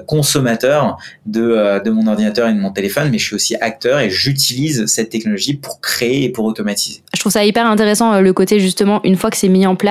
consommateur 0.07 0.97
de 1.25 1.81
de 1.83 1.89
mon 1.91 2.07
ordinateur 2.07 2.47
et 2.49 2.53
de 2.53 2.59
mon 2.59 2.71
téléphone, 2.71 3.09
mais 3.11 3.17
je 3.17 3.25
suis 3.25 3.35
aussi 3.35 3.55
acteur 3.55 3.99
et 3.99 4.09
j'utilise 4.09 4.85
cette 4.85 5.09
technologie 5.09 5.53
pour 5.55 5.81
créer 5.81 6.23
et 6.23 6.29
pour 6.29 6.45
automatiser. 6.45 7.01
Je 7.13 7.19
trouve 7.19 7.31
ça 7.31 7.45
hyper 7.45 7.65
intéressant 7.67 8.19
le 8.19 8.33
côté 8.33 8.59
justement 8.59 9.01
une 9.03 9.15
fois 9.15 9.29
que 9.29 9.37
c'est 9.37 9.49
mis 9.49 9.65
en 9.65 9.75
place, 9.75 9.82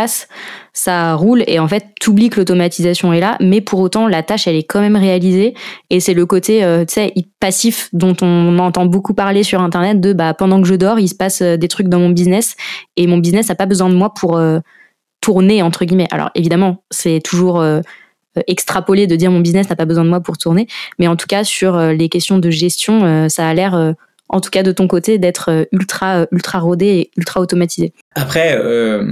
ça 0.72 1.14
roule 1.14 1.44
et 1.46 1.58
en 1.58 1.68
fait, 1.68 1.84
t'oublies 2.00 2.30
que 2.30 2.40
l'automatisation 2.40 3.12
est 3.12 3.20
là, 3.20 3.36
mais 3.40 3.60
pour 3.60 3.80
autant, 3.80 4.08
la 4.08 4.22
tâche, 4.22 4.46
elle 4.46 4.56
est 4.56 4.62
quand 4.62 4.80
même 4.80 4.96
réalisée 4.96 5.54
et 5.90 6.00
c'est 6.00 6.14
le 6.14 6.26
côté, 6.26 6.64
euh, 6.64 6.84
tu 6.84 6.94
sais, 6.94 7.14
passif 7.40 7.88
dont 7.92 8.16
on 8.22 8.58
entend 8.58 8.86
beaucoup 8.86 9.14
parler 9.14 9.42
sur 9.42 9.60
Internet 9.60 10.00
de, 10.00 10.12
bah, 10.12 10.34
pendant 10.34 10.60
que 10.60 10.68
je 10.68 10.74
dors, 10.74 10.98
il 10.98 11.08
se 11.08 11.14
passe 11.14 11.42
euh, 11.42 11.56
des 11.56 11.68
trucs 11.68 11.88
dans 11.88 11.98
mon 11.98 12.10
business 12.10 12.56
et 12.96 13.06
mon 13.06 13.18
business 13.18 13.48
n'a 13.48 13.54
pas 13.54 13.66
besoin 13.66 13.88
de 13.88 13.94
moi 13.94 14.12
pour 14.14 14.36
euh, 14.36 14.60
tourner, 15.20 15.62
entre 15.62 15.84
guillemets. 15.84 16.08
Alors, 16.10 16.30
évidemment, 16.34 16.82
c'est 16.90 17.20
toujours 17.22 17.64
extrapolé 18.48 19.06
de 19.06 19.14
dire 19.14 19.30
mon 19.30 19.38
business 19.38 19.70
n'a 19.70 19.76
pas 19.76 19.84
besoin 19.84 20.04
de 20.04 20.08
moi 20.08 20.20
pour 20.20 20.36
tourner, 20.36 20.66
mais 20.98 21.06
en 21.06 21.14
tout 21.14 21.28
cas, 21.28 21.44
sur 21.44 21.78
les 21.78 22.08
questions 22.08 22.38
de 22.38 22.50
gestion, 22.50 23.28
ça 23.28 23.46
a 23.46 23.54
l'air 23.54 23.94
en 24.32 24.40
tout 24.40 24.50
cas 24.50 24.62
de 24.62 24.72
ton 24.72 24.88
côté, 24.88 25.18
d'être 25.18 25.68
ultra 25.70 26.26
ultra 26.32 26.58
rodé 26.58 26.86
et 26.86 27.10
ultra 27.16 27.40
automatisé. 27.40 27.92
Après, 28.14 28.56
euh, 28.56 29.04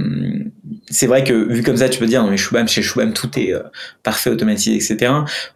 c'est 0.91 1.07
vrai 1.07 1.23
que 1.23 1.33
vu 1.33 1.63
comme 1.63 1.77
ça, 1.77 1.89
tu 1.89 1.99
peux 1.99 2.05
dire, 2.05 2.23
non 2.23 2.29
mais 2.29 2.37
Shubham, 2.37 2.67
chez 2.67 2.81
Shubham, 2.81 3.13
tout 3.13 3.39
est 3.39 3.53
euh, 3.53 3.61
parfait, 4.03 4.29
automatisé, 4.29 4.75
etc. 4.75 5.11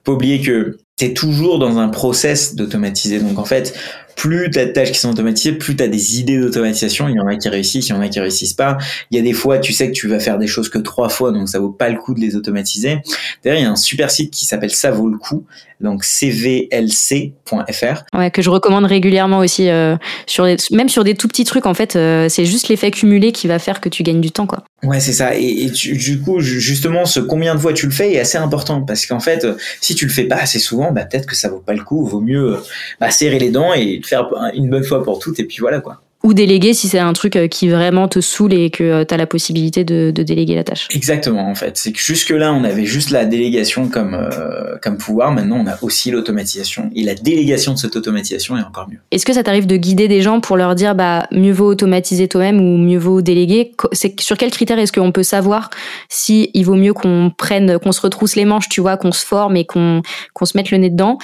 Faut 0.05 0.13
oublier 0.13 0.41
que 0.41 0.77
tu 0.97 1.05
es 1.05 1.13
toujours 1.13 1.59
dans 1.59 1.77
un 1.77 1.89
process 1.89 2.55
d'automatiser. 2.55 3.19
Donc 3.19 3.37
en 3.37 3.45
fait, 3.45 3.77
plus 4.15 4.49
tu 4.49 4.59
as 4.59 4.65
de 4.65 4.71
tâches 4.71 4.91
qui 4.91 4.99
sont 4.99 5.11
automatisées, 5.11 5.53
plus 5.53 5.75
tu 5.75 5.83
as 5.83 5.87
des 5.87 6.19
idées 6.19 6.37
d'automatisation. 6.37 7.07
Il 7.07 7.15
y 7.15 7.19
en 7.19 7.27
a 7.27 7.35
qui 7.35 7.49
réussissent, 7.49 7.89
il 7.89 7.91
y 7.91 7.95
en 7.95 8.01
a 8.01 8.07
qui 8.07 8.19
réussissent 8.19 8.53
pas. 8.53 8.77
Il 9.11 9.17
y 9.17 9.19
a 9.19 9.23
des 9.23 9.33
fois, 9.33 9.59
tu 9.59 9.73
sais 9.73 9.87
que 9.87 9.93
tu 9.93 10.07
vas 10.07 10.19
faire 10.19 10.37
des 10.37 10.47
choses 10.47 10.69
que 10.69 10.77
trois 10.77 11.09
fois, 11.09 11.31
donc 11.31 11.49
ça 11.49 11.59
vaut 11.59 11.69
pas 11.69 11.89
le 11.89 11.97
coup 11.97 12.13
de 12.13 12.19
les 12.19 12.35
automatiser. 12.35 12.99
D'ailleurs, 13.43 13.59
il 13.59 13.63
y 13.63 13.67
a 13.67 13.71
un 13.71 13.75
super 13.75 14.11
site 14.11 14.31
qui 14.31 14.45
s'appelle 14.45 14.71
Ça 14.71 14.91
vaut 14.91 15.09
le 15.09 15.17
coup, 15.17 15.45
donc 15.81 16.03
cvlc.fr. 16.03 18.17
Ouais, 18.17 18.31
que 18.31 18.41
je 18.41 18.49
recommande 18.49 18.85
régulièrement 18.85 19.39
aussi, 19.39 19.69
euh, 19.69 19.95
sur 20.25 20.45
même 20.71 20.89
sur 20.89 21.03
des 21.03 21.15
tout 21.15 21.27
petits 21.27 21.43
trucs. 21.43 21.65
En 21.65 21.73
fait, 21.73 21.95
euh, 21.95 22.29
c'est 22.29 22.45
juste 22.45 22.69
l'effet 22.69 22.91
cumulé 22.91 23.31
qui 23.31 23.47
va 23.47 23.59
faire 23.59 23.81
que 23.81 23.89
tu 23.89 24.03
gagnes 24.03 24.21
du 24.21 24.31
temps, 24.31 24.47
quoi. 24.47 24.63
Ouais, 24.83 24.99
c'est 24.99 25.13
ça. 25.13 25.35
Et, 25.35 25.71
du 25.71 26.21
coup, 26.21 26.41
justement, 26.41 27.05
ce 27.05 27.19
combien 27.19 27.55
de 27.55 27.59
fois 27.59 27.73
tu 27.73 27.87
le 27.87 27.91
fais 27.91 28.13
est 28.13 28.19
assez 28.19 28.37
important 28.37 28.81
parce 28.81 29.05
qu'en 29.05 29.19
fait, 29.19 29.47
si 29.81 29.95
tu 29.95 30.05
le 30.05 30.11
fais 30.11 30.25
pas 30.25 30.35
assez 30.35 30.59
souvent, 30.59 30.91
bah, 30.91 31.05
peut-être 31.05 31.25
que 31.25 31.35
ça 31.35 31.49
vaut 31.49 31.59
pas 31.59 31.73
le 31.73 31.83
coup. 31.83 32.05
Vaut 32.05 32.21
mieux 32.21 32.57
bah, 32.99 33.09
serrer 33.09 33.39
les 33.39 33.49
dents 33.49 33.73
et 33.73 33.99
le 34.05 34.09
faire 34.09 34.29
une 34.53 34.69
bonne 34.69 34.83
fois 34.83 35.03
pour 35.03 35.19
toutes. 35.19 35.39
Et 35.39 35.45
puis 35.45 35.57
voilà, 35.59 35.79
quoi 35.79 36.01
ou 36.25 36.33
déléguer 36.33 36.73
si 36.73 36.87
c'est 36.87 36.97
un 36.97 37.13
truc 37.13 37.35
euh, 37.35 37.47
qui 37.47 37.69
vraiment 37.69 38.07
te 38.07 38.19
saoule 38.19 38.53
et 38.53 38.71
que 38.71 38.83
euh, 38.83 39.05
tu 39.05 39.13
as 39.13 39.17
la 39.17 39.27
possibilité 39.27 39.83
de, 39.83 40.09
déléguer 40.09 40.55
la 40.55 40.63
tâche. 40.63 40.87
Exactement, 40.91 41.47
en 41.47 41.53
fait. 41.53 41.77
C'est 41.77 41.91
que 41.91 41.99
jusque-là, 41.99 42.51
on 42.51 42.63
avait 42.63 42.85
juste 42.85 43.11
la 43.11 43.25
délégation 43.25 43.89
comme, 43.89 44.15
euh, 44.15 44.75
comme 44.81 44.97
pouvoir. 44.97 45.31
Maintenant, 45.31 45.57
on 45.63 45.67
a 45.67 45.77
aussi 45.83 46.09
l'automatisation. 46.09 46.89
Et 46.95 47.03
la 47.03 47.13
délégation 47.13 47.73
de 47.73 47.77
cette 47.77 47.95
automatisation 47.95 48.57
est 48.57 48.63
encore 48.63 48.89
mieux. 48.89 48.97
Est-ce 49.11 49.23
que 49.23 49.33
ça 49.33 49.43
t'arrive 49.43 49.67
de 49.67 49.77
guider 49.77 50.07
des 50.07 50.23
gens 50.23 50.39
pour 50.39 50.57
leur 50.57 50.73
dire, 50.73 50.95
bah, 50.95 51.27
mieux 51.31 51.53
vaut 51.53 51.67
automatiser 51.67 52.27
toi-même 52.27 52.59
ou 52.59 52.77
mieux 52.79 52.97
vaut 52.97 53.21
déléguer? 53.21 53.73
C'est 53.91 54.19
Sur 54.19 54.37
quels 54.37 54.51
critères 54.51 54.79
est-ce 54.79 54.91
qu'on 54.91 55.11
peut 55.11 55.21
savoir 55.21 55.69
si 56.09 56.49
il 56.55 56.65
vaut 56.65 56.73
mieux 56.73 56.93
qu'on 56.93 57.31
prenne, 57.37 57.77
qu'on 57.77 57.91
se 57.91 58.01
retrousse 58.01 58.35
les 58.35 58.45
manches, 58.45 58.67
tu 58.67 58.81
vois, 58.81 58.97
qu'on 58.97 59.11
se 59.11 59.23
forme 59.23 59.57
et 59.57 59.65
qu'on 59.65 60.01
qu'on 60.33 60.45
se 60.45 60.57
mette 60.57 60.71
le 60.71 60.79
nez 60.79 60.89
dedans, 60.89 61.19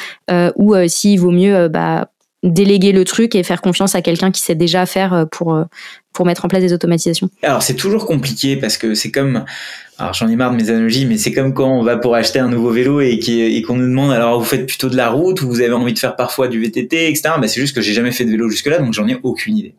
ou 0.55 0.75
s'il 0.87 1.19
vaut 1.19 1.31
mieux, 1.31 1.67
bah, 1.69 2.11
déléguer 2.43 2.91
le 2.91 3.05
truc 3.05 3.35
et 3.35 3.43
faire 3.43 3.61
confiance 3.61 3.95
à 3.95 4.01
quelqu'un 4.01 4.31
qui 4.31 4.41
sait 4.41 4.55
déjà 4.55 4.85
faire 4.85 5.13
euh, 5.13 5.25
pour 5.25 5.53
euh, 5.53 5.65
pour 6.13 6.25
mettre 6.25 6.45
en 6.45 6.47
place 6.47 6.61
des 6.61 6.73
automatisations 6.73 7.29
Alors 7.43 7.63
c'est 7.63 7.75
toujours 7.75 8.05
compliqué 8.05 8.57
parce 8.57 8.77
que 8.77 8.93
c'est 8.93 9.11
comme 9.11 9.45
alors 10.01 10.13
j'en 10.13 10.27
ai 10.29 10.35
marre 10.35 10.51
de 10.51 10.57
mes 10.57 10.69
analogies 10.69 11.05
mais 11.05 11.17
c'est 11.17 11.31
comme 11.31 11.53
quand 11.53 11.69
on 11.69 11.83
va 11.83 11.95
pour 11.95 12.15
acheter 12.15 12.39
un 12.39 12.49
nouveau 12.49 12.71
vélo 12.71 13.01
et 13.01 13.19
qu'on 13.65 13.75
nous 13.75 13.87
demande 13.87 14.11
alors 14.11 14.39
vous 14.39 14.45
faites 14.45 14.65
plutôt 14.65 14.89
de 14.89 14.97
la 14.97 15.09
route 15.09 15.41
ou 15.41 15.47
vous 15.47 15.61
avez 15.61 15.73
envie 15.73 15.93
de 15.93 15.99
faire 15.99 16.15
parfois 16.15 16.47
du 16.47 16.59
VTT 16.59 17.07
etc. 17.07 17.35
Bah, 17.39 17.47
c'est 17.47 17.61
juste 17.61 17.75
que 17.75 17.81
j'ai 17.81 17.93
jamais 17.93 18.11
fait 18.11 18.25
de 18.25 18.31
vélo 18.31 18.49
jusque 18.49 18.65
là 18.65 18.79
donc 18.79 18.93
j'en 18.93 19.07
ai 19.07 19.17
aucune 19.21 19.57
idée. 19.57 19.75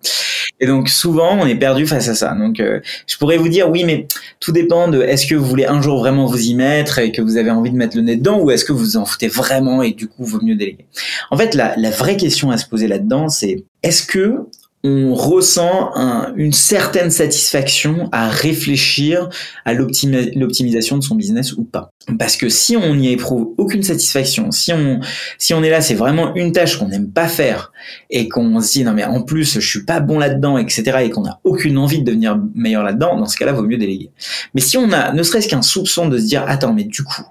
Et 0.61 0.67
donc 0.67 0.89
souvent 0.89 1.37
on 1.41 1.47
est 1.47 1.57
perdu 1.57 1.87
face 1.87 2.09
à 2.09 2.15
ça. 2.15 2.35
Donc 2.35 2.61
euh, 2.61 2.81
je 3.09 3.17
pourrais 3.17 3.37
vous 3.37 3.49
dire 3.49 3.69
oui 3.69 3.83
mais 3.85 4.07
tout 4.39 4.53
dépend 4.53 4.87
de 4.87 5.03
est-ce 5.03 5.27
que 5.27 5.35
vous 5.35 5.45
voulez 5.45 5.67
un 5.67 5.83
jour 5.83 5.99
vraiment 5.99 6.27
vous 6.27 6.41
y 6.41 6.55
mettre 6.55 7.01
et 7.01 7.11
que 7.11 7.21
vous 7.21 7.37
avez 7.37 7.51
envie 7.51 7.73
de 7.73 7.77
mettre 7.77 7.97
le 7.97 8.03
nez 8.03 8.17
dedans 8.17 8.39
ou 8.39 8.53
est-ce 8.53 8.65
que 8.65 8.73
vous 8.73 8.97
en 8.97 9.05
foutez 9.05 9.27
vraiment 9.29 9.83
et 9.83 9.91
du 9.91 10.07
coup 10.07 10.25
vaut 10.25 10.41
mieux 10.41 10.55
déléguer. 10.55 10.87
En 11.33 11.37
fait 11.37 11.55
la, 11.55 11.75
la 11.77 11.91
vraie 11.91 12.17
question 12.17 12.53
à 12.53 12.59
se 12.59 12.67
poser 12.67 12.87
là-dedans 12.87 13.29
c'est 13.29 13.65
est-ce 13.83 14.07
que 14.07 14.47
on 14.85 15.15
ressent 15.15 15.93
une 16.37 16.53
certaine 16.53 17.11
satisfaction 17.11 18.09
à 18.11 18.29
réfléchir 18.29 19.29
à 19.65 19.75
l'optimisation 19.75 20.99
de 20.99 21.03
son 21.03 21.15
business 21.15 21.53
ou 21.53 21.63
pas. 21.63 21.91
Parce 22.19 22.37
que 22.37 22.49
si 22.49 22.77
on 22.77 22.97
n'y 22.97 23.13
éprouve 23.13 23.55
aucune 23.59 23.85
satisfaction, 23.85 24.51
si 24.51 24.73
on, 24.73 25.01
si 25.39 25.55
on 25.55 25.63
est 25.63 25.71
là, 25.71 25.81
c'est 25.81 25.95
vraiment 25.95 26.35
une 26.35 26.51
tâche 26.51 26.79
qu'on 26.79 26.89
n'aime 26.89 27.11
pas 27.11 27.29
faire 27.29 27.73
et 28.11 28.29
qu'on 28.29 28.61
se 28.61 28.73
dit 28.73 28.85
non 28.85 28.93
mais 28.93 29.05
en 29.05 29.23
plus 29.23 29.61
je 29.61 29.67
suis 29.67 29.85
pas 29.85 30.01
bon 30.01 30.19
là-dedans, 30.19 30.59
etc. 30.59 30.99
et 31.03 31.11
qu'on 31.11 31.23
n'a 31.23 31.39
aucune 31.45 31.79
envie 31.79 32.01
de 32.01 32.05
devenir 32.05 32.41
meilleur 32.55 32.83
là-dedans, 32.83 33.17
dans 33.17 33.27
ce 33.27 33.37
cas-là, 33.37 33.53
vaut 33.53 33.63
mieux 33.63 33.79
déléguer. 33.79 34.11
Mais 34.55 34.61
si 34.61 34.77
on 34.77 34.91
a 34.91 35.13
ne 35.13 35.23
serait-ce 35.23 35.49
qu'un 35.49 35.63
soupçon 35.63 36.09
de 36.09 36.19
se 36.19 36.25
dire 36.25 36.45
attends 36.49 36.73
mais 36.73 36.85
du 36.85 37.05
coup 37.05 37.23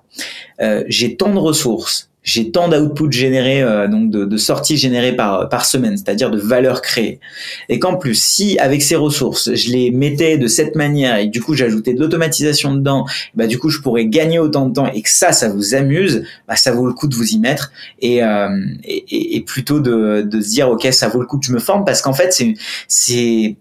euh, 0.62 0.84
j'ai 0.88 1.18
tant 1.18 1.34
de 1.34 1.40
ressources, 1.40 2.11
j'ai 2.24 2.52
tant 2.52 2.68
d'output 2.68 3.12
générés, 3.12 3.62
euh, 3.62 3.88
donc 3.88 4.12
de, 4.12 4.26
de, 4.26 4.38
sorties 4.38 4.78
générées 4.78 5.16
par, 5.16 5.50
par 5.50 5.66
semaine, 5.66 5.98
c'est-à-dire 5.98 6.30
de 6.30 6.38
valeur 6.38 6.82
créée. 6.82 7.20
Et 7.68 7.80
qu'en 7.80 7.98
plus, 7.98 8.16
si 8.16 8.60
avec 8.60 8.82
ces 8.82 8.96
ressources, 8.96 9.54
je 9.54 9.72
les 9.72 9.92
mettais 9.92 10.38
de 10.38 10.48
cette 10.48 10.76
manière 10.76 11.18
et 11.18 11.28
du 11.28 11.42
coup 11.42 11.56
j'ajoutais 11.56 11.94
de 11.94 12.00
l'automatisation 12.00 12.74
dedans, 12.74 13.06
bah 13.36 13.48
du 13.48 13.58
coup 13.58 13.70
je 13.70 13.80
pourrais 13.80 14.06
gagner 14.06 14.40
autant 14.40 14.68
de 14.68 14.74
temps 14.74 14.92
et 14.92 15.02
que 15.02 15.10
ça, 15.10 15.32
ça 15.32 15.50
vous 15.50 15.74
amuse, 15.74 16.24
bah 16.48 16.56
ça 16.56 16.72
vaut 16.72 16.86
le 16.86 16.94
coup 16.94 17.08
de 17.08 17.16
vous 17.16 17.30
y 17.34 17.40
mettre 17.40 17.72
et, 18.00 18.24
euh, 18.24 18.50
et, 18.84 19.38
et, 19.38 19.42
plutôt 19.42 19.80
de, 19.80 20.22
de 20.22 20.42
se 20.42 20.50
dire 20.50 20.70
ok 20.70 20.88
ça 20.92 21.08
vaut 21.08 21.20
le 21.20 21.26
coup 21.26 21.40
que 21.40 21.46
je 21.46 21.54
me 21.54 21.60
forme 21.60 21.86
parce 21.86 22.02
qu'en 22.02 22.14
fait 22.14 22.44
c'est 22.88 23.56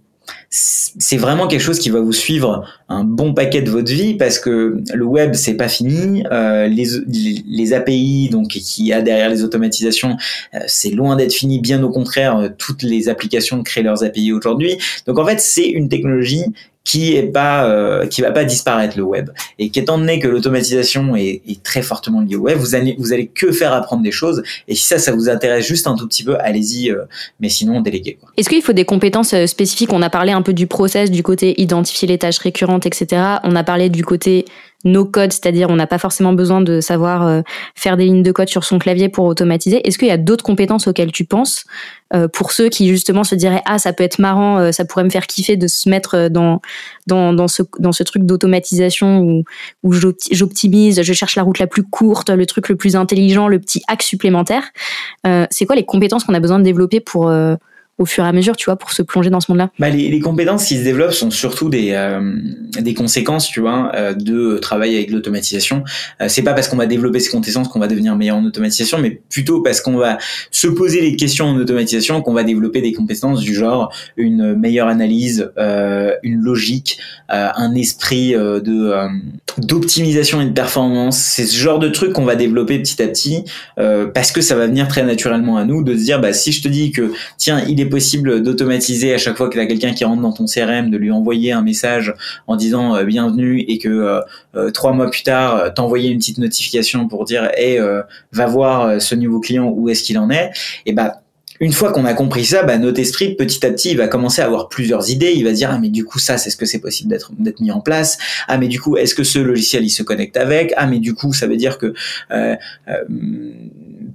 c'est 0.52 1.16
vraiment 1.16 1.46
quelque 1.46 1.60
chose 1.60 1.78
qui 1.78 1.90
va 1.90 2.00
vous 2.00 2.12
suivre 2.12 2.64
un 2.88 3.04
bon 3.04 3.34
paquet 3.34 3.62
de 3.62 3.70
votre 3.70 3.92
vie 3.92 4.14
parce 4.14 4.40
que 4.40 4.82
le 4.92 5.04
web 5.04 5.34
c'est 5.34 5.54
pas 5.54 5.68
fini, 5.68 6.24
euh, 6.32 6.66
les, 6.66 6.86
les, 7.46 7.72
API 7.72 8.30
donc 8.30 8.48
qui 8.48 8.92
a 8.92 9.00
derrière 9.00 9.28
les 9.28 9.44
automatisations 9.44 10.16
euh, 10.54 10.58
c'est 10.66 10.90
loin 10.90 11.14
d'être 11.14 11.32
fini, 11.32 11.60
bien 11.60 11.80
au 11.84 11.90
contraire 11.90 12.36
euh, 12.36 12.48
toutes 12.58 12.82
les 12.82 13.08
applications 13.08 13.62
créent 13.62 13.84
leurs 13.84 14.02
API 14.02 14.32
aujourd'hui. 14.32 14.76
Donc 15.06 15.20
en 15.20 15.24
fait 15.24 15.40
c'est 15.40 15.68
une 15.68 15.88
technologie 15.88 16.46
qui 16.90 17.14
est 17.14 17.22
pas 17.22 17.66
euh, 17.66 18.08
qui 18.08 18.20
va 18.20 18.32
pas 18.32 18.42
disparaître 18.42 18.96
le 18.96 19.04
web. 19.04 19.30
Et 19.60 19.70
qu'étant 19.70 19.96
donné 19.96 20.18
que 20.18 20.26
l'automatisation 20.26 21.14
est, 21.14 21.40
très 21.62 21.82
fortement 21.82 22.20
liée 22.20 22.34
au 22.34 22.40
web 22.40 22.58
vous 22.58 22.74
allez 22.74 22.96
vous 22.98 23.12
allez 23.12 23.28
que 23.28 23.52
faire 23.52 23.72
apprendre 23.72 24.02
des 24.02 24.10
choses. 24.10 24.42
Et 24.66 24.74
si 24.74 24.84
ça 24.84 24.98
ça 24.98 25.12
vous 25.12 25.28
intéresse 25.28 25.64
juste 25.64 25.86
un 25.86 25.94
tout 25.94 26.08
petit 26.08 26.24
peu 26.24 26.36
allez-y 26.40 26.90
euh, 26.90 27.04
mais 27.38 27.48
sinon 27.48 27.80
déléguez 27.80 28.18
est-ce 28.36 28.48
qu'il 28.48 28.60
faut 28.60 28.72
des 28.72 28.84
compétences 28.84 29.34
euh, 29.34 29.46
spécifiques? 29.46 29.92
On 29.92 30.02
a 30.02 30.10
parlé 30.10 30.32
un 30.32 30.42
peu 30.42 30.52
du 30.52 30.66
process 30.66 31.12
du 31.12 31.22
côté 31.22 31.60
identifier 31.60 32.08
les 32.08 32.18
tâches 32.18 32.38
récurrentes 32.38 32.86
etc 32.86 33.22
on 33.44 33.54
a 33.54 33.62
parlé 33.62 33.88
du 33.88 34.04
côté 34.04 34.46
no 34.84 35.04
code, 35.04 35.32
c'est-à-dire 35.32 35.68
on 35.70 35.76
n'a 35.76 35.86
pas 35.86 35.98
forcément 35.98 36.32
besoin 36.32 36.60
de 36.60 36.80
savoir 36.80 37.26
euh, 37.26 37.42
faire 37.74 37.96
des 37.96 38.04
lignes 38.04 38.22
de 38.22 38.32
code 38.32 38.48
sur 38.48 38.64
son 38.64 38.78
clavier 38.78 39.08
pour 39.08 39.24
automatiser. 39.26 39.86
Est-ce 39.86 39.98
qu'il 39.98 40.08
y 40.08 40.12
a 40.12 40.16
d'autres 40.16 40.44
compétences 40.44 40.86
auxquelles 40.86 41.12
tu 41.12 41.24
penses 41.24 41.64
euh, 42.14 42.28
pour 42.28 42.52
ceux 42.52 42.68
qui 42.68 42.88
justement 42.88 43.22
se 43.22 43.34
diraient 43.34 43.62
ah 43.66 43.78
ça 43.78 43.92
peut 43.92 44.04
être 44.04 44.18
marrant, 44.18 44.58
euh, 44.58 44.72
ça 44.72 44.84
pourrait 44.84 45.04
me 45.04 45.10
faire 45.10 45.26
kiffer 45.26 45.56
de 45.56 45.66
se 45.66 45.88
mettre 45.88 46.28
dans 46.28 46.60
dans, 47.06 47.32
dans 47.32 47.48
ce 47.48 47.62
dans 47.78 47.92
ce 47.92 48.02
truc 48.02 48.24
d'automatisation 48.24 49.20
où 49.20 49.44
où 49.82 49.92
j'optimise, 49.92 51.02
je 51.02 51.12
cherche 51.12 51.36
la 51.36 51.42
route 51.42 51.58
la 51.58 51.66
plus 51.66 51.82
courte, 51.82 52.30
le 52.30 52.46
truc 52.46 52.68
le 52.68 52.76
plus 52.76 52.96
intelligent, 52.96 53.48
le 53.48 53.58
petit 53.58 53.82
hack 53.88 54.02
supplémentaire. 54.02 54.64
c'est 55.50 55.66
quoi 55.66 55.76
les 55.76 55.84
compétences 55.84 56.24
qu'on 56.24 56.34
a 56.34 56.40
besoin 56.40 56.58
de 56.58 56.64
développer 56.64 57.00
pour 57.00 57.30
au 58.00 58.06
fur 58.06 58.24
et 58.24 58.26
à 58.26 58.32
mesure, 58.32 58.56
tu 58.56 58.64
vois, 58.64 58.76
pour 58.76 58.92
se 58.92 59.02
plonger 59.02 59.28
dans 59.28 59.40
ce 59.40 59.52
monde-là 59.52 59.70
bah, 59.78 59.90
les, 59.90 60.08
les, 60.08 60.20
compétences 60.20 60.64
qui 60.64 60.78
se 60.78 60.82
développent 60.82 61.12
sont 61.12 61.30
surtout 61.30 61.68
des, 61.68 61.90
euh, 61.92 62.34
des 62.80 62.94
conséquences, 62.94 63.46
tu 63.46 63.60
vois, 63.60 63.92
euh, 63.94 64.14
de 64.14 64.56
travailler 64.56 64.96
avec 64.96 65.10
l'automatisation. 65.10 65.84
Euh, 66.22 66.26
c'est 66.28 66.40
pas 66.40 66.54
parce 66.54 66.66
qu'on 66.66 66.78
va 66.78 66.86
développer 66.86 67.20
ces 67.20 67.30
compétences 67.30 67.68
qu'on 67.68 67.78
va 67.78 67.88
devenir 67.88 68.16
meilleur 68.16 68.38
en 68.38 68.44
automatisation, 68.46 68.96
mais 68.98 69.20
plutôt 69.28 69.60
parce 69.60 69.82
qu'on 69.82 69.98
va 69.98 70.16
se 70.50 70.66
poser 70.66 71.02
les 71.02 71.14
questions 71.14 71.44
en 71.44 71.56
automatisation 71.56 72.22
qu'on 72.22 72.32
va 72.32 72.42
développer 72.42 72.80
des 72.80 72.94
compétences 72.94 73.40
du 73.40 73.54
genre 73.54 73.92
une 74.16 74.54
meilleure 74.54 74.88
analyse, 74.88 75.52
une 75.58 76.40
logique, 76.40 76.98
un 77.28 77.74
esprit 77.74 78.32
de 78.32 78.94
d'optimisation 79.58 80.40
et 80.40 80.46
de 80.46 80.52
performance. 80.52 81.18
C'est 81.18 81.46
ce 81.46 81.56
genre 81.56 81.78
de 81.78 81.88
truc 81.88 82.12
qu'on 82.12 82.24
va 82.24 82.36
développer 82.36 82.78
petit 82.78 83.02
à 83.02 83.06
petit 83.06 83.44
euh, 83.78 84.06
parce 84.06 84.32
que 84.32 84.40
ça 84.40 84.54
va 84.54 84.66
venir 84.66 84.88
très 84.88 85.02
naturellement 85.02 85.56
à 85.56 85.64
nous 85.64 85.82
de 85.82 85.96
se 85.96 86.02
dire 86.04 86.20
bah 86.20 86.32
si 86.32 86.52
je 86.52 86.62
te 86.62 86.68
dis 86.68 86.92
que 86.92 87.12
tiens 87.36 87.64
il 87.68 87.80
est 87.80 87.86
possible 87.90 88.42
d'automatiser 88.42 89.12
à 89.12 89.18
chaque 89.18 89.36
fois 89.36 89.48
que 89.48 89.54
tu 89.54 89.60
as 89.60 89.66
quelqu'un 89.66 89.92
qui 89.92 90.04
rentre 90.04 90.22
dans 90.22 90.32
ton 90.32 90.46
CRM 90.46 90.90
de 90.90 90.96
lui 90.96 91.10
envoyer 91.10 91.52
un 91.52 91.62
message 91.62 92.14
en 92.46 92.56
disant 92.56 92.96
euh, 92.96 93.04
bienvenue 93.04 93.60
et 93.60 93.78
que 93.78 94.22
euh, 94.54 94.70
trois 94.70 94.92
mois 94.92 95.10
plus 95.10 95.22
tard 95.22 95.74
t'envoyer 95.74 96.10
une 96.10 96.18
petite 96.18 96.38
notification 96.38 97.08
pour 97.08 97.24
dire 97.24 97.50
hey 97.56 97.78
va 98.32 98.46
voir 98.46 99.00
ce 99.00 99.14
nouveau 99.14 99.40
client 99.40 99.68
où 99.68 99.88
est-ce 99.88 100.02
qu'il 100.02 100.18
en 100.18 100.30
est? 100.30 100.50
Et 100.86 100.92
bah 100.92 101.22
une 101.60 101.72
fois 101.72 101.92
qu'on 101.92 102.06
a 102.06 102.14
compris 102.14 102.46
ça, 102.46 102.62
bah, 102.62 102.78
notre 102.78 103.00
esprit, 103.00 103.34
petit 103.34 103.64
à 103.66 103.70
petit, 103.70 103.90
il 103.90 103.98
va 103.98 104.08
commencer 104.08 104.40
à 104.40 104.46
avoir 104.46 104.70
plusieurs 104.70 105.10
idées. 105.10 105.32
Il 105.36 105.44
va 105.44 105.52
dire, 105.52 105.70
ah, 105.70 105.78
mais 105.78 105.90
du 105.90 106.06
coup, 106.06 106.18
ça, 106.18 106.38
c'est 106.38 106.48
ce 106.48 106.56
que 106.56 106.64
c'est 106.64 106.80
possible 106.80 107.10
d'être, 107.10 107.60
mis 107.60 107.70
en 107.70 107.80
place. 107.80 108.16
Ah, 108.48 108.56
mais 108.56 108.66
du 108.66 108.80
coup, 108.80 108.96
est-ce 108.96 109.14
que 109.14 109.24
ce 109.24 109.38
logiciel, 109.38 109.84
il 109.84 109.90
se 109.90 110.02
connecte 110.02 110.38
avec? 110.38 110.72
Ah, 110.78 110.86
mais 110.86 110.98
du 110.98 111.14
coup, 111.14 111.34
ça 111.34 111.46
veut 111.46 111.56
dire 111.56 111.76
que, 111.76 111.92
euh, 112.30 112.56
euh, 112.88 113.04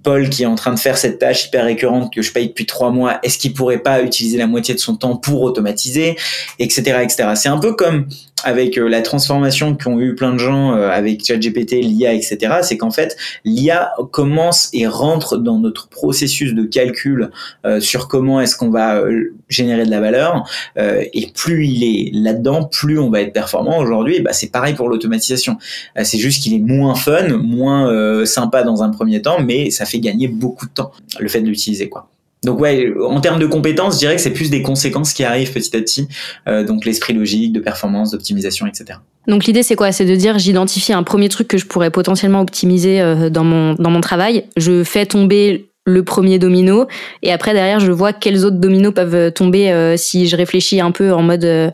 Paul 0.01 0.29
qui 0.29 0.43
est 0.43 0.47
en 0.47 0.55
train 0.55 0.73
de 0.73 0.79
faire 0.79 0.97
cette 0.97 1.19
tâche 1.19 1.47
hyper 1.47 1.65
récurrente 1.65 2.13
que 2.13 2.21
je 2.21 2.31
paye 2.31 2.47
depuis 2.47 2.65
trois 2.65 2.91
mois, 2.91 3.19
est-ce 3.23 3.37
qu'il 3.37 3.53
pourrait 3.53 3.79
pas 3.79 4.01
utiliser 4.01 4.37
la 4.37 4.47
moitié 4.47 4.73
de 4.73 4.79
son 4.79 4.95
temps 4.95 5.15
pour 5.15 5.41
automatiser, 5.43 6.15
etc., 6.59 6.99
etc. 7.03 7.29
C'est 7.35 7.49
un 7.49 7.57
peu 7.57 7.73
comme 7.73 8.07
avec 8.45 8.77
euh, 8.77 8.87
la 8.87 9.01
transformation 9.01 9.75
qu'ont 9.75 9.99
eu 9.99 10.15
plein 10.15 10.31
de 10.31 10.37
gens 10.37 10.75
euh, 10.75 10.89
avec 10.89 11.25
ChatGPT, 11.25 11.81
l'IA, 11.81 12.13
etc., 12.13 12.37
c'est 12.61 12.77
qu'en 12.77 12.91
fait, 12.91 13.17
l'IA 13.43 13.91
commence 14.11 14.69
et 14.71 14.87
rentre 14.87 15.37
dans 15.37 15.57
notre 15.57 15.89
processus 15.89 16.53
de 16.53 16.63
calcul 16.63 17.31
euh, 17.65 17.79
sur 17.79 18.07
comment 18.07 18.39
est-ce 18.39 18.55
qu'on 18.55 18.69
va 18.69 19.01
générer 19.49 19.85
de 19.85 19.89
la 19.89 19.99
valeur. 19.99 20.47
et 20.77 21.31
plus 21.33 21.65
il 21.65 21.83
est 21.83 22.11
là-dedans, 22.13 22.65
plus 22.65 22.99
on 22.99 23.09
va 23.09 23.21
être 23.21 23.33
performant. 23.33 23.79
Aujourd'hui, 23.79 24.19
bah, 24.19 24.33
c'est 24.33 24.51
pareil 24.51 24.75
pour 24.75 24.89
l'automatisation. 24.89 25.57
c'est 26.03 26.19
juste 26.19 26.43
qu'il 26.43 26.53
est 26.53 26.59
moins 26.59 26.93
fun, 26.93 27.37
moins 27.37 28.25
sympa 28.25 28.63
dans 28.63 28.83
un 28.83 28.89
premier 28.89 29.21
temps, 29.21 29.41
mais 29.41 29.71
ça 29.71 29.85
fait 29.85 29.99
gagner 29.99 30.27
beaucoup 30.27 30.67
de 30.67 30.71
temps, 30.71 30.91
le 31.19 31.27
fait 31.27 31.41
de 31.41 31.47
l'utiliser, 31.47 31.89
quoi. 31.89 32.07
Donc 32.45 32.59
ouais, 32.59 32.93
en 33.03 33.19
termes 33.19 33.39
de 33.39 33.47
compétences, 33.47 33.95
je 33.95 33.99
dirais 33.99 34.15
que 34.15 34.21
c'est 34.21 34.33
plus 34.33 34.49
des 34.49 34.61
conséquences 34.61 35.13
qui 35.13 35.23
arrivent 35.23 35.51
petit 35.51 35.75
à 35.75 35.79
petit, 35.81 36.07
euh, 36.47 36.63
donc 36.63 36.85
l'esprit 36.85 37.13
logique, 37.13 37.51
de 37.51 37.59
performance, 37.59 38.11
d'optimisation, 38.11 38.67
etc. 38.67 38.99
Donc 39.27 39.45
l'idée 39.45 39.63
c'est 39.63 39.75
quoi? 39.75 39.91
C'est 39.91 40.05
de 40.05 40.15
dire 40.15 40.37
j'identifie 40.37 40.93
un 40.93 41.03
premier 41.03 41.29
truc 41.29 41.47
que 41.47 41.57
je 41.57 41.65
pourrais 41.65 41.89
potentiellement 41.89 42.41
optimiser 42.41 43.01
euh, 43.01 43.29
dans 43.29 43.43
mon 43.43 43.73
dans 43.73 43.89
mon 43.89 44.01
travail, 44.01 44.45
je 44.57 44.83
fais 44.83 45.05
tomber 45.07 45.69
le 45.87 46.03
premier 46.03 46.39
domino 46.39 46.87
et 47.21 47.31
après 47.31 47.53
derrière 47.53 47.79
je 47.79 47.91
vois 47.91 48.11
quels 48.11 48.43
autres 48.43 48.57
dominos 48.57 48.93
peuvent 48.93 49.31
tomber 49.31 49.71
euh, 49.71 49.97
si 49.97 50.27
je 50.27 50.35
réfléchis 50.35 50.81
un 50.81 50.91
peu 50.91 51.13
en 51.13 51.21
mode 51.21 51.73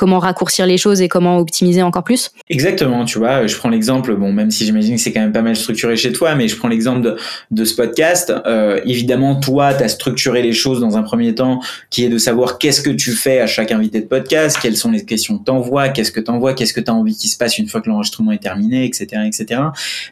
comment 0.00 0.18
raccourcir 0.18 0.64
les 0.64 0.78
choses 0.78 1.02
et 1.02 1.08
comment 1.08 1.36
optimiser 1.36 1.82
encore 1.82 2.04
plus 2.04 2.30
Exactement, 2.48 3.04
tu 3.04 3.18
vois, 3.18 3.46
je 3.46 3.54
prends 3.54 3.68
l'exemple, 3.68 4.16
bon, 4.16 4.32
même 4.32 4.50
si 4.50 4.64
j'imagine 4.64 4.96
que 4.96 5.00
c'est 5.02 5.12
quand 5.12 5.20
même 5.20 5.30
pas 5.30 5.42
mal 5.42 5.54
structuré 5.54 5.94
chez 5.94 6.10
toi, 6.10 6.34
mais 6.34 6.48
je 6.48 6.56
prends 6.56 6.68
l'exemple 6.68 7.02
de, 7.02 7.16
de 7.50 7.64
ce 7.66 7.74
podcast. 7.74 8.32
Euh, 8.46 8.80
évidemment, 8.86 9.38
toi, 9.38 9.74
tu 9.74 9.82
as 9.82 9.88
structuré 9.88 10.40
les 10.40 10.54
choses 10.54 10.80
dans 10.80 10.96
un 10.96 11.02
premier 11.02 11.34
temps, 11.34 11.60
qui 11.90 12.02
est 12.02 12.08
de 12.08 12.16
savoir 12.16 12.56
qu'est-ce 12.56 12.80
que 12.80 12.88
tu 12.88 13.10
fais 13.12 13.40
à 13.40 13.46
chaque 13.46 13.72
invité 13.72 14.00
de 14.00 14.06
podcast, 14.06 14.58
quelles 14.62 14.78
sont 14.78 14.90
les 14.90 15.04
questions 15.04 15.36
que 15.36 15.44
t'envoies, 15.44 15.90
qu'est-ce 15.90 16.12
que 16.12 16.20
t'envoies, 16.20 16.54
qu'est-ce 16.54 16.72
que 16.72 16.80
tu 16.80 16.90
as 16.90 16.94
envie 16.94 17.14
qu'il 17.14 17.28
se 17.28 17.36
passe 17.36 17.58
une 17.58 17.68
fois 17.68 17.82
que 17.82 17.90
l'enregistrement 17.90 18.32
est 18.32 18.42
terminé, 18.42 18.86
etc., 18.86 19.20
etc. 19.26 19.60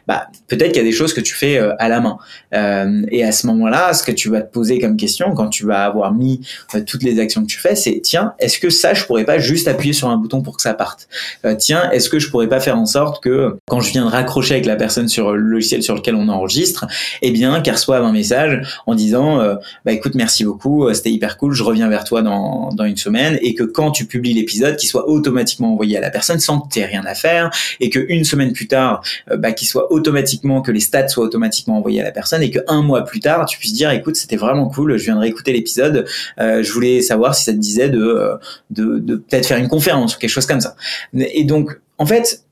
Bah, 0.07 0.27
peut-être 0.47 0.71
qu'il 0.71 0.83
y 0.83 0.85
a 0.85 0.87
des 0.87 0.95
choses 0.95 1.15
que 1.15 1.21
tu 1.21 1.33
fais 1.33 1.57
euh, 1.57 1.73
à 1.79 1.89
la 1.89 1.99
main. 1.99 2.19
Euh, 2.53 3.01
et 3.09 3.23
à 3.23 3.31
ce 3.31 3.47
moment-là, 3.47 3.93
ce 3.93 4.03
que 4.03 4.11
tu 4.11 4.29
vas 4.29 4.41
te 4.41 4.53
poser 4.53 4.77
comme 4.77 4.97
question 4.97 5.33
quand 5.33 5.49
tu 5.49 5.65
vas 5.65 5.83
avoir 5.83 6.13
mis 6.13 6.41
euh, 6.75 6.81
toutes 6.85 7.01
les 7.01 7.19
actions 7.19 7.41
que 7.41 7.47
tu 7.47 7.57
fais, 7.57 7.73
c'est 7.73 8.01
tiens, 8.03 8.33
est-ce 8.37 8.59
que 8.59 8.69
ça, 8.69 8.93
je 8.93 9.03
pourrais 9.05 9.25
pas 9.25 9.39
juste 9.39 9.67
appuyer 9.79 9.93
sur 9.93 10.09
un 10.09 10.17
bouton 10.17 10.41
pour 10.41 10.57
que 10.57 10.61
ça 10.61 10.73
parte. 10.73 11.07
Euh, 11.45 11.55
tiens, 11.57 11.89
est-ce 11.91 12.09
que 12.09 12.19
je 12.19 12.29
pourrais 12.29 12.49
pas 12.49 12.59
faire 12.59 12.77
en 12.77 12.85
sorte 12.85 13.23
que 13.23 13.57
quand 13.67 13.79
je 13.79 13.91
viens 13.91 14.05
de 14.05 14.09
raccrocher 14.09 14.55
avec 14.55 14.65
la 14.65 14.75
personne 14.75 15.07
sur 15.07 15.31
le 15.33 15.41
logiciel 15.41 15.81
sur 15.81 15.95
lequel 15.95 16.15
on 16.15 16.27
enregistre, 16.27 16.85
eh 17.21 17.31
bien, 17.31 17.61
qu'elle 17.61 17.75
reçoive 17.75 18.03
un 18.03 18.11
message 18.11 18.67
en 18.85 18.95
disant, 18.95 19.39
euh, 19.39 19.55
bah 19.85 19.93
écoute, 19.93 20.15
merci 20.15 20.43
beaucoup, 20.43 20.85
euh, 20.85 20.93
c'était 20.93 21.11
hyper 21.11 21.37
cool, 21.37 21.53
je 21.53 21.63
reviens 21.63 21.87
vers 21.87 22.03
toi 22.03 22.21
dans, 22.21 22.69
dans 22.73 22.83
une 22.83 22.97
semaine, 22.97 23.39
et 23.41 23.55
que 23.55 23.63
quand 23.63 23.91
tu 23.91 24.05
publies 24.05 24.33
l'épisode, 24.33 24.75
qu'il 24.75 24.89
soit 24.89 25.07
automatiquement 25.07 25.73
envoyé 25.73 25.97
à 25.97 26.01
la 26.01 26.09
personne 26.09 26.39
sans 26.39 26.59
que 26.59 26.73
tu 26.73 26.79
aies 26.79 26.85
rien 26.85 27.05
à 27.05 27.15
faire, 27.15 27.49
et 27.79 27.89
que 27.89 27.99
une 28.09 28.25
semaine 28.25 28.51
plus 28.51 28.67
tard, 28.67 29.01
bah, 29.37 29.53
qu'il 29.53 29.67
soit 29.67 29.91
automatiquement, 29.91 30.61
que 30.61 30.71
les 30.71 30.79
stats 30.79 31.07
soient 31.07 31.23
automatiquement 31.23 31.77
envoyés 31.77 32.01
à 32.01 32.03
la 32.03 32.11
personne, 32.11 32.43
et 32.43 32.51
que 32.51 32.59
un 32.67 32.81
mois 32.81 33.05
plus 33.05 33.21
tard, 33.21 33.45
tu 33.45 33.57
puisses 33.57 33.73
dire, 33.73 33.91
écoute, 33.91 34.17
c'était 34.17 34.35
vraiment 34.35 34.67
cool, 34.67 34.97
je 34.97 35.05
viendrai 35.05 35.27
écouter 35.27 35.53
l'épisode, 35.53 36.05
je 36.37 36.71
voulais 36.71 37.01
savoir 37.01 37.35
si 37.35 37.45
ça 37.45 37.53
te 37.53 37.57
disait 37.57 37.89
de, 37.89 38.31
de, 38.69 38.99
de 38.99 39.15
peut-être 39.15 39.45
faire 39.45 39.57
une 39.57 39.68
conférence 39.69 40.15
ou 40.15 40.19
quelque 40.19 40.29
chose 40.29 40.45
comme 40.45 40.61
ça. 40.61 40.75
Et 41.13 41.45
donc, 41.45 41.79
en 41.97 42.05
fait, 42.05 42.43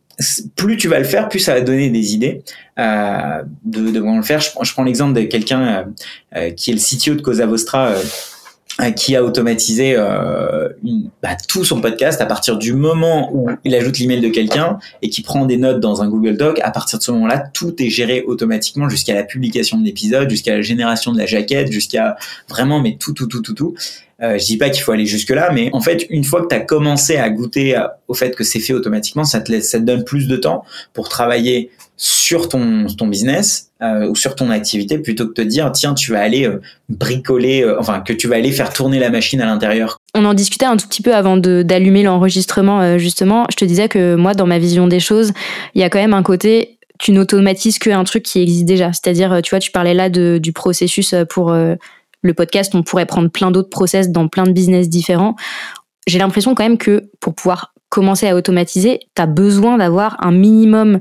plus 0.56 0.78
tu 0.78 0.88
vas 0.88 1.00
le 1.00 1.06
faire, 1.06 1.30
plus 1.30 1.40
ça 1.40 1.54
va 1.54 1.62
donner 1.62 1.90
des 1.90 2.14
idées 2.14 2.42
euh, 2.80 3.44
de, 3.64 4.00
comment 4.00 4.18
le 4.18 4.24
faire. 4.24 4.40
Je, 4.40 4.74
prends 4.74 4.84
l'exemple 4.84 5.14
de 5.14 5.22
quelqu'un 5.22 5.68
euh, 5.68 5.84
euh, 6.36 6.50
qui 6.52 6.72
est 6.72 6.74
le 6.74 6.80
CTO 6.80 7.16
de 7.16 7.22
Cosa 7.22 7.46
Vostra. 7.46 7.94
Qui 8.96 9.16
a 9.16 9.24
automatisé 9.24 9.96
bah, 9.96 11.30
tout 11.48 11.66
son 11.66 11.82
podcast 11.82 12.22
à 12.22 12.28
partir 12.28 12.60
du 12.60 12.74
moment 12.74 13.32
où 13.34 13.50
il 13.64 13.74
ajoute 13.74 13.98
l'email 13.98 14.22
de 14.22 14.30
quelqu'un 14.30 14.78
et 15.02 15.10
qui 15.10 15.24
prend 15.24 15.48
des 15.48 15.58
notes 15.58 15.80
dans 15.80 16.04
un 16.04 16.08
Google 16.08 16.38
Doc. 16.38 16.60
À 16.62 16.70
partir 16.70 17.00
de 17.00 17.04
ce 17.04 17.10
moment-là, 17.10 17.40
tout 17.40 17.74
est 17.82 17.90
géré 17.90 18.22
automatiquement 18.28 18.88
jusqu'à 18.88 19.16
la 19.16 19.24
publication 19.24 19.80
de 19.80 19.84
l'épisode, 19.84 20.30
jusqu'à 20.30 20.54
la 20.54 20.62
génération 20.62 21.12
de 21.12 21.18
la 21.18 21.26
jaquette, 21.26 21.72
jusqu'à 21.72 22.18
vraiment 22.48 22.80
mais 22.80 22.98
tout, 23.00 23.14
tout, 23.14 23.26
tout, 23.26 23.42
tout, 23.42 23.56
tout. 23.56 23.74
Euh, 24.22 24.38
je 24.38 24.46
dis 24.46 24.58
pas 24.58 24.70
qu'il 24.70 24.82
faut 24.84 24.92
aller 24.92 25.06
jusque 25.06 25.30
là, 25.30 25.52
mais 25.54 25.70
en 25.74 25.82
fait, 25.82 26.06
une 26.10 26.24
fois 26.24 26.42
que 26.42 26.48
tu 26.48 26.56
as 26.56 26.62
commencé 26.62 27.18
à 27.18 27.30
goûter 27.30 27.80
au 28.08 28.14
fait 28.14 28.36
que 28.36 28.44
c'est 28.44 28.60
fait 28.60 28.74
automatiquement, 28.74 29.24
ça 29.24 29.42
te, 29.42 29.52
laisse, 29.52 29.70
ça 29.70 29.80
te 29.80 29.84
donne 29.84 30.04
plus 30.04 30.28
de 30.28 30.38
temps 30.38 30.64
pour 30.94 31.10
travailler 31.10 31.70
sur 31.98 32.48
ton, 32.48 32.86
ton 32.96 33.08
business 33.08 33.72
euh, 33.82 34.08
ou 34.08 34.16
sur 34.16 34.36
ton 34.36 34.52
activité 34.52 35.00
plutôt 35.00 35.26
que 35.26 35.30
de 35.30 35.34
te 35.34 35.42
dire 35.42 35.72
tiens 35.72 35.96
tu 35.96 36.12
vas 36.12 36.22
aller 36.22 36.46
euh, 36.46 36.62
bricoler 36.90 37.64
euh, 37.64 37.80
enfin 37.80 38.02
que 38.02 38.14
tu 38.14 38.28
vas 38.28 38.36
aller 38.36 38.52
faire 38.52 38.72
tourner 38.72 39.00
la 39.00 39.10
machine 39.10 39.42
à 39.42 39.48
l'intérieur. 39.48 39.98
On 40.14 40.24
en 40.24 40.36
discutait 40.36 40.68
un 40.68 40.78
tout 40.78 40.88
petit 40.88 41.02
peu 41.02 41.16
avant 41.16 41.38
d'allumer 41.38 42.04
l'enregistrement 42.04 42.82
euh, 42.82 42.98
justement. 43.00 43.48
Je 43.50 43.56
te 43.56 43.66
disais 43.66 43.90
que 43.90 44.16
moi 44.16 44.36
dans 44.36 44.46
ma 44.46 44.60
vision 44.60 44.88
des 44.88 45.00
choses, 45.00 45.34
il 45.74 45.82
y 45.82 45.84
a 45.84 45.90
quand 45.90 46.00
même 46.00 46.14
un 46.14 46.24
côté 46.24 46.78
tu 47.00 47.12
n'automatises 47.12 47.78
qu'un 47.78 48.04
truc 48.04 48.24
qui 48.24 48.42
existe 48.42 48.66
déjà. 48.66 48.92
C'est-à-dire 48.94 49.40
tu 49.44 49.52
vois 49.52 49.60
tu 49.60 49.72
parlais 49.72 49.94
là 49.94 50.10
de, 50.10 50.40
du 50.42 50.54
processus 50.54 51.14
pour 51.30 51.56
le 52.22 52.34
podcast, 52.34 52.76
on 52.76 52.84
pourrait 52.84 53.06
prendre 53.06 53.30
plein 53.30 53.52
d'autres 53.52 53.70
process 53.70 54.10
dans 54.10 54.28
plein 54.28 54.44
de 54.44 54.52
business 54.52 54.90
différents. 54.90 55.36
J'ai 56.08 56.20
l'impression 56.20 56.56
quand 56.56 56.64
même 56.64 56.78
que 56.78 57.10
pour 57.20 57.36
pouvoir 57.36 57.74
commencer 57.90 58.28
à 58.28 58.36
automatiser, 58.36 59.00
tu 59.16 59.22
as 59.22 59.26
besoin 59.26 59.78
d'avoir 59.78 60.18
un 60.26 60.32
minimum 60.32 61.00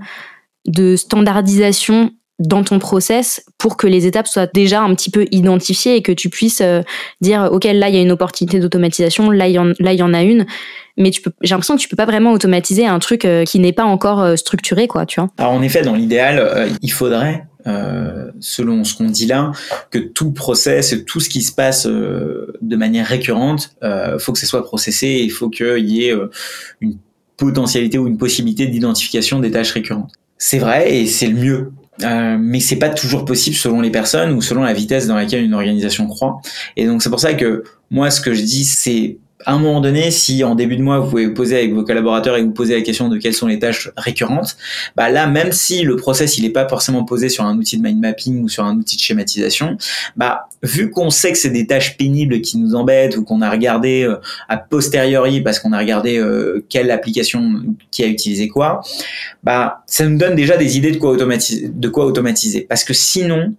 de 0.67 0.97
standardisation 0.97 2.13
dans 2.39 2.65
ton 2.65 2.79
process 2.79 3.45
pour 3.57 3.77
que 3.77 3.87
les 3.87 4.07
étapes 4.07 4.29
soient 4.29 4.47
déjà 4.47 4.83
un 4.83 4.95
petit 4.95 5.11
peu 5.11 5.25
identifiées 5.31 5.97
et 5.97 6.03
que 6.03 6.13
tu 6.13 6.29
puisses 6.29 6.61
euh, 6.61 6.83
dire 7.23 7.49
ok 7.51 7.65
là 7.65 7.89
il 7.89 7.95
y 7.95 7.99
a 7.99 8.03
une 8.03 8.13
opportunité 8.13 8.61
d'automatisation 8.61 9.31
là 9.31 9.49
il 9.49 9.55
y 9.55 10.03
en 10.03 10.15
a 10.15 10.23
une 10.23 10.45
mais 10.99 11.11
j'ai 11.13 11.55
l'impression 11.55 11.77
que 11.77 11.81
tu 11.81 11.89
peux 11.89 11.97
pas 11.97 12.05
vraiment 12.05 12.33
automatiser 12.33 12.87
un 12.87 12.99
truc 12.99 13.25
euh, 13.25 13.45
qui 13.45 13.59
n'est 13.59 13.73
pas 13.73 13.85
encore 13.85 14.21
euh, 14.21 14.37
structuré 14.37 14.87
quoi 14.87 15.07
tu 15.07 15.19
vois 15.19 15.31
en 15.49 15.63
effet 15.63 15.81
dans 15.81 15.95
l'idéal 15.95 16.69
il 16.83 16.93
faudrait 16.93 17.47
euh, 17.67 18.31
selon 18.41 18.85
ce 18.85 18.95
qu'on 18.95 19.11
dit 19.11 19.27
là, 19.27 19.53
que 19.91 19.99
tout 19.99 20.33
process, 20.33 20.95
tout 21.07 21.21
ce 21.21 21.29
qui 21.29 21.43
se 21.43 21.53
passe 21.53 21.87
euh, 21.87 22.53
de 22.63 22.77
manière 22.77 23.07
récurrente, 23.07 23.71
euh, 23.83 24.19
faut 24.19 24.33
que 24.33 24.39
ce 24.39 24.47
soit 24.47 24.65
processé 24.65 25.07
et 25.07 25.23
il 25.23 25.31
faut 25.31 25.51
qu'il 25.51 25.89
y 25.89 26.07
ait 26.07 26.15
euh, 26.15 26.31
une 26.81 26.97
potentialité 27.37 27.99
ou 27.99 28.07
une 28.07 28.19
possibilité 28.19 28.67
d'identification 28.67 29.41
des 29.41 29.51
tâches 29.51 29.73
récurrentes. 29.73 30.13
C'est 30.39 30.59
vrai 30.59 30.95
et 30.95 31.07
c'est 31.07 31.29
le 31.29 31.35
mieux. 31.35 31.73
Euh, 32.03 32.37
mais 32.39 32.61
c'est 32.61 32.77
pas 32.77 32.91
toujours 32.91 33.25
possible 33.25 33.57
selon 33.57 33.81
les 33.81 33.91
personnes 33.91 34.33
ou 34.33 34.43
selon 34.43 34.63
la 34.63 34.75
vitesse 34.75 35.07
dans 35.07 35.17
laquelle 35.17 35.43
une 35.43 35.55
organisation 35.55 36.07
croît. 36.07 36.41
Et 36.77 36.87
donc 36.87 37.03
c'est 37.03 37.09
pour 37.09 37.21
ça 37.21 37.35
que 37.35 37.65
moi 37.91 38.11
ce 38.11 38.21
que 38.21 38.35
je 38.35 38.43
dis 38.43 38.65
c'est 38.65 39.19
à 39.47 39.53
un 39.53 39.59
moment 39.61 39.81
donné, 39.81 40.11
si 40.11 40.43
en 40.43 40.57
début 40.57 40.77
de 40.77 40.83
mois 40.83 40.99
vous 40.99 41.09
pouvez 41.09 41.29
poser 41.29 41.57
avec 41.57 41.73
vos 41.73 41.85
collaborateurs 41.85 42.37
et 42.37 42.43
vous 42.43 42.51
poser 42.51 42.75
la 42.75 42.83
question 42.83 43.09
de 43.09 43.17
quelles 43.17 43.33
sont 43.33 43.47
les 43.47 43.61
tâches 43.61 43.91
récurrentes, 43.97 44.57
bah 44.97 45.09
là 45.09 45.29
même 45.29 45.53
si 45.53 45.83
le 45.83 45.95
process 45.95 46.37
il 46.37 46.43
n'est 46.43 46.51
pas 46.51 46.69
forcément 46.69 47.05
posé 47.05 47.29
sur 47.29 47.45
un 47.45 47.57
outil 47.57 47.79
de 47.79 47.83
mind 47.83 48.01
mapping 48.01 48.43
ou 48.43 48.49
sur 48.49 48.65
un 48.65 48.77
outil 48.77 48.97
de 48.97 49.01
schématisation, 49.01 49.79
bah 50.17 50.49
vu 50.65 50.91
qu'on 50.91 51.11
sait 51.11 51.31
que 51.31 51.39
c'est 51.39 51.51
des 51.51 51.69
tâches 51.69 51.97
pénibles 51.97 52.41
qui 52.41 52.59
nous 52.59 52.75
embêtent 52.75 53.17
ou 53.17 53.25
qu'on 53.25 53.41
a 53.41 53.49
regardé 53.49 54.03
euh, 54.03 54.17
a 54.49 54.57
posteriori 54.57 55.43
parce 55.43 55.61
qu'on 55.61 55.73
a 55.73 55.79
regardé 55.79 56.19
euh, 56.19 56.67
quelle 56.69 56.91
application 56.91 57.63
qui 57.93 58.03
a 58.03 58.09
utilisé 58.09 58.49
quoi, 58.49 58.81
bah 59.45 59.85
ça 59.87 60.05
nous 60.09 60.19
donne 60.19 60.35
déjà 60.35 60.57
des 60.57 60.77
idées 60.77 60.91
de 60.91 60.99
quoi 60.99 61.11
automatiser, 61.11 61.71
de 61.73 61.89
quoi 61.89 62.05
automatiser. 62.05 62.63
Parce 62.63 62.83
que 62.83 62.95
sinon 62.95 63.55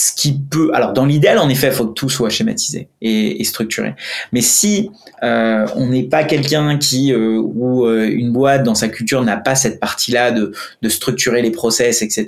ce 0.00 0.14
qui 0.14 0.32
peut, 0.32 0.70
alors 0.72 0.94
dans 0.94 1.04
l'idéal, 1.04 1.38
en 1.38 1.50
effet, 1.50 1.66
il 1.66 1.72
faut 1.74 1.86
que 1.86 1.92
tout 1.92 2.08
soit 2.08 2.30
schématisé 2.30 2.88
et, 3.02 3.40
et 3.40 3.44
structuré. 3.44 3.94
Mais 4.32 4.40
si 4.40 4.90
euh, 5.22 5.66
on 5.76 5.88
n'est 5.88 6.04
pas 6.04 6.24
quelqu'un 6.24 6.78
qui 6.78 7.12
euh, 7.12 7.38
ou 7.38 7.84
euh, 7.84 8.08
une 8.10 8.32
boîte 8.32 8.62
dans 8.62 8.74
sa 8.74 8.88
culture 8.88 9.22
n'a 9.22 9.36
pas 9.36 9.54
cette 9.54 9.78
partie-là 9.78 10.30
de, 10.30 10.52
de 10.80 10.88
structurer 10.88 11.42
les 11.42 11.50
process, 11.50 12.00
etc. 12.00 12.24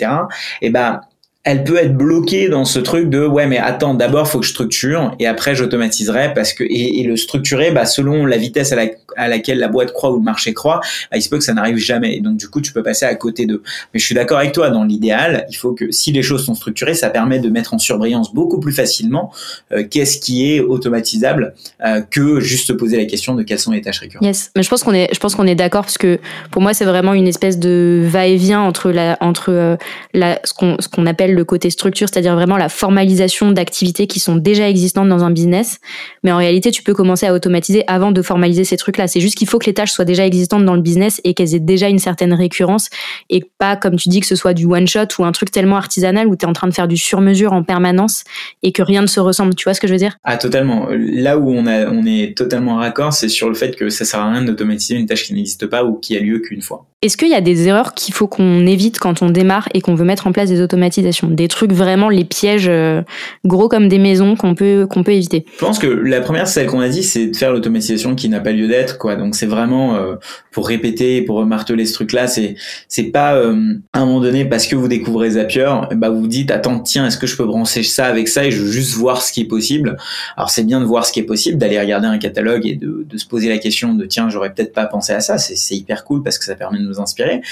Et 0.61 0.67
eh 0.67 0.71
ben 0.71 1.01
elle 1.44 1.64
peut 1.64 1.76
être 1.76 1.96
bloquée 1.96 2.48
dans 2.48 2.64
ce 2.64 2.78
truc 2.78 3.11
de 3.11 3.26
ouais 3.26 3.48
mais 3.48 3.59
attends 3.59 3.94
d'abord 3.94 4.28
faut 4.28 4.38
que 4.38 4.46
je 4.46 4.52
structure 4.52 5.12
et 5.18 5.26
après 5.26 5.57
j'automatiserai 5.57 6.35
parce 6.35 6.52
que 6.52 6.62
et, 6.62 7.02
le 7.02 7.16
structurer 7.16 7.72
bah 7.72 7.85
selon 7.85 8.26
la 8.26 8.37
vitesse 8.37 8.72
à, 9.16 9.28
laquelle 9.28 9.59
la 9.59 9.66
boîte 9.66 9.92
croit 9.92 10.12
ou 10.12 10.18
le 10.18 10.22
marché 10.22 10.55
croit 10.55 10.81
bah, 11.11 11.16
il 11.16 11.22
se 11.22 11.28
peut 11.28 11.38
que 11.38 11.44
ça 11.44 11.52
n'arrive 11.52 11.78
jamais. 11.78 12.16
Et 12.16 12.20
donc 12.20 12.37
du 12.37 12.48
coup 12.48 12.61
tu 12.61 12.72
peux 12.72 12.85
passer 12.85 13.07
à 13.07 13.14
côté 13.16 13.46
d'eux. 13.46 13.62
Mais 13.93 13.99
je 13.99 14.07
suis 14.07 14.14
d'accord 14.14 14.38
avec 14.38 14.53
toi. 14.53 14.70
Dans 14.70 14.84
l'idéal 14.84 15.47
il 15.51 15.57
faut 15.57 15.72
que 15.72 15.90
si 15.90 16.12
les 16.12 16.22
choses 16.22 16.45
sont 16.45 16.55
structurées 16.55 16.95
ça 16.95 17.11
permet 17.11 17.40
de 17.40 17.49
mettre 17.49 17.74
en 17.74 17.78
surbrillance 17.78 18.32
beaucoup 18.32 18.61
plus 18.61 18.72
facilement 18.72 19.32
euh, 19.72 19.82
qu'est-ce 19.88 20.18
qui 20.18 20.49
est 20.49 20.61
automatisable 20.61 21.55
euh, 21.84 22.03
que 22.03 22.38
juste 22.38 22.68
se 22.68 22.72
poser 22.72 22.97
la 22.97 23.07
question 23.07 23.34
de 23.34 23.43
quelles 23.43 23.59
sont 23.59 23.72
les 23.72 23.80
tâches 23.80 23.99
récurrentes. 23.99 24.24
Yes. 24.24 24.53
Mais 24.55 24.62
je 24.62 24.68
pense 24.68 24.84
qu'on 24.84 24.95
est 24.95 25.12
je 25.12 25.18
pense 25.18 25.34
qu'on 25.34 25.47
est 25.49 25.57
d'accord 25.57 25.82
parce 25.82 25.99
que 25.99 26.20
pour 26.53 26.62
moi 26.62 26.72
c'est 26.72 26.84
vraiment 26.84 27.14
une 27.14 27.26
espèce 27.26 27.59
de 27.59 28.05
va-et-vient 28.07 28.61
entre 28.61 28.93
la 28.93 29.16
entre 29.20 29.51
euh, 29.51 29.76
la 30.14 30.38
ce 30.45 30.55
qu'on 30.55 30.76
ce 30.78 30.86
qu'on 30.86 31.07
appelle 31.07 31.32
le 31.35 31.45
côté 31.45 31.70
structure, 31.70 32.09
c'est-à-dire 32.09 32.35
vraiment 32.35 32.57
la 32.57 32.68
formalisation 32.68 33.53
d'activités 33.53 34.07
qui 34.07 34.20
sont 34.20 34.37
déjà 34.37 34.68
existantes 34.68 35.09
dans 35.09 35.24
un 35.24 35.30
business. 35.30 35.78
Mais 36.22 36.33
en 36.33 36.37
réalité, 36.37 36.70
tu 36.70 36.83
peux 36.83 36.95
commencer 36.95 37.26
à 37.26 37.35
automatiser 37.35 37.85
avant 37.87 38.12
de 38.12 38.22
formaliser 38.22 38.64
ces 38.64 38.76
trucs-là. 38.76 39.09
C'est 39.09 39.20
juste 39.20 39.37
qu'il 39.37 39.49
faut 39.49 39.59
que 39.59 39.66
les 39.66 39.74
tâches 39.74 39.93
soient 39.93 40.05
déjà 40.05 40.26
existantes 40.26 40.64
dans 40.64 40.74
le 40.74 40.83
business 40.83 41.20
et 41.24 41.35
qu'elles 41.35 41.55
aient 41.55 41.61
déjà 41.61 41.89
une 41.89 41.99
certaine 41.99 42.33
récurrence 42.33 42.89
et 43.30 43.45
pas, 43.59 43.76
comme 43.76 43.97
tu 43.97 44.09
dis, 44.09 44.20
que 44.20 44.26
ce 44.26 44.37
soit 44.37 44.55
du 44.55 44.66
one-shot 44.66 45.07
ou 45.18 45.24
un 45.24 45.33
truc 45.33 45.51
tellement 45.51 45.76
artisanal 45.76 46.26
où 46.26 46.37
tu 46.37 46.45
es 46.45 46.49
en 46.49 46.53
train 46.53 46.68
de 46.68 46.74
faire 46.74 46.89
du 46.89 46.97
sur-mesure 46.97 47.53
en 47.53 47.62
permanence 47.62 48.24
et 48.62 48.72
que 48.72 48.83
rien 48.83 49.03
ne 49.03 49.07
se 49.07 49.20
ressemble. 49.20 49.55
Tu 49.55 49.64
vois 49.64 49.74
ce 49.74 49.80
que 49.80 49.87
je 49.87 49.93
veux 49.93 49.99
dire? 49.99 50.16
Ah, 50.24 50.37
totalement. 50.37 50.89
Là 50.91 51.39
où 51.39 51.51
on, 51.51 51.66
a, 51.66 51.87
on 51.87 52.05
est 52.07 52.37
totalement 52.37 52.76
raccord, 52.76 53.12
c'est 53.12 53.28
sur 53.28 53.49
le 53.49 53.55
fait 53.55 53.76
que 53.76 53.89
ça 53.89 54.05
sert 54.05 54.20
à 54.20 54.30
rien 54.30 54.43
d'automatiser 54.43 54.95
une 54.95 55.07
tâche 55.07 55.24
qui 55.24 55.35
n'existe 55.35 55.66
pas 55.66 55.85
ou 55.85 55.95
qui 55.95 56.16
a 56.16 56.20
lieu 56.20 56.41
qu'une 56.41 56.62
fois. 56.62 56.87
Est-ce 57.03 57.16
qu'il 57.16 57.28
y 57.28 57.35
a 57.35 57.41
des 57.41 57.66
erreurs 57.66 57.95
qu'il 57.95 58.14
faut 58.14 58.28
qu'on 58.28 58.64
évite 58.64 59.01
quand 59.01 59.22
on 59.22 59.30
démarre 59.30 59.68
et 59.74 59.80
qu'on 59.80 59.97
veut 59.97 60.05
mettre 60.05 60.28
en 60.28 60.33
place 60.33 60.49
des 60.49 60.61
automatisations? 60.61 61.22
Des 61.23 61.49
trucs 61.49 61.73
vraiment 61.73 62.09
les 62.09 62.25
pièges 62.25 62.68
euh, 62.68 63.03
gros 63.45 63.68
comme 63.68 63.89
des 63.89 63.99
maisons 63.99 64.35
qu'on 64.35 64.55
peut 64.55 64.87
qu'on 64.91 65.03
peut 65.03 65.12
éviter 65.12 65.45
Je 65.55 65.64
pense 65.64 65.79
que 65.79 65.87
la 65.87 66.20
première, 66.20 66.49
celle 66.49 66.66
qu'on 66.66 66.81
a 66.81 66.89
dit, 66.89 67.03
c'est 67.03 67.29
de 67.29 67.37
faire 67.37 67.53
l'automatisation 67.53 68.14
qui 68.14 68.29
n'a 68.29 68.41
pas 68.41 68.53
lieu 68.53 68.66
d'être, 68.66 68.99
quoi. 68.99 69.16
Donc 69.16 69.35
c'est 69.35 69.47
vraiment 69.47 69.95
euh, 69.97 70.16
pour 70.51 70.66
répéter, 70.66 71.23
pour 71.23 71.45
marteler 71.47 71.87
ce 71.87 71.95
truc-là. 71.95 72.27
C'est 72.27 72.57
c'est 72.89 73.05
pas 73.05 73.35
euh, 73.35 73.75
à 73.93 74.01
un 74.01 74.07
moment 74.07 74.20
donné 74.20 74.45
parce 74.45 74.66
que 74.66 74.75
vous 74.75 74.89
découvrez 74.89 75.31
Zapier, 75.31 75.70
bah 75.95 76.11
vous 76.11 76.23
vous 76.23 76.27
dites 76.27 76.51
attends 76.51 76.81
tiens 76.81 77.07
est-ce 77.07 77.18
que 77.18 77.27
je 77.27 77.37
peux 77.37 77.47
brancher 77.47 77.83
ça 77.83 78.07
avec 78.07 78.29
ça 78.29 78.45
et 78.45 78.51
je 78.51 78.62
veux 78.62 78.70
juste 78.70 78.95
voir 78.95 79.23
ce 79.23 79.33
qui 79.33 79.43
est 79.43 79.49
possible. 79.49 79.97
Alors 80.37 80.51
c'est 80.51 80.64
bien 80.64 80.81
de 80.81 80.85
voir 80.85 81.07
ce 81.07 81.12
qui 81.12 81.20
est 81.20 81.25
possible, 81.25 81.59
d'aller 81.59 81.79
regarder 81.79 82.07
un 82.07 82.18
catalogue 82.18 82.66
et 82.66 82.75
de, 82.75 83.07
de 83.09 83.16
se 83.18 83.27
poser 83.27 83.49
la 83.49 83.59
question 83.59 83.95
de 83.95 84.05
tiens 84.07 84.29
j'aurais 84.29 84.53
peut-être 84.53 84.73
pas 84.73 84.87
pensé 84.87 85.12
à 85.12 85.20
ça. 85.20 85.39
C'est 85.39 85.77
hyper 85.77 86.05
cool 86.05 86.23
parce 86.23 86.39
que 86.39 86.45
ça 86.45 86.55
permet 86.55 86.79
de 86.79 86.85
nous 86.85 87.01
inspirer. 87.01 87.43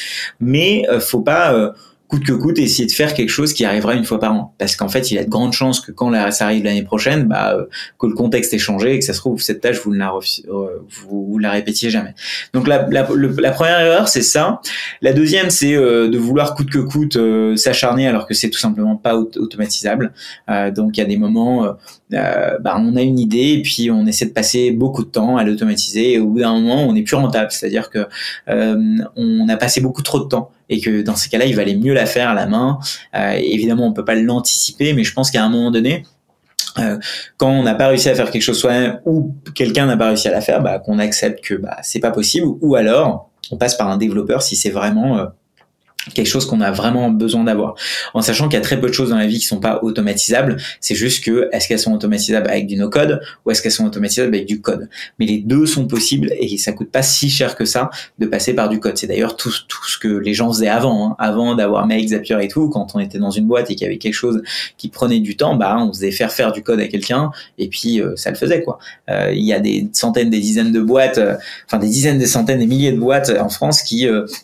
Mais 0.40 0.84
euh, 0.90 1.00
faut 1.00 1.20
pas 1.20 1.54
euh, 1.54 1.70
coûte 2.10 2.24
que 2.24 2.32
coûte 2.32 2.58
essayer 2.58 2.86
de 2.86 2.92
faire 2.92 3.14
quelque 3.14 3.30
chose 3.30 3.52
qui 3.52 3.64
arrivera 3.64 3.94
une 3.94 4.04
fois 4.04 4.18
par 4.18 4.32
an. 4.34 4.54
Parce 4.58 4.76
qu'en 4.76 4.88
fait 4.88 5.10
il 5.10 5.14
y 5.14 5.18
a 5.18 5.24
de 5.24 5.30
grandes 5.30 5.52
chances 5.52 5.80
que 5.80 5.92
quand 5.92 6.12
ça 6.32 6.46
arrive 6.46 6.64
l'année 6.64 6.82
prochaine 6.82 7.24
bah 7.24 7.54
euh, 7.54 7.66
que 7.98 8.06
le 8.06 8.14
contexte 8.14 8.52
ait 8.52 8.58
changé 8.58 8.94
et 8.94 8.98
que 8.98 9.04
ça 9.04 9.14
se 9.14 9.20
trouve 9.20 9.40
cette 9.40 9.60
tâche 9.60 9.80
vous 9.84 9.92
ne 9.92 9.98
la 9.98 10.12
vous, 11.08 11.38
la 11.38 11.50
répétiez 11.50 11.88
jamais. 11.88 12.14
Donc 12.52 12.66
la, 12.66 12.88
la, 12.90 13.08
la 13.14 13.50
première 13.52 13.80
erreur 13.80 14.08
c'est 14.08 14.22
ça. 14.22 14.60
La 15.00 15.12
deuxième 15.12 15.50
c'est 15.50 15.74
de 15.74 16.18
vouloir 16.18 16.54
coûte 16.54 16.70
que 16.70 16.78
coûte 16.78 17.16
s'acharner 17.56 18.08
alors 18.08 18.26
que 18.26 18.34
c'est 18.34 18.50
tout 18.50 18.58
simplement 18.58 18.96
pas 18.96 19.14
automatisable. 19.16 20.12
Donc 20.48 20.96
il 20.96 21.00
y 21.00 21.02
a 21.02 21.06
des 21.06 21.16
moments 21.16 21.76
euh, 22.14 22.58
bah, 22.58 22.76
on 22.78 22.96
a 22.96 23.02
une 23.02 23.18
idée 23.18 23.52
et 23.52 23.62
puis 23.62 23.90
on 23.90 24.06
essaie 24.06 24.26
de 24.26 24.32
passer 24.32 24.72
beaucoup 24.72 25.04
de 25.04 25.10
temps 25.10 25.36
à 25.36 25.44
l'automatiser 25.44 26.14
et 26.14 26.18
au 26.18 26.26
bout 26.26 26.40
d'un 26.40 26.58
moment 26.58 26.82
on 26.82 26.92
n'est 26.92 27.02
plus 27.02 27.16
rentable. 27.16 27.50
C'est-à-dire 27.50 27.90
que 27.90 28.06
euh, 28.48 28.98
on 29.16 29.48
a 29.48 29.56
passé 29.56 29.80
beaucoup 29.80 30.02
trop 30.02 30.20
de 30.20 30.28
temps 30.28 30.50
et 30.70 30.80
que 30.80 31.02
dans 31.02 31.16
ces 31.16 31.28
cas-là 31.28 31.44
il 31.44 31.54
valait 31.54 31.76
mieux 31.76 31.92
la 31.92 32.06
faire 32.06 32.30
à 32.30 32.34
la 32.34 32.46
main. 32.46 32.78
Euh, 33.14 33.32
évidemment 33.32 33.86
on 33.86 33.92
peut 33.92 34.04
pas 34.04 34.14
l'anticiper 34.14 34.94
mais 34.94 35.04
je 35.04 35.12
pense 35.12 35.30
qu'à 35.30 35.44
un 35.44 35.50
moment 35.50 35.70
donné 35.70 36.04
quand 37.36 37.50
on 37.50 37.62
n'a 37.62 37.74
pas 37.74 37.88
réussi 37.88 38.08
à 38.08 38.14
faire 38.14 38.30
quelque 38.30 38.42
chose 38.42 38.58
soi-même 38.58 39.00
ou 39.04 39.34
quelqu'un 39.54 39.86
n'a 39.86 39.96
pas 39.96 40.06
réussi 40.06 40.28
à 40.28 40.30
la 40.30 40.40
faire, 40.40 40.62
bah, 40.62 40.78
qu'on 40.78 40.98
accepte 40.98 41.44
que 41.44 41.54
bah, 41.54 41.76
c'est 41.82 41.98
pas 41.98 42.12
possible, 42.12 42.46
ou 42.60 42.76
alors 42.76 43.28
on 43.50 43.56
passe 43.56 43.74
par 43.74 43.88
un 43.88 43.96
développeur 43.96 44.40
si 44.40 44.54
c'est 44.54 44.70
vraiment 44.70 45.18
quelque 46.14 46.26
chose 46.26 46.46
qu'on 46.46 46.60
a 46.60 46.70
vraiment 46.70 47.10
besoin 47.10 47.44
d'avoir. 47.44 47.74
En 48.14 48.22
sachant 48.22 48.48
qu'il 48.48 48.58
y 48.58 48.62
a 48.62 48.64
très 48.64 48.80
peu 48.80 48.88
de 48.88 48.92
choses 48.92 49.10
dans 49.10 49.18
la 49.18 49.26
vie 49.26 49.38
qui 49.38 49.46
sont 49.46 49.60
pas 49.60 49.80
automatisables, 49.82 50.56
c'est 50.80 50.94
juste 50.94 51.24
que 51.24 51.48
est-ce 51.52 51.68
qu'elles 51.68 51.78
sont 51.78 51.92
automatisables 51.92 52.48
avec 52.48 52.66
du 52.66 52.76
no-code 52.76 53.20
ou 53.44 53.50
est-ce 53.50 53.62
qu'elles 53.62 53.72
sont 53.72 53.86
automatisables 53.86 54.34
avec 54.34 54.46
du 54.46 54.60
code? 54.60 54.88
Mais 55.18 55.26
les 55.26 55.38
deux 55.38 55.66
sont 55.66 55.86
possibles 55.86 56.30
et 56.38 56.56
ça 56.58 56.72
coûte 56.72 56.90
pas 56.90 57.02
si 57.02 57.28
cher 57.28 57.56
que 57.56 57.64
ça 57.64 57.90
de 58.18 58.26
passer 58.26 58.54
par 58.54 58.68
du 58.68 58.80
code. 58.80 58.96
C'est 58.96 59.06
d'ailleurs 59.06 59.36
tout, 59.36 59.52
tout 59.68 59.86
ce 59.86 59.98
que 59.98 60.08
les 60.08 60.34
gens 60.34 60.50
faisaient 60.52 60.68
avant, 60.68 61.10
hein. 61.10 61.16
avant 61.18 61.54
d'avoir 61.54 61.86
Make, 61.86 62.08
Zapier 62.08 62.38
et 62.40 62.48
tout. 62.48 62.68
Quand 62.70 62.94
on 62.94 62.98
était 62.98 63.18
dans 63.18 63.30
une 63.30 63.46
boîte 63.46 63.70
et 63.70 63.74
qu'il 63.74 63.84
y 63.84 63.86
avait 63.86 63.98
quelque 63.98 64.14
chose 64.14 64.42
qui 64.78 64.88
prenait 64.88 65.20
du 65.20 65.36
temps, 65.36 65.54
bah 65.56 65.76
on 65.78 65.92
faisait 65.92 66.10
faire 66.10 66.32
faire 66.32 66.52
du 66.52 66.62
code 66.62 66.80
à 66.80 66.88
quelqu'un 66.88 67.30
et 67.58 67.68
puis 67.68 68.00
euh, 68.00 68.16
ça 68.16 68.30
le 68.30 68.36
faisait 68.36 68.62
quoi. 68.62 68.78
Euh, 69.10 69.32
il 69.32 69.44
y 69.44 69.52
a 69.52 69.60
des 69.60 69.88
centaines, 69.92 70.30
des 70.30 70.40
dizaines 70.40 70.72
de 70.72 70.80
boîtes, 70.80 71.18
euh, 71.18 71.36
enfin 71.66 71.78
des 71.78 71.88
dizaines, 71.88 72.18
des 72.18 72.26
centaines, 72.26 72.58
des 72.58 72.66
milliers 72.66 72.92
de 72.92 72.98
boîtes 72.98 73.30
en 73.38 73.48
France 73.48 73.82
qui 73.82 74.00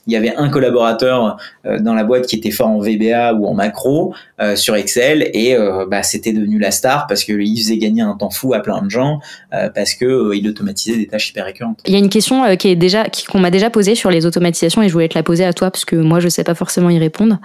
il 0.07 0.13
y 0.13 0.17
avait 0.17 0.35
un 0.37 0.49
collaborateur 0.49 1.25
euh, 1.25 1.31
dans 1.65 1.95
la 1.95 2.05
boîte 2.05 2.27
qui 2.27 2.37
était 2.37 2.51
fort 2.51 2.69
en 2.69 2.81
VBA 2.81 3.35
ou 3.35 3.47
en 3.47 3.55
macro 3.55 4.15
euh, 4.41 4.57
sur 4.57 4.77
Excel 4.77 5.31
et 5.33 5.55
euh, 5.55 5.87
bah, 5.87 6.03
c'était 6.03 6.33
devenu 6.33 6.59
la 6.59 6.71
star 6.71 7.07
parce 7.07 7.25
qu'il 7.25 7.59
faisait 7.59 7.79
gagner 7.79 8.03
un 8.03 8.15
temps 8.15 8.31
fou 8.31 8.55
à 8.55 8.61
plein 8.61 8.83
de 8.83 8.91
gens 8.91 9.19
parce 9.51 9.95
que 9.95 10.35
il 10.35 10.47
automatisait 10.49 10.97
des 10.97 11.07
tâches 11.07 11.31
hyper 11.31 11.47
récurrentes. 11.47 11.81
Il 11.87 11.93
y 11.93 11.97
a 11.97 11.99
une 11.99 12.09
question 12.09 12.57
qui 12.57 12.69
est 12.69 12.77
déjà 12.77 13.05
qu'on 13.31 13.39
m'a 13.39 13.51
déjà 13.51 13.71
posée 13.71 13.95
sur 13.95 14.11
les 14.11 14.27
automatisations 14.27 14.83
et 14.83 14.89
je 14.89 14.93
voulais 14.93 15.09
te 15.09 15.17
la 15.17 15.23
poser 15.23 15.45
à 15.45 15.53
toi 15.53 15.71
parce 15.71 15.85
que 15.85 15.97
moi 15.97 16.21
je 16.21 16.29
sais 16.29 16.45
pas 16.45 16.55
forcément 16.55 16.91
y 16.91 16.99
répondre. 16.99 17.41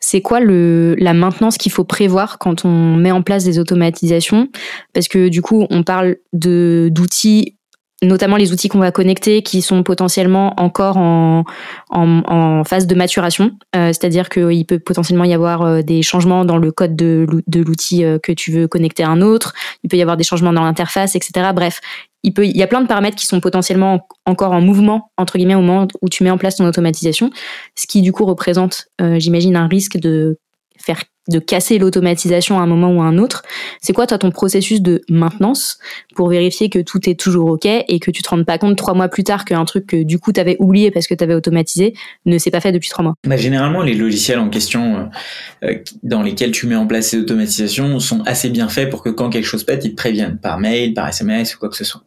C'est 0.00 0.22
quoi 0.22 0.40
le 0.40 0.94
la 0.98 1.12
maintenance 1.12 1.58
qu'il 1.58 1.72
faut 1.72 1.84
prévoir 1.84 2.38
quand 2.38 2.64
on 2.64 2.96
met 2.96 3.10
en 3.10 3.22
place 3.22 3.44
des 3.44 3.58
automatisations? 3.58 4.48
Parce 4.94 5.08
que 5.08 5.28
du 5.28 5.42
coup 5.42 5.66
on 5.70 5.82
parle 5.82 6.16
de 6.32 6.88
d'outils 6.90 7.56
notamment 8.02 8.36
les 8.36 8.52
outils 8.52 8.68
qu'on 8.68 8.78
va 8.78 8.92
connecter 8.92 9.42
qui 9.42 9.60
sont 9.60 9.82
potentiellement 9.82 10.54
encore 10.58 10.96
en, 10.96 11.44
en, 11.90 12.64
phase 12.64 12.86
de 12.86 12.94
maturation. 12.94 13.52
Euh, 13.76 13.88
C'est-à-dire 13.88 14.28
qu'il 14.28 14.64
peut 14.64 14.78
potentiellement 14.78 15.24
y 15.24 15.34
avoir 15.34 15.62
euh, 15.62 15.82
des 15.82 16.02
changements 16.02 16.44
dans 16.44 16.56
le 16.56 16.72
code 16.72 16.96
de, 16.96 17.26
l'outil 17.54 18.04
euh, 18.04 18.18
que 18.18 18.32
tu 18.32 18.52
veux 18.52 18.68
connecter 18.68 19.02
à 19.02 19.08
un 19.08 19.20
autre. 19.20 19.52
Il 19.84 19.90
peut 19.90 19.96
y 19.96 20.02
avoir 20.02 20.16
des 20.16 20.24
changements 20.24 20.52
dans 20.52 20.64
l'interface, 20.64 21.14
etc. 21.14 21.50
Bref, 21.54 21.80
il, 22.22 22.32
peut, 22.32 22.46
il 22.46 22.56
y 22.56 22.62
a 22.62 22.66
plein 22.66 22.80
de 22.80 22.86
paramètres 22.86 23.16
qui 23.16 23.26
sont 23.26 23.40
potentiellement 23.40 24.06
encore 24.24 24.52
en 24.52 24.62
mouvement, 24.62 25.10
entre 25.18 25.36
guillemets, 25.36 25.54
au 25.54 25.60
moment 25.60 25.86
où 26.00 26.08
tu 26.08 26.24
mets 26.24 26.30
en 26.30 26.38
place 26.38 26.56
ton 26.56 26.66
automatisation. 26.66 27.30
Ce 27.74 27.86
qui, 27.86 28.00
du 28.00 28.12
coup, 28.12 28.24
représente, 28.24 28.88
j'imagine, 28.98 29.56
un 29.56 29.68
risque 29.68 29.98
de 29.98 30.38
faire 30.78 31.02
de 31.28 31.38
casser 31.38 31.78
l'automatisation 31.78 32.58
à 32.58 32.62
un 32.62 32.66
moment 32.66 32.92
ou 32.92 33.02
à 33.02 33.04
un 33.04 33.18
autre. 33.18 33.42
C'est 33.80 33.92
quoi 33.92 34.06
toi 34.06 34.18
ton 34.18 34.30
processus 34.30 34.80
de 34.80 35.02
maintenance 35.08 35.78
pour 36.14 36.28
vérifier 36.28 36.70
que 36.70 36.78
tout 36.78 37.08
est 37.08 37.18
toujours 37.18 37.50
ok 37.50 37.66
et 37.66 38.00
que 38.00 38.10
tu 38.10 38.22
te 38.22 38.28
rendes 38.28 38.46
pas 38.46 38.58
compte 38.58 38.76
trois 38.76 38.94
mois 38.94 39.08
plus 39.08 39.24
tard 39.24 39.44
qu'un 39.44 39.64
truc 39.64 39.86
que 39.86 40.02
du 40.02 40.18
coup 40.18 40.32
tu 40.32 40.40
avais 40.40 40.56
oublié 40.58 40.90
parce 40.90 41.06
que 41.06 41.14
tu 41.14 41.22
avais 41.22 41.34
automatisé 41.34 41.94
ne 42.24 42.38
s'est 42.38 42.50
pas 42.50 42.60
fait 42.60 42.72
depuis 42.72 42.88
trois 42.88 43.02
mois? 43.02 43.14
Bah, 43.26 43.36
Généralement 43.36 43.82
les 43.82 43.94
logiciels 43.94 44.38
en 44.38 44.48
question 44.48 44.96
euh, 44.96 45.68
euh, 45.68 45.78
dans 46.02 46.22
lesquels 46.22 46.52
tu 46.52 46.66
mets 46.66 46.76
en 46.76 46.86
place 46.86 47.08
ces 47.08 47.18
automatisations 47.18 48.00
sont 48.00 48.22
assez 48.22 48.48
bien 48.48 48.68
faits 48.68 48.90
pour 48.90 49.02
que 49.02 49.10
quand 49.10 49.30
quelque 49.30 49.46
chose 49.46 49.64
pète 49.64 49.84
ils 49.84 49.90
te 49.90 49.96
préviennent 49.96 50.38
par 50.38 50.58
mail, 50.58 50.94
par 50.94 51.08
SMS 51.08 51.54
ou 51.54 51.58
quoi 51.58 51.68
que 51.68 51.76
ce 51.76 51.84
soit. 51.84 52.02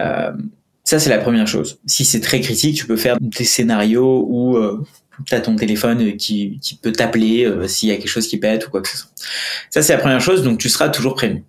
Euh, 0.00 0.30
ça 0.84 0.98
c'est 0.98 1.10
la 1.10 1.18
première 1.18 1.46
chose. 1.46 1.80
Si 1.86 2.04
c'est 2.04 2.20
très 2.20 2.40
critique, 2.40 2.76
tu 2.76 2.86
peux 2.86 2.96
faire 2.96 3.16
des 3.20 3.44
scénarios 3.44 4.26
où 4.28 4.58
tu 5.24 5.34
as 5.34 5.40
ton 5.40 5.56
téléphone 5.56 6.16
qui, 6.16 6.58
qui 6.60 6.76
peut 6.76 6.92
t'appeler 6.92 7.44
euh, 7.44 7.66
s'il 7.66 7.88
y 7.88 7.92
a 7.92 7.96
quelque 7.96 8.08
chose 8.08 8.28
qui 8.28 8.38
pète 8.38 8.66
ou 8.66 8.70
quoi 8.70 8.82
que 8.82 8.88
ce 8.88 8.96
soit. 8.96 9.10
Ça, 9.70 9.82
c'est 9.82 9.92
la 9.92 9.98
première 9.98 10.20
chose, 10.20 10.42
donc 10.42 10.58
tu 10.58 10.68
seras 10.68 10.88
toujours 10.88 11.14
prévenu. 11.14 11.44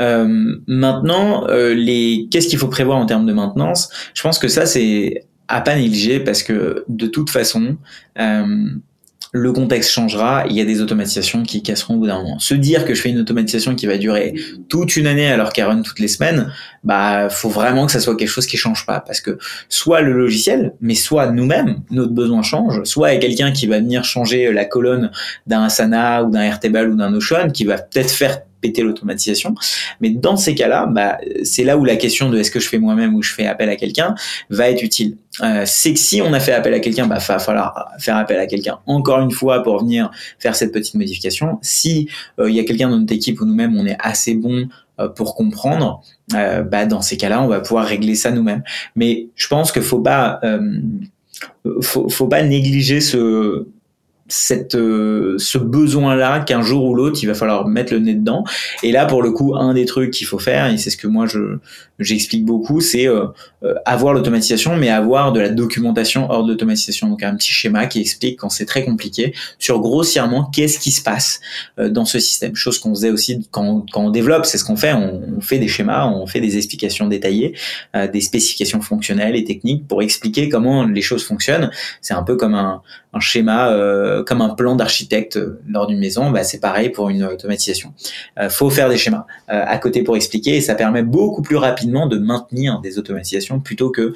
Euh, 0.00 0.56
maintenant, 0.66 1.46
euh, 1.48 1.74
les 1.74 2.28
qu'est-ce 2.30 2.48
qu'il 2.48 2.58
faut 2.58 2.68
prévoir 2.68 2.98
en 2.98 3.06
termes 3.06 3.26
de 3.26 3.32
maintenance? 3.32 3.90
Je 4.14 4.22
pense 4.22 4.38
que 4.38 4.48
ça, 4.48 4.66
c'est 4.66 5.24
à 5.48 5.60
pas 5.60 5.76
négliger 5.76 6.20
parce 6.20 6.42
que 6.42 6.84
de 6.88 7.06
toute 7.06 7.30
façon, 7.30 7.76
euh, 8.18 8.66
le 9.32 9.52
contexte 9.52 9.90
changera, 9.90 10.44
il 10.48 10.56
y 10.56 10.60
a 10.60 10.64
des 10.64 10.80
automatisations 10.80 11.42
qui 11.42 11.62
casseront 11.62 11.94
au 11.94 11.98
bout 11.98 12.06
d'un 12.06 12.22
moment. 12.22 12.38
Se 12.38 12.54
dire 12.54 12.84
que 12.84 12.94
je 12.94 13.02
fais 13.02 13.10
une 13.10 13.18
automatisation 13.18 13.74
qui 13.74 13.86
va 13.86 13.98
durer 13.98 14.34
toute 14.68 14.96
une 14.96 15.06
année 15.06 15.26
alors 15.26 15.52
qu'elle 15.52 15.66
run 15.66 15.82
toutes 15.82 15.98
les 15.98 16.08
semaines, 16.08 16.52
bah 16.84 17.28
faut 17.30 17.48
vraiment 17.48 17.86
que 17.86 17.92
ça 17.92 18.00
soit 18.00 18.16
quelque 18.16 18.28
chose 18.28 18.46
qui 18.46 18.56
change 18.56 18.86
pas 18.86 19.00
parce 19.00 19.20
que 19.20 19.38
soit 19.68 20.02
le 20.02 20.12
logiciel, 20.12 20.74
mais 20.80 20.94
soit 20.94 21.30
nous-mêmes, 21.30 21.80
notre 21.90 22.12
besoin 22.12 22.42
change, 22.42 22.84
soit 22.84 23.12
il 23.12 23.14
y 23.14 23.16
a 23.16 23.20
quelqu'un 23.20 23.52
qui 23.52 23.66
va 23.66 23.78
venir 23.78 24.04
changer 24.04 24.52
la 24.52 24.64
colonne 24.64 25.10
d'un 25.46 25.64
Asana 25.64 26.24
ou 26.24 26.30
d'un 26.30 26.42
Airtable 26.42 26.90
ou 26.90 26.96
d'un 26.96 27.10
Notion 27.10 27.50
qui 27.50 27.64
va 27.64 27.78
peut-être 27.78 28.10
faire 28.10 28.40
péter 28.64 28.82
l'automatisation. 28.82 29.54
Mais 30.00 30.08
dans 30.08 30.38
ces 30.38 30.54
cas-là, 30.54 30.86
bah, 30.86 31.18
c'est 31.42 31.64
là 31.64 31.76
où 31.76 31.84
la 31.84 31.96
question 31.96 32.30
de 32.30 32.38
est-ce 32.38 32.50
que 32.50 32.60
je 32.60 32.68
fais 32.68 32.78
moi-même 32.78 33.14
ou 33.14 33.22
je 33.22 33.34
fais 33.34 33.46
appel 33.46 33.68
à 33.68 33.76
quelqu'un 33.76 34.14
va 34.48 34.70
être 34.70 34.82
utile. 34.82 35.18
Euh, 35.42 35.64
c'est 35.66 35.92
que 35.92 35.98
si 35.98 36.22
on 36.22 36.32
a 36.32 36.40
fait 36.40 36.52
appel 36.52 36.72
à 36.72 36.80
quelqu'un, 36.80 37.06
bah, 37.06 37.18
va 37.18 37.38
falloir 37.38 37.90
faire 37.98 38.16
appel 38.16 38.38
à 38.38 38.46
quelqu'un 38.46 38.78
encore 38.86 39.20
une 39.20 39.32
fois 39.32 39.62
pour 39.62 39.80
venir 39.80 40.10
faire 40.38 40.56
cette 40.56 40.72
petite 40.72 40.94
modification. 40.94 41.58
Si 41.60 42.08
euh, 42.38 42.48
il 42.48 42.56
y 42.56 42.60
a 42.60 42.64
quelqu'un 42.64 42.88
dans 42.88 42.98
notre 42.98 43.12
équipe 43.12 43.40
ou 43.42 43.44
nous-mêmes, 43.44 43.76
on 43.76 43.84
est 43.84 43.98
assez 44.00 44.34
bon 44.34 44.68
pour 45.14 45.34
comprendre, 45.34 46.02
euh, 46.34 46.62
bah, 46.62 46.86
dans 46.86 47.02
ces 47.02 47.16
cas-là, 47.16 47.42
on 47.42 47.48
va 47.48 47.60
pouvoir 47.60 47.86
régler 47.86 48.14
ça 48.14 48.30
nous-mêmes. 48.30 48.62
Mais 48.96 49.28
je 49.34 49.48
pense 49.48 49.72
qu'il 49.72 49.82
faut 49.82 50.00
pas, 50.00 50.40
faut, 51.82 52.08
faut 52.08 52.28
pas 52.28 52.42
négliger 52.42 53.00
ce 53.00 53.66
cette 54.28 54.74
euh, 54.74 55.36
ce 55.38 55.58
besoin 55.58 56.16
là 56.16 56.40
qu'un 56.40 56.62
jour 56.62 56.84
ou 56.84 56.94
l'autre 56.94 57.18
il 57.22 57.26
va 57.26 57.34
falloir 57.34 57.68
mettre 57.68 57.92
le 57.92 57.98
nez 57.98 58.14
dedans. 58.14 58.44
Et 58.82 58.90
là 58.90 59.04
pour 59.04 59.22
le 59.22 59.30
coup 59.32 59.54
un 59.54 59.74
des 59.74 59.84
trucs 59.84 60.12
qu'il 60.12 60.26
faut 60.26 60.38
faire 60.38 60.66
et 60.66 60.78
c'est 60.78 60.90
ce 60.90 60.96
que 60.96 61.06
moi 61.06 61.26
je 61.26 61.58
j'explique 61.98 62.44
beaucoup 62.44 62.80
c'est 62.80 63.06
euh, 63.06 63.26
euh, 63.62 63.74
avoir 63.84 64.14
l'automatisation 64.14 64.76
mais 64.76 64.88
avoir 64.88 65.32
de 65.32 65.40
la 65.40 65.50
documentation 65.50 66.30
hors 66.30 66.44
d'automatisation 66.44 67.08
donc 67.08 67.22
un 67.22 67.36
petit 67.36 67.52
schéma 67.52 67.86
qui 67.86 68.00
explique 68.00 68.38
quand 68.38 68.48
c'est 68.48 68.64
très 68.64 68.84
compliqué 68.84 69.34
sur 69.58 69.80
grossièrement 69.80 70.44
qu'est-ce 70.44 70.78
qui 70.78 70.90
se 70.90 71.02
passe 71.02 71.40
dans 71.78 72.04
ce 72.04 72.18
système. 72.18 72.54
Chose 72.54 72.78
qu'on 72.78 72.94
faisait 72.94 73.10
aussi 73.10 73.46
quand, 73.50 73.84
quand 73.92 74.06
on 74.06 74.10
développe 74.10 74.46
c'est 74.46 74.58
ce 74.58 74.64
qu'on 74.64 74.76
fait. 74.76 74.94
On, 74.94 75.22
on, 75.36 75.40
fait 75.40 75.58
des 75.58 75.68
schémas 75.68 76.06
on 76.06 76.26
fait 76.26 76.40
des 76.40 76.56
explications 76.56 77.08
détaillées 77.08 77.54
des 78.12 78.20
spécifications 78.20 78.80
fonctionnelles 78.80 79.36
et 79.36 79.44
techniques 79.44 79.86
pour 79.86 80.02
expliquer 80.02 80.48
comment 80.48 80.84
les 80.84 81.02
choses 81.02 81.24
fonctionnent. 81.24 81.70
C'est 82.00 82.14
un 82.14 82.22
peu 82.22 82.36
comme 82.36 82.54
un, 82.54 82.82
un 83.14 83.20
schéma 83.20 83.70
euh, 83.70 84.24
comme 84.24 84.40
un 84.40 84.50
plan 84.50 84.74
d'architecte 84.74 85.38
lors 85.68 85.86
d'une 85.86 85.98
maison, 85.98 86.30
bah, 86.30 86.44
c'est 86.44 86.60
pareil 86.60 86.90
pour 86.90 87.08
une 87.08 87.24
automatisation. 87.24 87.92
Euh, 88.38 88.48
faut 88.48 88.70
faire 88.70 88.88
des 88.88 88.96
schémas 88.96 89.26
euh, 89.50 89.62
à 89.66 89.78
côté 89.78 90.02
pour 90.02 90.16
expliquer 90.16 90.56
et 90.56 90.60
ça 90.60 90.74
permet 90.74 91.02
beaucoup 91.02 91.42
plus 91.42 91.56
rapidement 91.56 92.06
de 92.06 92.18
maintenir 92.18 92.80
des 92.80 92.98
automatisations 92.98 93.60
plutôt 93.60 93.90
que 93.90 94.14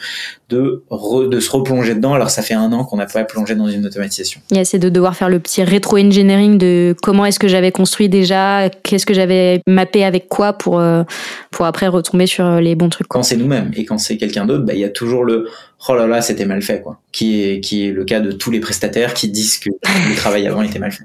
de, 0.48 0.82
de 0.90 1.40
se 1.40 1.50
replonger 1.50 1.94
dedans. 1.94 2.14
Alors 2.14 2.30
ça 2.30 2.42
fait 2.42 2.54
un 2.54 2.72
an 2.72 2.84
qu'on 2.84 2.96
n'a 2.96 3.06
pas 3.06 3.24
plongé 3.24 3.54
dans 3.54 3.68
une 3.68 3.86
automatisation. 3.86 4.40
Il 4.50 4.66
c'est 4.66 4.78
de 4.78 4.88
devoir 4.88 5.16
faire 5.16 5.28
le 5.28 5.38
petit 5.38 5.62
rétro-engineering 5.62 6.58
de 6.58 6.94
comment 7.02 7.24
est-ce 7.24 7.38
que 7.38 7.48
j'avais 7.48 7.72
construit 7.72 8.08
déjà, 8.08 8.68
qu'est-ce 8.82 9.06
que 9.06 9.14
j'avais 9.14 9.62
mappé 9.66 10.04
avec 10.04 10.28
quoi 10.28 10.52
pour, 10.52 10.78
euh, 10.78 11.04
pour 11.50 11.66
après 11.66 11.86
retomber 11.88 12.26
sur 12.26 12.60
les 12.60 12.74
bons 12.74 12.88
trucs. 12.88 13.06
Quand 13.08 13.22
c'est 13.22 13.36
nous-mêmes 13.36 13.70
et 13.74 13.84
quand 13.84 13.98
c'est 13.98 14.16
quelqu'un 14.16 14.46
d'autre, 14.46 14.64
bah, 14.64 14.74
il 14.74 14.80
y 14.80 14.84
a 14.84 14.88
toujours 14.88 15.24
le 15.24 15.48
oh 15.88 15.94
là 15.94 16.06
là, 16.06 16.20
c'était 16.22 16.46
mal 16.46 16.62
fait, 16.62 16.80
quoi. 16.80 17.00
Qui 17.12 17.42
est, 17.42 17.60
qui 17.60 17.86
est 17.86 17.92
le 17.92 18.04
cas 18.04 18.20
de 18.20 18.32
tous 18.32 18.50
les 18.50 18.60
prestataires 18.60 19.14
qui 19.14 19.28
disent 19.28 19.58
que 19.58 19.70
le 19.70 20.16
travail 20.16 20.46
avant 20.46 20.62
était 20.62 20.78
mal 20.78 20.92
fait. 20.92 21.04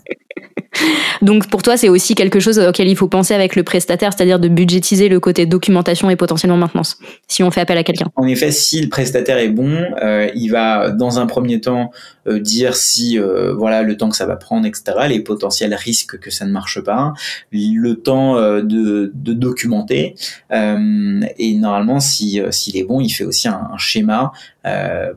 Donc 1.22 1.48
pour 1.48 1.62
toi, 1.62 1.78
c'est 1.78 1.90
aussi 1.90 2.16
quelque 2.16 2.40
chose 2.40 2.60
auquel 2.60 2.88
il 2.88 2.96
faut 2.96 3.08
penser 3.08 3.34
avec 3.34 3.56
le 3.56 3.64
prestataire, 3.64 4.14
c'est-à-dire 4.14 4.40
de 4.40 4.48
budgétiser 4.48 5.10
le 5.10 5.20
côté 5.20 5.46
documentation 5.46 6.10
et 6.10 6.16
potentiellement 6.16 6.58
maintenance, 6.58 6.98
si 7.28 7.44
on 7.44 7.52
fait 7.52 7.62
appel 7.62 7.78
à 7.78 7.84
quelqu'un. 7.84 8.08
En 8.16 8.28
effet, 8.28 8.52
si 8.52 8.82
le 8.82 8.90
prestataire 8.90 9.38
est 9.38 9.50
bon, 9.50 9.72
euh, 10.02 10.30
il 10.36 10.50
va 10.50 10.90
dans 10.90 11.20
un 11.20 11.26
premier 11.26 11.62
temps 11.62 11.92
euh, 12.28 12.40
dire 12.40 12.76
si 12.76 13.20
euh, 13.20 13.54
voilà 13.54 13.84
le 13.84 13.98
temps 13.98 14.10
que 14.10 14.16
ça 14.16 14.26
va 14.26 14.36
prendre, 14.36 14.66
etc., 14.66 14.84
les 15.08 15.20
potentiels 15.20 15.74
risques 15.74 16.20
que 16.20 16.32
ça 16.32 16.46
ne 16.46 16.52
marche 16.52 16.82
pas, 16.82 17.14
le 17.52 17.94
temps 17.94 18.36
de, 18.36 19.12
de, 19.14 19.34
documenter, 19.34 20.16
et 20.52 21.56
normalement, 21.56 22.00
si 22.00 22.42
s'il 22.52 22.78
est 22.78 22.84
bon, 22.84 23.02
il 23.02 23.10
fait 23.10 23.26
aussi 23.26 23.48
un, 23.48 23.70
un 23.74 23.78
schéma 23.78 24.32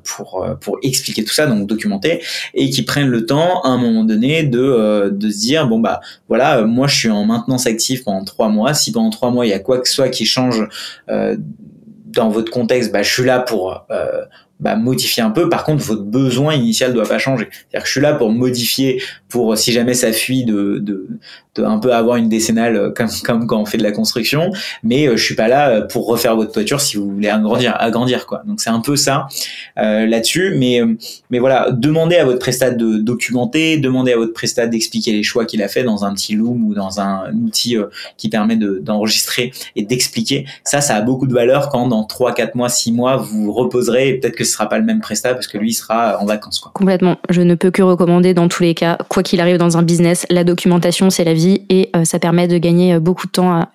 pour 0.03 0.47
pour 0.61 0.79
expliquer 0.83 1.25
tout 1.25 1.33
ça, 1.33 1.47
donc 1.47 1.67
documenter, 1.67 2.23
et 2.55 2.71
qui 2.71 2.83
prennent 2.83 3.09
le 3.09 3.27
temps 3.27 3.61
à 3.63 3.69
un 3.69 3.79
moment 3.79 4.05
donné 4.05 4.43
de 4.43 5.11
de 5.11 5.31
se 5.31 5.39
dire 5.39 5.69
bon 5.69 5.79
bah 5.79 6.01
voilà, 6.29 6.63
moi 6.63 6.87
je 6.87 6.97
suis 6.97 7.11
en 7.11 7.25
maintenance 7.25 7.67
active 7.67 8.03
pendant 8.03 8.25
trois 8.25 8.49
mois. 8.49 8.75
Si 8.75 8.93
pendant 8.93 9.11
trois 9.11 9.31
mois 9.31 9.47
il 9.47 9.51
y 9.51 9.55
a 9.55 9.59
quoi 9.59 9.81
que 9.81 9.89
ce 9.89 9.95
soit 9.95 10.09
qui 10.09 10.27
change 10.27 10.67
euh, 11.09 11.37
dans 12.07 12.29
votre 12.31 12.51
contexte, 12.51 12.93
bah, 12.93 13.03
je 13.03 13.13
suis 13.13 13.25
là 13.25 13.41
pour 13.41 13.85
euh, 13.91 14.25
bah, 14.59 14.77
modifier 14.77 15.23
un 15.23 15.31
peu. 15.31 15.49
Par 15.49 15.65
contre, 15.65 15.85
votre 15.85 16.03
besoin 16.03 16.55
initial 16.55 16.95
doit 16.95 17.07
pas 17.07 17.19
changer. 17.19 17.49
C'est-à-dire 17.51 17.83
que 17.83 17.87
je 17.87 17.93
suis 17.93 18.01
là 18.01 18.15
pour 18.15 18.31
modifier, 18.31 19.03
pour 19.29 19.57
si 19.59 19.73
jamais 19.73 19.95
ça 19.95 20.13
fuit 20.13 20.45
de, 20.45 20.79
de, 20.79 21.07
de 21.57 21.65
un 21.65 21.79
peu 21.79 21.93
avoir 21.93 22.17
une 22.17 22.29
décennale 22.29 22.77
euh, 22.77 22.91
comme, 22.91 23.09
comme 23.25 23.47
quand 23.47 23.61
on 23.61 23.67
fait 23.67 23.79
de 23.79 23.83
la 23.83 23.93
construction, 23.93 24.51
mais 24.83 25.07
euh, 25.09 25.17
je 25.17 25.25
suis 25.25 25.35
pas 25.35 25.49
là 25.49 25.69
euh, 25.71 25.87
pour 25.87 26.07
refaire 26.07 26.37
votre 26.37 26.53
toiture 26.53 26.81
si 26.81 26.97
vous 26.97 27.11
voulez 27.11 27.29
agrandir, 27.29 27.75
agrandir 27.79 28.27
quoi. 28.27 28.43
Donc 28.47 28.61
c'est 28.61 28.71
un 28.71 28.81
peu 28.81 28.97
ça 28.97 29.27
euh, 29.79 30.07
là-dessus, 30.07 30.55
mais 30.57 30.81
mais 31.31 31.39
voilà, 31.39 31.71
demandez 31.71 32.17
à 32.17 32.25
votre 32.25 32.39
prestat 32.39 32.71
de 32.71 32.99
documenter, 32.99 33.79
demandez 33.79 34.13
à 34.13 34.17
votre 34.17 34.33
prestat 34.33 34.67
d'expliquer 34.67 35.13
les 35.13 35.23
choix 35.23 35.45
qu'il 35.45 35.63
a 35.63 35.69
fait 35.69 35.83
dans 35.83 36.05
un 36.05 36.15
petit 36.15 36.35
loom 36.35 36.65
ou 36.65 36.75
dans 36.75 37.01
un, 37.01 37.33
outil 37.35 37.77
qui 38.17 38.29
permet 38.29 38.57
d'enregistrer 38.57 39.53
et 39.75 39.83
d'expliquer. 39.83 40.47
Ça, 40.65 40.81
ça 40.81 40.97
a 40.97 41.03
beaucoup 41.03 41.27
de 41.27 41.35
valeur 41.35 41.69
quand 41.69 41.89
dans 41.89 42.05
3, 42.05 42.35
4 42.35 42.55
mois, 42.55 42.69
6 42.69 42.93
mois, 42.93 43.17
vous 43.17 43.53
reposerez 43.53 44.09
et 44.09 44.15
peut-être 44.19 44.37
que 44.37 44.45
ce 44.47 44.53
sera 44.53 44.69
pas 44.69 44.79
le 44.79 44.85
même 44.85 45.01
prestat 45.01 45.35
parce 45.35 45.47
que 45.47 45.59
lui 45.59 45.71
il 45.71 45.75
sera 45.75 46.19
en 46.21 46.25
vacances 46.25 46.59
quoi. 46.59 46.73
Complètement. 46.75 47.17
Je 47.29 47.43
ne 47.43 47.55
peux 47.55 47.71
que 47.71 47.83
recommander 47.83 48.33
dans 48.33 48.49
tous 48.49 48.63
les 48.63 48.75
cas, 48.75 48.97
quoi 49.09 49.23
qu'il 49.23 49.41
arrive 49.41 49.59
dans 49.59 49.77
un 49.77 49.83
business, 49.83 50.27
la 50.31 50.45
documentation 50.45 51.11
c'est 51.11 51.25
la 51.25 51.35
vie 51.35 51.63
et 51.69 51.91
euh, 51.95 52.05
ça 52.05 52.19
permet 52.19 52.49
de 52.49 52.59
gagner 52.59 52.95
euh, 52.95 53.01
beaucoup 53.01 53.27
de 53.27 53.33
temps, 53.33 53.67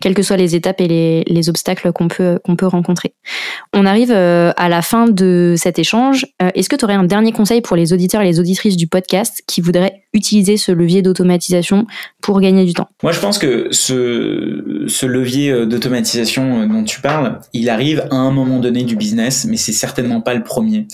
quelles 0.00 0.14
que 0.14 0.22
soient 0.22 0.36
les 0.36 0.54
étapes 0.54 0.80
et 0.80 0.88
les, 0.88 1.24
les 1.26 1.48
obstacles 1.48 1.92
qu'on 1.92 2.08
peut, 2.08 2.38
qu'on 2.44 2.56
peut 2.56 2.66
rencontrer. 2.66 3.14
On 3.72 3.86
arrive 3.86 4.12
euh, 4.12 4.52
à 4.56 4.68
la 4.68 4.82
fin 4.82 5.06
de 5.06 5.54
cet 5.56 5.78
échange. 5.78 6.26
Est-ce 6.54 6.68
que 6.68 6.76
tu 6.76 6.84
aurais 6.84 6.94
un 6.94 7.04
dernier 7.04 7.32
conseil 7.32 7.60
pour 7.60 7.76
les 7.76 7.92
auditeurs 7.92 8.22
et 8.22 8.24
les 8.24 8.40
auditrices 8.40 8.76
du 8.76 8.86
podcast 8.86 9.42
qui 9.46 9.60
voudraient 9.60 10.02
utiliser 10.14 10.56
ce 10.56 10.72
levier 10.72 11.02
d'automatisation 11.02 11.86
pour 12.22 12.40
gagner 12.40 12.64
du 12.64 12.74
temps? 12.74 12.88
Moi, 13.02 13.12
je 13.12 13.20
pense 13.20 13.38
que 13.38 13.68
ce, 13.70 14.84
ce 14.86 15.06
levier 15.06 15.66
d'automatisation 15.66 16.66
dont 16.66 16.84
tu 16.84 17.00
parles, 17.00 17.40
il 17.52 17.68
arrive 17.68 18.06
à 18.10 18.16
un 18.16 18.30
moment 18.30 18.58
donné 18.58 18.84
du 18.84 18.96
business, 18.96 19.46
mais 19.48 19.56
c'est 19.56 19.72
certainement 19.72 20.07
pas 20.20 20.34
le 20.34 20.42
premier. 20.42 20.86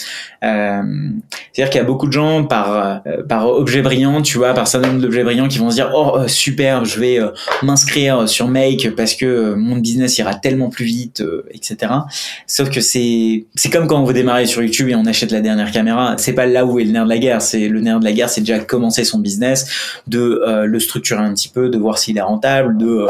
Euh, 0.43 0.83
C'est-à-dire 1.53 1.71
qu'il 1.71 1.81
y 1.81 1.85
a 1.85 1.87
beaucoup 1.87 2.07
de 2.07 2.13
gens 2.13 2.45
par, 2.45 3.03
par 3.29 3.49
objet 3.49 3.83
brillant, 3.83 4.23
tu 4.23 4.39
vois, 4.39 4.55
par 4.55 4.69
syndrome 4.69 5.01
d'objet 5.01 5.25
brillant 5.25 5.49
qui 5.49 5.59
vont 5.59 5.71
se 5.71 5.77
dire, 5.77 5.91
oh, 5.95 6.17
euh, 6.17 6.29
super, 6.29 6.85
je 6.85 7.01
vais 7.01 7.19
euh, 7.19 7.31
m'inscrire 7.63 8.29
sur 8.29 8.49
Make 8.49 8.95
parce 8.97 9.15
que 9.15 9.25
euh, 9.25 9.57
mon 9.57 9.77
business 9.77 10.19
ira 10.19 10.35
tellement 10.35 10.71
plus 10.71 10.85
vite, 10.85 11.23
etc. 11.51 11.93
Sauf 12.47 12.71
que 12.71 12.81
c'est 12.81 13.47
c'est 13.55 13.71
comme 13.71 13.87
quand 13.87 14.01
on 14.01 14.05
veut 14.05 14.15
démarrer 14.15 14.47
sur 14.47 14.63
YouTube 14.63 14.89
et 14.89 14.95
on 14.95 15.07
achète 15.07 15.31
la 15.31 15.41
dernière 15.41 15.71
caméra. 15.71 16.15
C'est 16.19 16.33
pas 16.33 16.47
là 16.47 16.65
où 16.67 16.79
est 16.79 16.85
le 16.85 16.93
nerf 16.93 17.05
de 17.05 17.09
la 17.09 17.19
guerre. 17.19 17.43
C'est 17.43 17.69
le 17.69 17.81
nerf 17.81 18.01
de 18.01 18.05
la 18.05 18.13
guerre, 18.13 18.29
c'est 18.29 18.41
déjà 18.41 18.59
commencer 18.59 19.05
son 19.05 19.19
business, 19.19 20.01
de 20.07 20.43
le 20.65 20.81
structurer 20.81 21.23
un 21.23 21.35
petit 21.35 21.49
peu, 21.49 21.69
de 21.69 21.79
voir 21.79 21.99
s'il 21.99 22.19
est 22.19 22.23
rentable, 22.23 22.77
de 22.77 22.87
euh, 22.87 23.07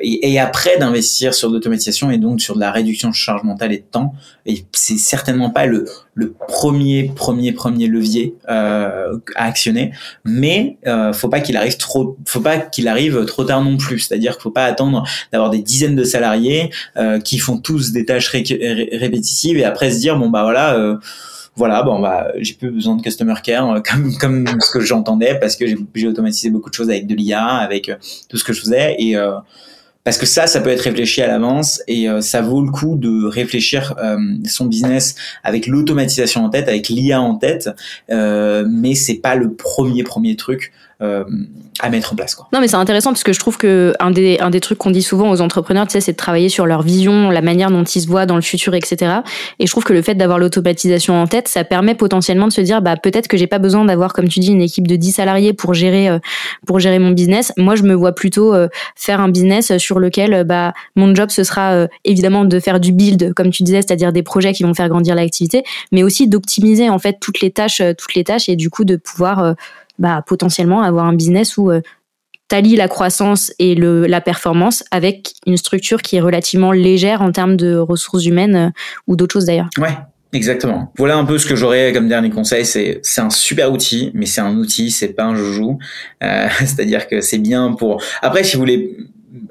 et, 0.00 0.32
et, 0.32 0.38
après 0.38 0.78
d'investir 0.78 1.34
sur 1.34 1.50
l'automatisation 1.50 2.10
et 2.10 2.18
donc 2.18 2.40
sur 2.40 2.54
de 2.54 2.60
la 2.60 2.70
réduction 2.70 3.08
de 3.10 3.14
charge 3.14 3.42
mentale 3.42 3.72
et 3.72 3.78
de 3.78 3.84
temps. 3.90 4.14
Et 4.46 4.64
c'est 4.72 4.98
certainement 4.98 5.50
pas 5.50 5.66
le, 5.66 5.86
le 6.14 6.32
premier, 6.32 7.12
premier, 7.14 7.52
premier 7.52 7.86
levier 7.86 8.34
euh, 8.48 9.18
à 9.36 9.46
actionner, 9.46 9.92
mais 10.24 10.78
euh, 10.86 11.12
faut 11.12 11.28
pas 11.28 11.40
qu'il 11.40 11.56
arrive 11.56 11.76
trop, 11.76 12.16
faut 12.26 12.40
pas 12.40 12.58
qu'il 12.58 12.88
arrive 12.88 13.24
trop 13.24 13.44
tard 13.44 13.62
non 13.62 13.76
plus. 13.76 13.98
C'est-à-dire 14.00 14.32
qu'il 14.32 14.42
faut 14.42 14.50
pas 14.50 14.64
attendre 14.64 15.04
d'avoir 15.32 15.50
des 15.50 15.60
dizaines 15.60 15.96
de 15.96 16.04
salariés 16.04 16.70
euh, 16.96 17.20
qui 17.20 17.38
font 17.38 17.58
tous 17.58 17.92
des 17.92 18.04
tâches 18.04 18.28
répétitives 18.28 19.58
et 19.58 19.64
après 19.64 19.90
se 19.90 19.98
dire 19.98 20.18
bon 20.18 20.30
bah 20.30 20.42
voilà. 20.42 20.76
Euh, 20.76 20.96
voilà, 21.54 21.82
bon 21.82 22.00
bah 22.00 22.28
j'ai 22.38 22.54
plus 22.54 22.70
besoin 22.70 22.96
de 22.96 23.02
customer 23.02 23.34
care 23.42 23.70
euh, 23.70 23.80
comme 23.80 24.16
comme 24.20 24.46
ce 24.60 24.70
que 24.70 24.80
j'entendais 24.80 25.38
parce 25.38 25.56
que 25.56 25.66
j'ai 25.94 26.08
automatisé 26.08 26.50
beaucoup 26.50 26.70
de 26.70 26.74
choses 26.74 26.88
avec 26.88 27.06
de 27.06 27.14
l'IA, 27.14 27.44
avec 27.44 27.88
euh, 27.88 27.96
tout 28.28 28.38
ce 28.38 28.44
que 28.44 28.52
je 28.52 28.60
faisais 28.60 28.96
et 28.98 29.16
euh, 29.16 29.32
parce 30.04 30.18
que 30.18 30.26
ça, 30.26 30.46
ça 30.46 30.60
peut 30.60 30.70
être 30.70 30.80
réfléchi 30.80 31.22
à 31.22 31.26
l'avance 31.26 31.82
et 31.86 32.08
euh, 32.08 32.20
ça 32.20 32.40
vaut 32.40 32.62
le 32.62 32.70
coup 32.70 32.96
de 32.96 33.24
réfléchir 33.26 33.94
euh, 34.02 34.16
son 34.46 34.66
business 34.66 35.14
avec 35.44 35.66
l'automatisation 35.66 36.44
en 36.44 36.50
tête, 36.50 36.68
avec 36.68 36.88
l'IA 36.88 37.20
en 37.20 37.36
tête, 37.36 37.70
euh, 38.10 38.66
mais 38.68 38.94
c'est 38.94 39.18
pas 39.18 39.36
le 39.36 39.52
premier 39.52 40.02
premier 40.02 40.36
truc 40.36 40.72
euh, 41.02 41.24
à 41.80 41.88
mettre 41.88 42.12
en 42.12 42.16
place. 42.16 42.36
Non, 42.52 42.60
mais 42.60 42.68
c'est 42.68 42.76
intéressant 42.76 43.10
parce 43.10 43.24
que 43.24 43.32
je 43.32 43.40
trouve 43.40 43.58
que 43.58 43.92
un 43.98 44.12
des, 44.12 44.38
un 44.38 44.50
des 44.50 44.60
trucs 44.60 44.78
qu'on 44.78 44.90
dit 44.90 45.02
souvent 45.02 45.30
aux 45.30 45.40
entrepreneurs, 45.40 45.86
tu 45.86 45.92
sais, 45.92 46.00
c'est 46.00 46.12
de 46.12 46.16
travailler 46.16 46.48
sur 46.48 46.64
leur 46.64 46.82
vision, 46.82 47.30
la 47.30 47.42
manière 47.42 47.72
dont 47.72 47.82
ils 47.82 48.02
se 48.02 48.06
voient 48.06 48.24
dans 48.24 48.36
le 48.36 48.42
futur, 48.42 48.74
etc. 48.74 49.20
Et 49.58 49.66
je 49.66 49.70
trouve 49.72 49.82
que 49.82 49.92
le 49.92 50.02
fait 50.02 50.14
d'avoir 50.14 50.38
l'automatisation 50.38 51.20
en 51.20 51.26
tête, 51.26 51.48
ça 51.48 51.64
permet 51.64 51.96
potentiellement 51.96 52.46
de 52.46 52.52
se 52.52 52.60
dire, 52.60 52.82
bah, 52.82 52.96
peut-être 52.96 53.26
que 53.26 53.36
j'ai 53.36 53.48
pas 53.48 53.58
besoin 53.58 53.84
d'avoir, 53.84 54.12
comme 54.12 54.28
tu 54.28 54.38
dis, 54.38 54.52
une 54.52 54.62
équipe 54.62 54.86
de 54.86 54.94
10 54.94 55.12
salariés 55.12 55.54
pour 55.54 55.74
gérer, 55.74 56.08
euh, 56.08 56.18
pour 56.66 56.78
gérer 56.78 57.00
mon 57.00 57.10
business. 57.10 57.52
Moi, 57.56 57.74
je 57.74 57.82
me 57.82 57.94
vois 57.94 58.12
plutôt 58.12 58.54
euh, 58.54 58.68
faire 58.94 59.20
un 59.20 59.28
business 59.28 59.76
sur 59.78 59.98
lequel, 59.98 60.44
bah, 60.44 60.74
mon 60.94 61.12
job, 61.14 61.30
ce 61.30 61.42
sera 61.42 61.88
évidemment 62.04 62.44
de 62.44 62.60
faire 62.60 62.78
du 62.78 62.92
build, 62.92 63.34
comme 63.34 63.50
tu 63.50 63.64
disais, 63.64 63.82
c'est-à-dire 63.82 64.12
des 64.12 64.22
projets 64.22 64.52
qui 64.52 64.62
vont 64.62 64.74
faire 64.74 64.88
grandir 64.88 65.16
l'activité, 65.16 65.64
mais 65.90 66.04
aussi 66.04 66.28
d'optimiser, 66.28 66.90
en 66.90 67.00
fait, 67.00 67.16
toutes 67.20 67.40
les 67.40 67.50
tâches, 67.50 67.82
toutes 67.98 68.14
les 68.14 68.22
tâches 68.22 68.48
et 68.48 68.54
du 68.54 68.70
coup, 68.70 68.84
de 68.84 68.94
pouvoir, 68.94 69.56
bah, 70.02 70.22
potentiellement 70.26 70.82
avoir 70.82 71.06
un 71.06 71.14
business 71.14 71.56
où 71.56 71.70
euh, 71.70 71.80
tu 72.50 72.56
allies 72.56 72.74
la 72.74 72.88
croissance 72.88 73.52
et 73.60 73.76
le, 73.76 74.06
la 74.06 74.20
performance 74.20 74.82
avec 74.90 75.32
une 75.46 75.56
structure 75.56 76.02
qui 76.02 76.16
est 76.16 76.20
relativement 76.20 76.72
légère 76.72 77.22
en 77.22 77.30
termes 77.30 77.56
de 77.56 77.76
ressources 77.76 78.26
humaines 78.26 78.56
euh, 78.56 78.70
ou 79.06 79.14
d'autres 79.14 79.32
choses 79.32 79.46
d'ailleurs. 79.46 79.70
Ouais, 79.78 79.96
Exactement. 80.34 80.90
Voilà 80.96 81.18
un 81.18 81.26
peu 81.26 81.36
ce 81.36 81.46
que 81.46 81.54
j'aurais 81.54 81.92
comme 81.92 82.08
dernier 82.08 82.30
conseil. 82.30 82.64
C'est 82.64 83.00
c'est 83.02 83.20
un 83.20 83.28
super 83.28 83.70
outil, 83.70 84.10
mais 84.14 84.24
c'est 84.24 84.40
un 84.40 84.56
outil, 84.56 84.90
c'est 84.90 85.08
pas 85.08 85.24
un 85.24 85.34
joujou. 85.34 85.78
Euh, 86.24 86.48
C'est-à-dire 86.58 87.06
que 87.06 87.20
c'est 87.20 87.38
bien 87.38 87.72
pour. 87.72 88.02
Après, 88.22 88.42
si 88.42 88.56
vous 88.56 88.60
voulez 88.60 88.96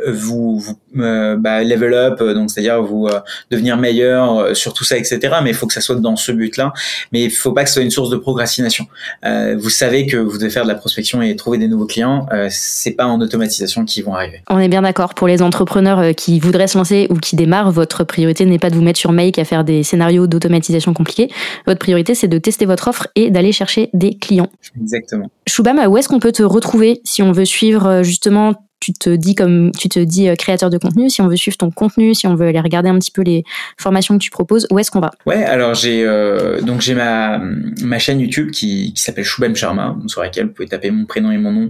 vous, 0.08 0.60
vous 0.60 0.78
bah, 0.94 1.64
level 1.64 1.94
up, 1.94 2.20
donc 2.20 2.52
c'est-à-dire 2.52 2.82
vous 2.82 3.10
devenir 3.50 3.78
meilleur 3.78 4.56
sur 4.56 4.74
tout 4.74 4.84
ça, 4.84 4.98
etc. 4.98 5.20
Mais 5.44 5.50
il 5.52 5.56
faut 5.56 5.68
que 5.68 5.74
ça 5.74 5.82
soit 5.82 5.96
dans 5.96 6.16
ce 6.16 6.32
but-là. 6.32 6.74
Mais 7.12 7.24
il 7.24 7.32
faut 7.32 7.52
pas 7.52 7.64
que 7.64 7.70
ce 7.70 7.76
soit 7.76 7.84
une 7.84 7.92
source 7.92 8.10
de 8.10 8.18
procrastination. 8.18 8.88
vous 9.24 9.70
savez 9.70 10.06
que 10.06 10.18
vous 10.18 10.38
devez 10.38 10.50
faire 10.50 10.64
de 10.64 10.70
la 10.70 10.76
prospection 10.76 11.22
et 11.22 11.36
trouver 11.36 11.58
des 11.58 11.68
nouveaux 11.68 11.86
clients. 11.86 12.28
c'est 12.50 12.92
pas 12.92 13.06
en 13.06 13.20
automatisation 13.22 13.86
qu'ils 13.86 14.04
vont 14.04 14.14
arriver. 14.14 14.42
On 14.50 14.60
est 14.60 14.70
bien 14.70 14.82
d'accord. 14.82 15.14
Pour 15.14 15.28
les 15.28 15.42
entrepreneurs 15.42 16.16
qui 16.16 16.40
voudraient 16.40 16.68
se 16.68 16.78
lancer 16.78 17.08
ou 17.10 17.16
qui 17.16 17.36
démarrent, 17.36 17.72
votre 17.72 18.04
priorité 18.04 18.46
n'est 18.46 18.60
pas 18.60 18.70
de 18.70 18.76
vous 18.76 18.82
mettre 18.82 19.00
sur 19.00 19.12
Make 19.12 19.40
à 19.40 19.46
faire 19.46 19.64
des 19.64 19.84
scénarios 19.84 20.28
d'automatisation 20.28 20.94
compliqués. 20.94 21.30
Votre 21.66 21.80
priorité, 21.80 22.16
c'est 22.16 22.28
de 22.28 22.38
tester 22.38 22.66
votre 22.66 22.88
offre 22.88 23.08
et 23.16 23.30
d'aller 23.30 23.52
chercher 23.52 23.90
des 23.94 24.18
clients. 24.18 24.50
Exactement. 24.80 25.30
Shubham, 25.48 25.80
où 25.88 25.98
est-ce 25.98 26.08
qu'on 26.08 26.20
peut 26.20 26.32
te 26.32 26.44
retrouver 26.44 27.02
si 27.04 27.22
on 27.22 27.32
veut 27.32 27.46
suivre 27.46 27.88
euh, 27.88 28.04
justement 28.04 28.56
tu 28.82 28.92
te 28.92 29.10
dis 29.10 29.36
comme 29.36 29.72
tu 29.72 29.88
te 29.88 30.00
dis 30.00 30.28
euh, 30.28 30.36
créateur 30.36 30.70
de 30.70 30.78
contenu, 30.78 31.10
si 31.10 31.22
on 31.22 31.28
veut 31.28 31.38
suivre 31.38 31.56
ton 31.56 31.72
contenu, 31.72 32.14
si 32.14 32.28
on 32.28 32.36
veut 32.36 32.48
aller 32.48 32.60
regarder 32.60 32.90
un 32.90 33.00
petit 33.00 33.12
peu 33.12 33.22
les 33.22 33.46
formations 33.78 34.18
que 34.18 34.24
tu 34.24 34.32
proposes, 34.32 34.68
où 34.72 34.80
est-ce 34.80 34.92
qu'on 34.92 35.00
va? 35.00 35.12
Ouais, 35.26 35.46
alors 35.46 35.76
j'ai 35.76 36.04
euh, 36.04 36.60
donc 36.62 36.82
j'ai 36.82 36.96
ma 36.96 37.40
ma 37.82 38.00
chaîne 38.00 38.20
YouTube 38.20 38.52
qui, 38.52 38.94
qui 38.94 39.02
s'appelle 39.02 39.24
Shubham 39.24 39.56
Sharma, 39.56 39.96
sur 40.08 40.22
laquelle 40.22 40.48
vous 40.48 40.54
pouvez 40.54 40.68
taper 40.68 40.92
mon 40.92 41.06
prénom 41.06 41.32
et 41.32 41.38
mon 41.38 41.52
nom, 41.52 41.70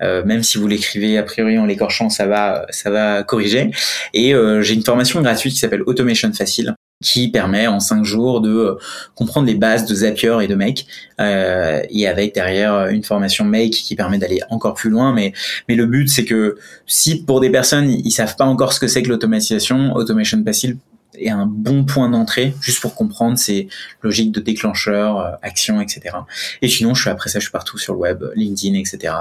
même 0.00 0.42
si 0.42 0.56
vous 0.56 0.66
l'écrivez 0.66 1.18
a 1.18 1.22
priori 1.22 1.58
en 1.58 1.66
l'écorchant, 1.66 2.08
ça 2.08 2.26
va 2.26 2.64
ça 2.70 2.90
va 2.90 3.22
corriger. 3.22 3.70
Et 4.14 4.34
j'ai 4.60 4.74
une 4.74 4.84
formation 4.84 5.20
gratuite 5.20 5.52
qui 5.52 5.58
s'appelle 5.58 5.82
Automation 5.82 6.32
Facile 6.32 6.74
qui 7.02 7.28
permet 7.28 7.66
en 7.66 7.80
cinq 7.80 8.04
jours 8.04 8.40
de 8.40 8.50
euh, 8.50 8.74
comprendre 9.14 9.46
les 9.46 9.54
bases 9.54 9.84
de 9.86 9.94
Zapier 9.94 10.38
et 10.42 10.46
de 10.46 10.54
Make 10.54 10.86
euh, 11.20 11.82
et 11.90 12.06
avec 12.08 12.34
derrière 12.34 12.88
une 12.88 13.02
formation 13.02 13.44
Make 13.44 13.72
qui 13.72 13.94
permet 13.96 14.18
d'aller 14.18 14.40
encore 14.50 14.74
plus 14.74 14.90
loin 14.90 15.12
mais 15.12 15.32
mais 15.68 15.74
le 15.74 15.86
but 15.86 16.08
c'est 16.08 16.24
que 16.24 16.56
si 16.86 17.22
pour 17.24 17.40
des 17.40 17.50
personnes 17.50 17.90
ils 17.90 18.10
savent 18.10 18.36
pas 18.36 18.44
encore 18.44 18.72
ce 18.72 18.80
que 18.80 18.86
c'est 18.86 19.02
que 19.02 19.08
l'automatisation 19.08 19.94
Automation 19.94 20.42
Facile 20.44 20.78
est 21.14 21.30
un 21.30 21.46
bon 21.46 21.84
point 21.84 22.08
d'entrée 22.08 22.54
juste 22.60 22.80
pour 22.80 22.94
comprendre 22.94 23.38
ces 23.38 23.68
logiques 24.02 24.32
de 24.32 24.40
déclencheur, 24.40 25.18
euh, 25.18 25.32
action, 25.42 25.80
etc. 25.80 26.16
Et 26.62 26.68
sinon, 26.68 26.94
je 26.94 27.02
suis 27.02 27.10
après 27.10 27.28
ça, 27.28 27.38
je 27.38 27.44
suis 27.44 27.52
partout 27.52 27.78
sur 27.78 27.94
le 27.94 28.00
web, 28.00 28.24
LinkedIn, 28.34 28.78
etc. 28.78 29.14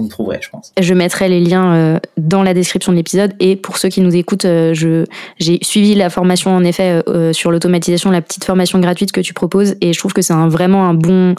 Vous 0.00 0.06
me 0.06 0.10
trouverez, 0.10 0.38
je 0.40 0.48
pense. 0.48 0.72
Je 0.80 0.94
mettrai 0.94 1.28
les 1.28 1.40
liens 1.40 1.74
euh, 1.74 1.98
dans 2.16 2.42
la 2.42 2.54
description 2.54 2.92
de 2.92 2.96
l'épisode. 2.96 3.34
Et 3.38 3.54
pour 3.54 3.76
ceux 3.76 3.90
qui 3.90 4.00
nous 4.00 4.16
écoutent, 4.16 4.46
euh, 4.46 4.72
je 4.72 5.04
j'ai 5.38 5.58
suivi 5.62 5.94
la 5.94 6.08
formation 6.08 6.54
en 6.54 6.64
effet 6.64 7.02
sur 7.32 7.50
l'automatisation, 7.50 8.10
la 8.10 8.22
petite 8.22 8.44
formation 8.44 8.78
gratuite 8.78 9.12
que 9.12 9.20
tu 9.20 9.34
proposes, 9.34 9.74
et 9.80 9.92
je 9.92 9.98
trouve 9.98 10.12
que 10.12 10.22
c'est 10.22 10.32
un, 10.32 10.48
vraiment 10.48 10.86
un 10.86 10.94
bon 10.94 11.34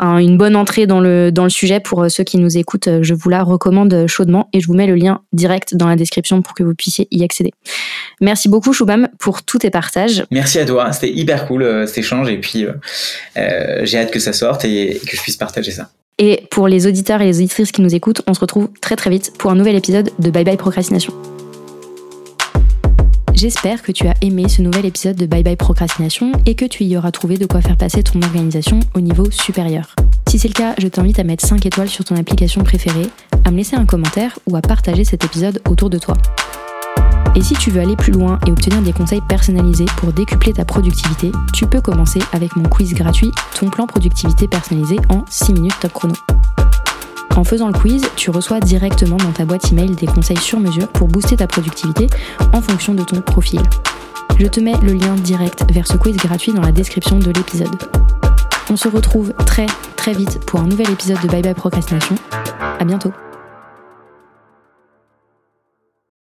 une 0.00 0.36
bonne 0.36 0.56
entrée 0.56 0.86
dans 0.86 1.00
le, 1.00 1.32
dans 1.32 1.44
le 1.44 1.50
sujet 1.50 1.80
pour 1.80 2.02
euh, 2.02 2.08
ceux 2.08 2.24
qui 2.24 2.38
nous 2.38 2.56
écoutent. 2.56 2.88
Euh, 2.88 3.02
je 3.02 3.14
vous 3.14 3.28
la 3.28 3.42
recommande 3.42 3.92
euh, 3.92 4.06
chaudement 4.06 4.48
et 4.52 4.60
je 4.60 4.66
vous 4.66 4.74
mets 4.74 4.86
le 4.86 4.94
lien 4.94 5.22
direct 5.32 5.74
dans 5.74 5.88
la 5.88 5.96
description 5.96 6.42
pour 6.42 6.54
que 6.54 6.62
vous 6.62 6.74
puissiez 6.74 7.08
y 7.10 7.24
accéder. 7.24 7.52
Merci 8.20 8.48
beaucoup 8.48 8.72
Choubam 8.72 9.08
pour 9.18 9.42
tous 9.42 9.58
tes 9.58 9.70
partages. 9.70 10.24
Merci 10.30 10.58
à 10.58 10.64
toi, 10.64 10.92
c'était 10.92 11.12
hyper 11.12 11.46
cool 11.46 11.86
cet 11.86 11.98
échange 11.98 12.28
et 12.28 12.38
puis 12.38 12.66
j'ai 13.36 13.98
hâte 13.98 14.10
que 14.10 14.18
ça 14.18 14.32
sorte 14.32 14.64
et 14.64 15.00
que 15.06 15.16
je 15.16 15.22
puisse 15.22 15.36
partager 15.36 15.70
ça. 15.70 15.90
Et 16.20 16.42
pour 16.50 16.66
les 16.66 16.88
auditeurs 16.88 17.20
et 17.22 17.26
les 17.26 17.38
auditrices 17.38 17.70
qui 17.70 17.80
nous 17.80 17.94
écoutent, 17.94 18.22
on 18.26 18.34
se 18.34 18.40
retrouve 18.40 18.68
très 18.80 18.96
très 18.96 19.08
vite 19.08 19.34
pour 19.38 19.52
un 19.52 19.54
nouvel 19.54 19.76
épisode 19.76 20.10
de 20.18 20.30
Bye 20.30 20.44
Bye 20.44 20.56
Procrastination. 20.56 21.14
J'espère 23.34 23.82
que 23.82 23.92
tu 23.92 24.08
as 24.08 24.14
aimé 24.20 24.48
ce 24.48 24.60
nouvel 24.60 24.84
épisode 24.84 25.14
de 25.14 25.26
Bye 25.26 25.44
Bye 25.44 25.54
Procrastination 25.54 26.32
et 26.44 26.56
que 26.56 26.64
tu 26.64 26.82
y 26.82 26.96
auras 26.96 27.12
trouvé 27.12 27.36
de 27.36 27.46
quoi 27.46 27.60
faire 27.60 27.76
passer 27.76 28.02
ton 28.02 28.20
organisation 28.20 28.80
au 28.96 29.00
niveau 29.00 29.30
supérieur. 29.30 29.94
Si 30.28 30.40
c'est 30.40 30.48
le 30.48 30.54
cas, 30.54 30.74
je 30.78 30.88
t'invite 30.88 31.20
à 31.20 31.24
mettre 31.24 31.46
5 31.46 31.64
étoiles 31.64 31.88
sur 31.88 32.04
ton 32.04 32.16
application 32.16 32.64
préférée, 32.64 33.06
à 33.44 33.52
me 33.52 33.58
laisser 33.58 33.76
un 33.76 33.86
commentaire 33.86 34.40
ou 34.48 34.56
à 34.56 34.60
partager 34.60 35.04
cet 35.04 35.24
épisode 35.24 35.62
autour 35.70 35.88
de 35.88 35.98
toi. 35.98 36.16
Et 37.34 37.42
si 37.42 37.54
tu 37.54 37.70
veux 37.70 37.80
aller 37.80 37.96
plus 37.96 38.12
loin 38.12 38.38
et 38.46 38.50
obtenir 38.50 38.82
des 38.82 38.92
conseils 38.92 39.20
personnalisés 39.20 39.86
pour 39.98 40.12
décupler 40.12 40.52
ta 40.52 40.64
productivité, 40.64 41.32
tu 41.52 41.66
peux 41.66 41.80
commencer 41.80 42.20
avec 42.32 42.56
mon 42.56 42.64
quiz 42.64 42.94
gratuit 42.94 43.32
Ton 43.58 43.70
plan 43.70 43.86
productivité 43.86 44.48
personnalisé 44.48 44.96
en 45.08 45.24
6 45.28 45.52
minutes 45.52 45.78
top 45.80 45.92
chrono. 45.92 46.14
En 47.36 47.44
faisant 47.44 47.68
le 47.68 47.78
quiz, 47.78 48.02
tu 48.16 48.30
reçois 48.30 48.58
directement 48.58 49.16
dans 49.16 49.30
ta 49.30 49.44
boîte 49.44 49.70
email 49.70 49.94
des 49.94 50.06
conseils 50.06 50.38
sur 50.38 50.58
mesure 50.58 50.88
pour 50.88 51.06
booster 51.06 51.36
ta 51.36 51.46
productivité 51.46 52.08
en 52.52 52.60
fonction 52.60 52.94
de 52.94 53.04
ton 53.04 53.20
profil. 53.20 53.60
Je 54.40 54.46
te 54.46 54.60
mets 54.60 54.76
le 54.82 54.92
lien 54.92 55.14
direct 55.14 55.64
vers 55.72 55.86
ce 55.86 55.96
quiz 55.96 56.16
gratuit 56.16 56.52
dans 56.52 56.62
la 56.62 56.72
description 56.72 57.18
de 57.18 57.30
l'épisode. 57.30 57.76
On 58.70 58.76
se 58.76 58.88
retrouve 58.88 59.32
très 59.46 59.66
très 59.96 60.12
vite 60.12 60.40
pour 60.46 60.60
un 60.60 60.66
nouvel 60.66 60.90
épisode 60.90 61.20
de 61.22 61.28
Bye 61.28 61.42
Bye 61.42 61.54
Procrastination. 61.54 62.16
À 62.78 62.84
bientôt. 62.84 63.12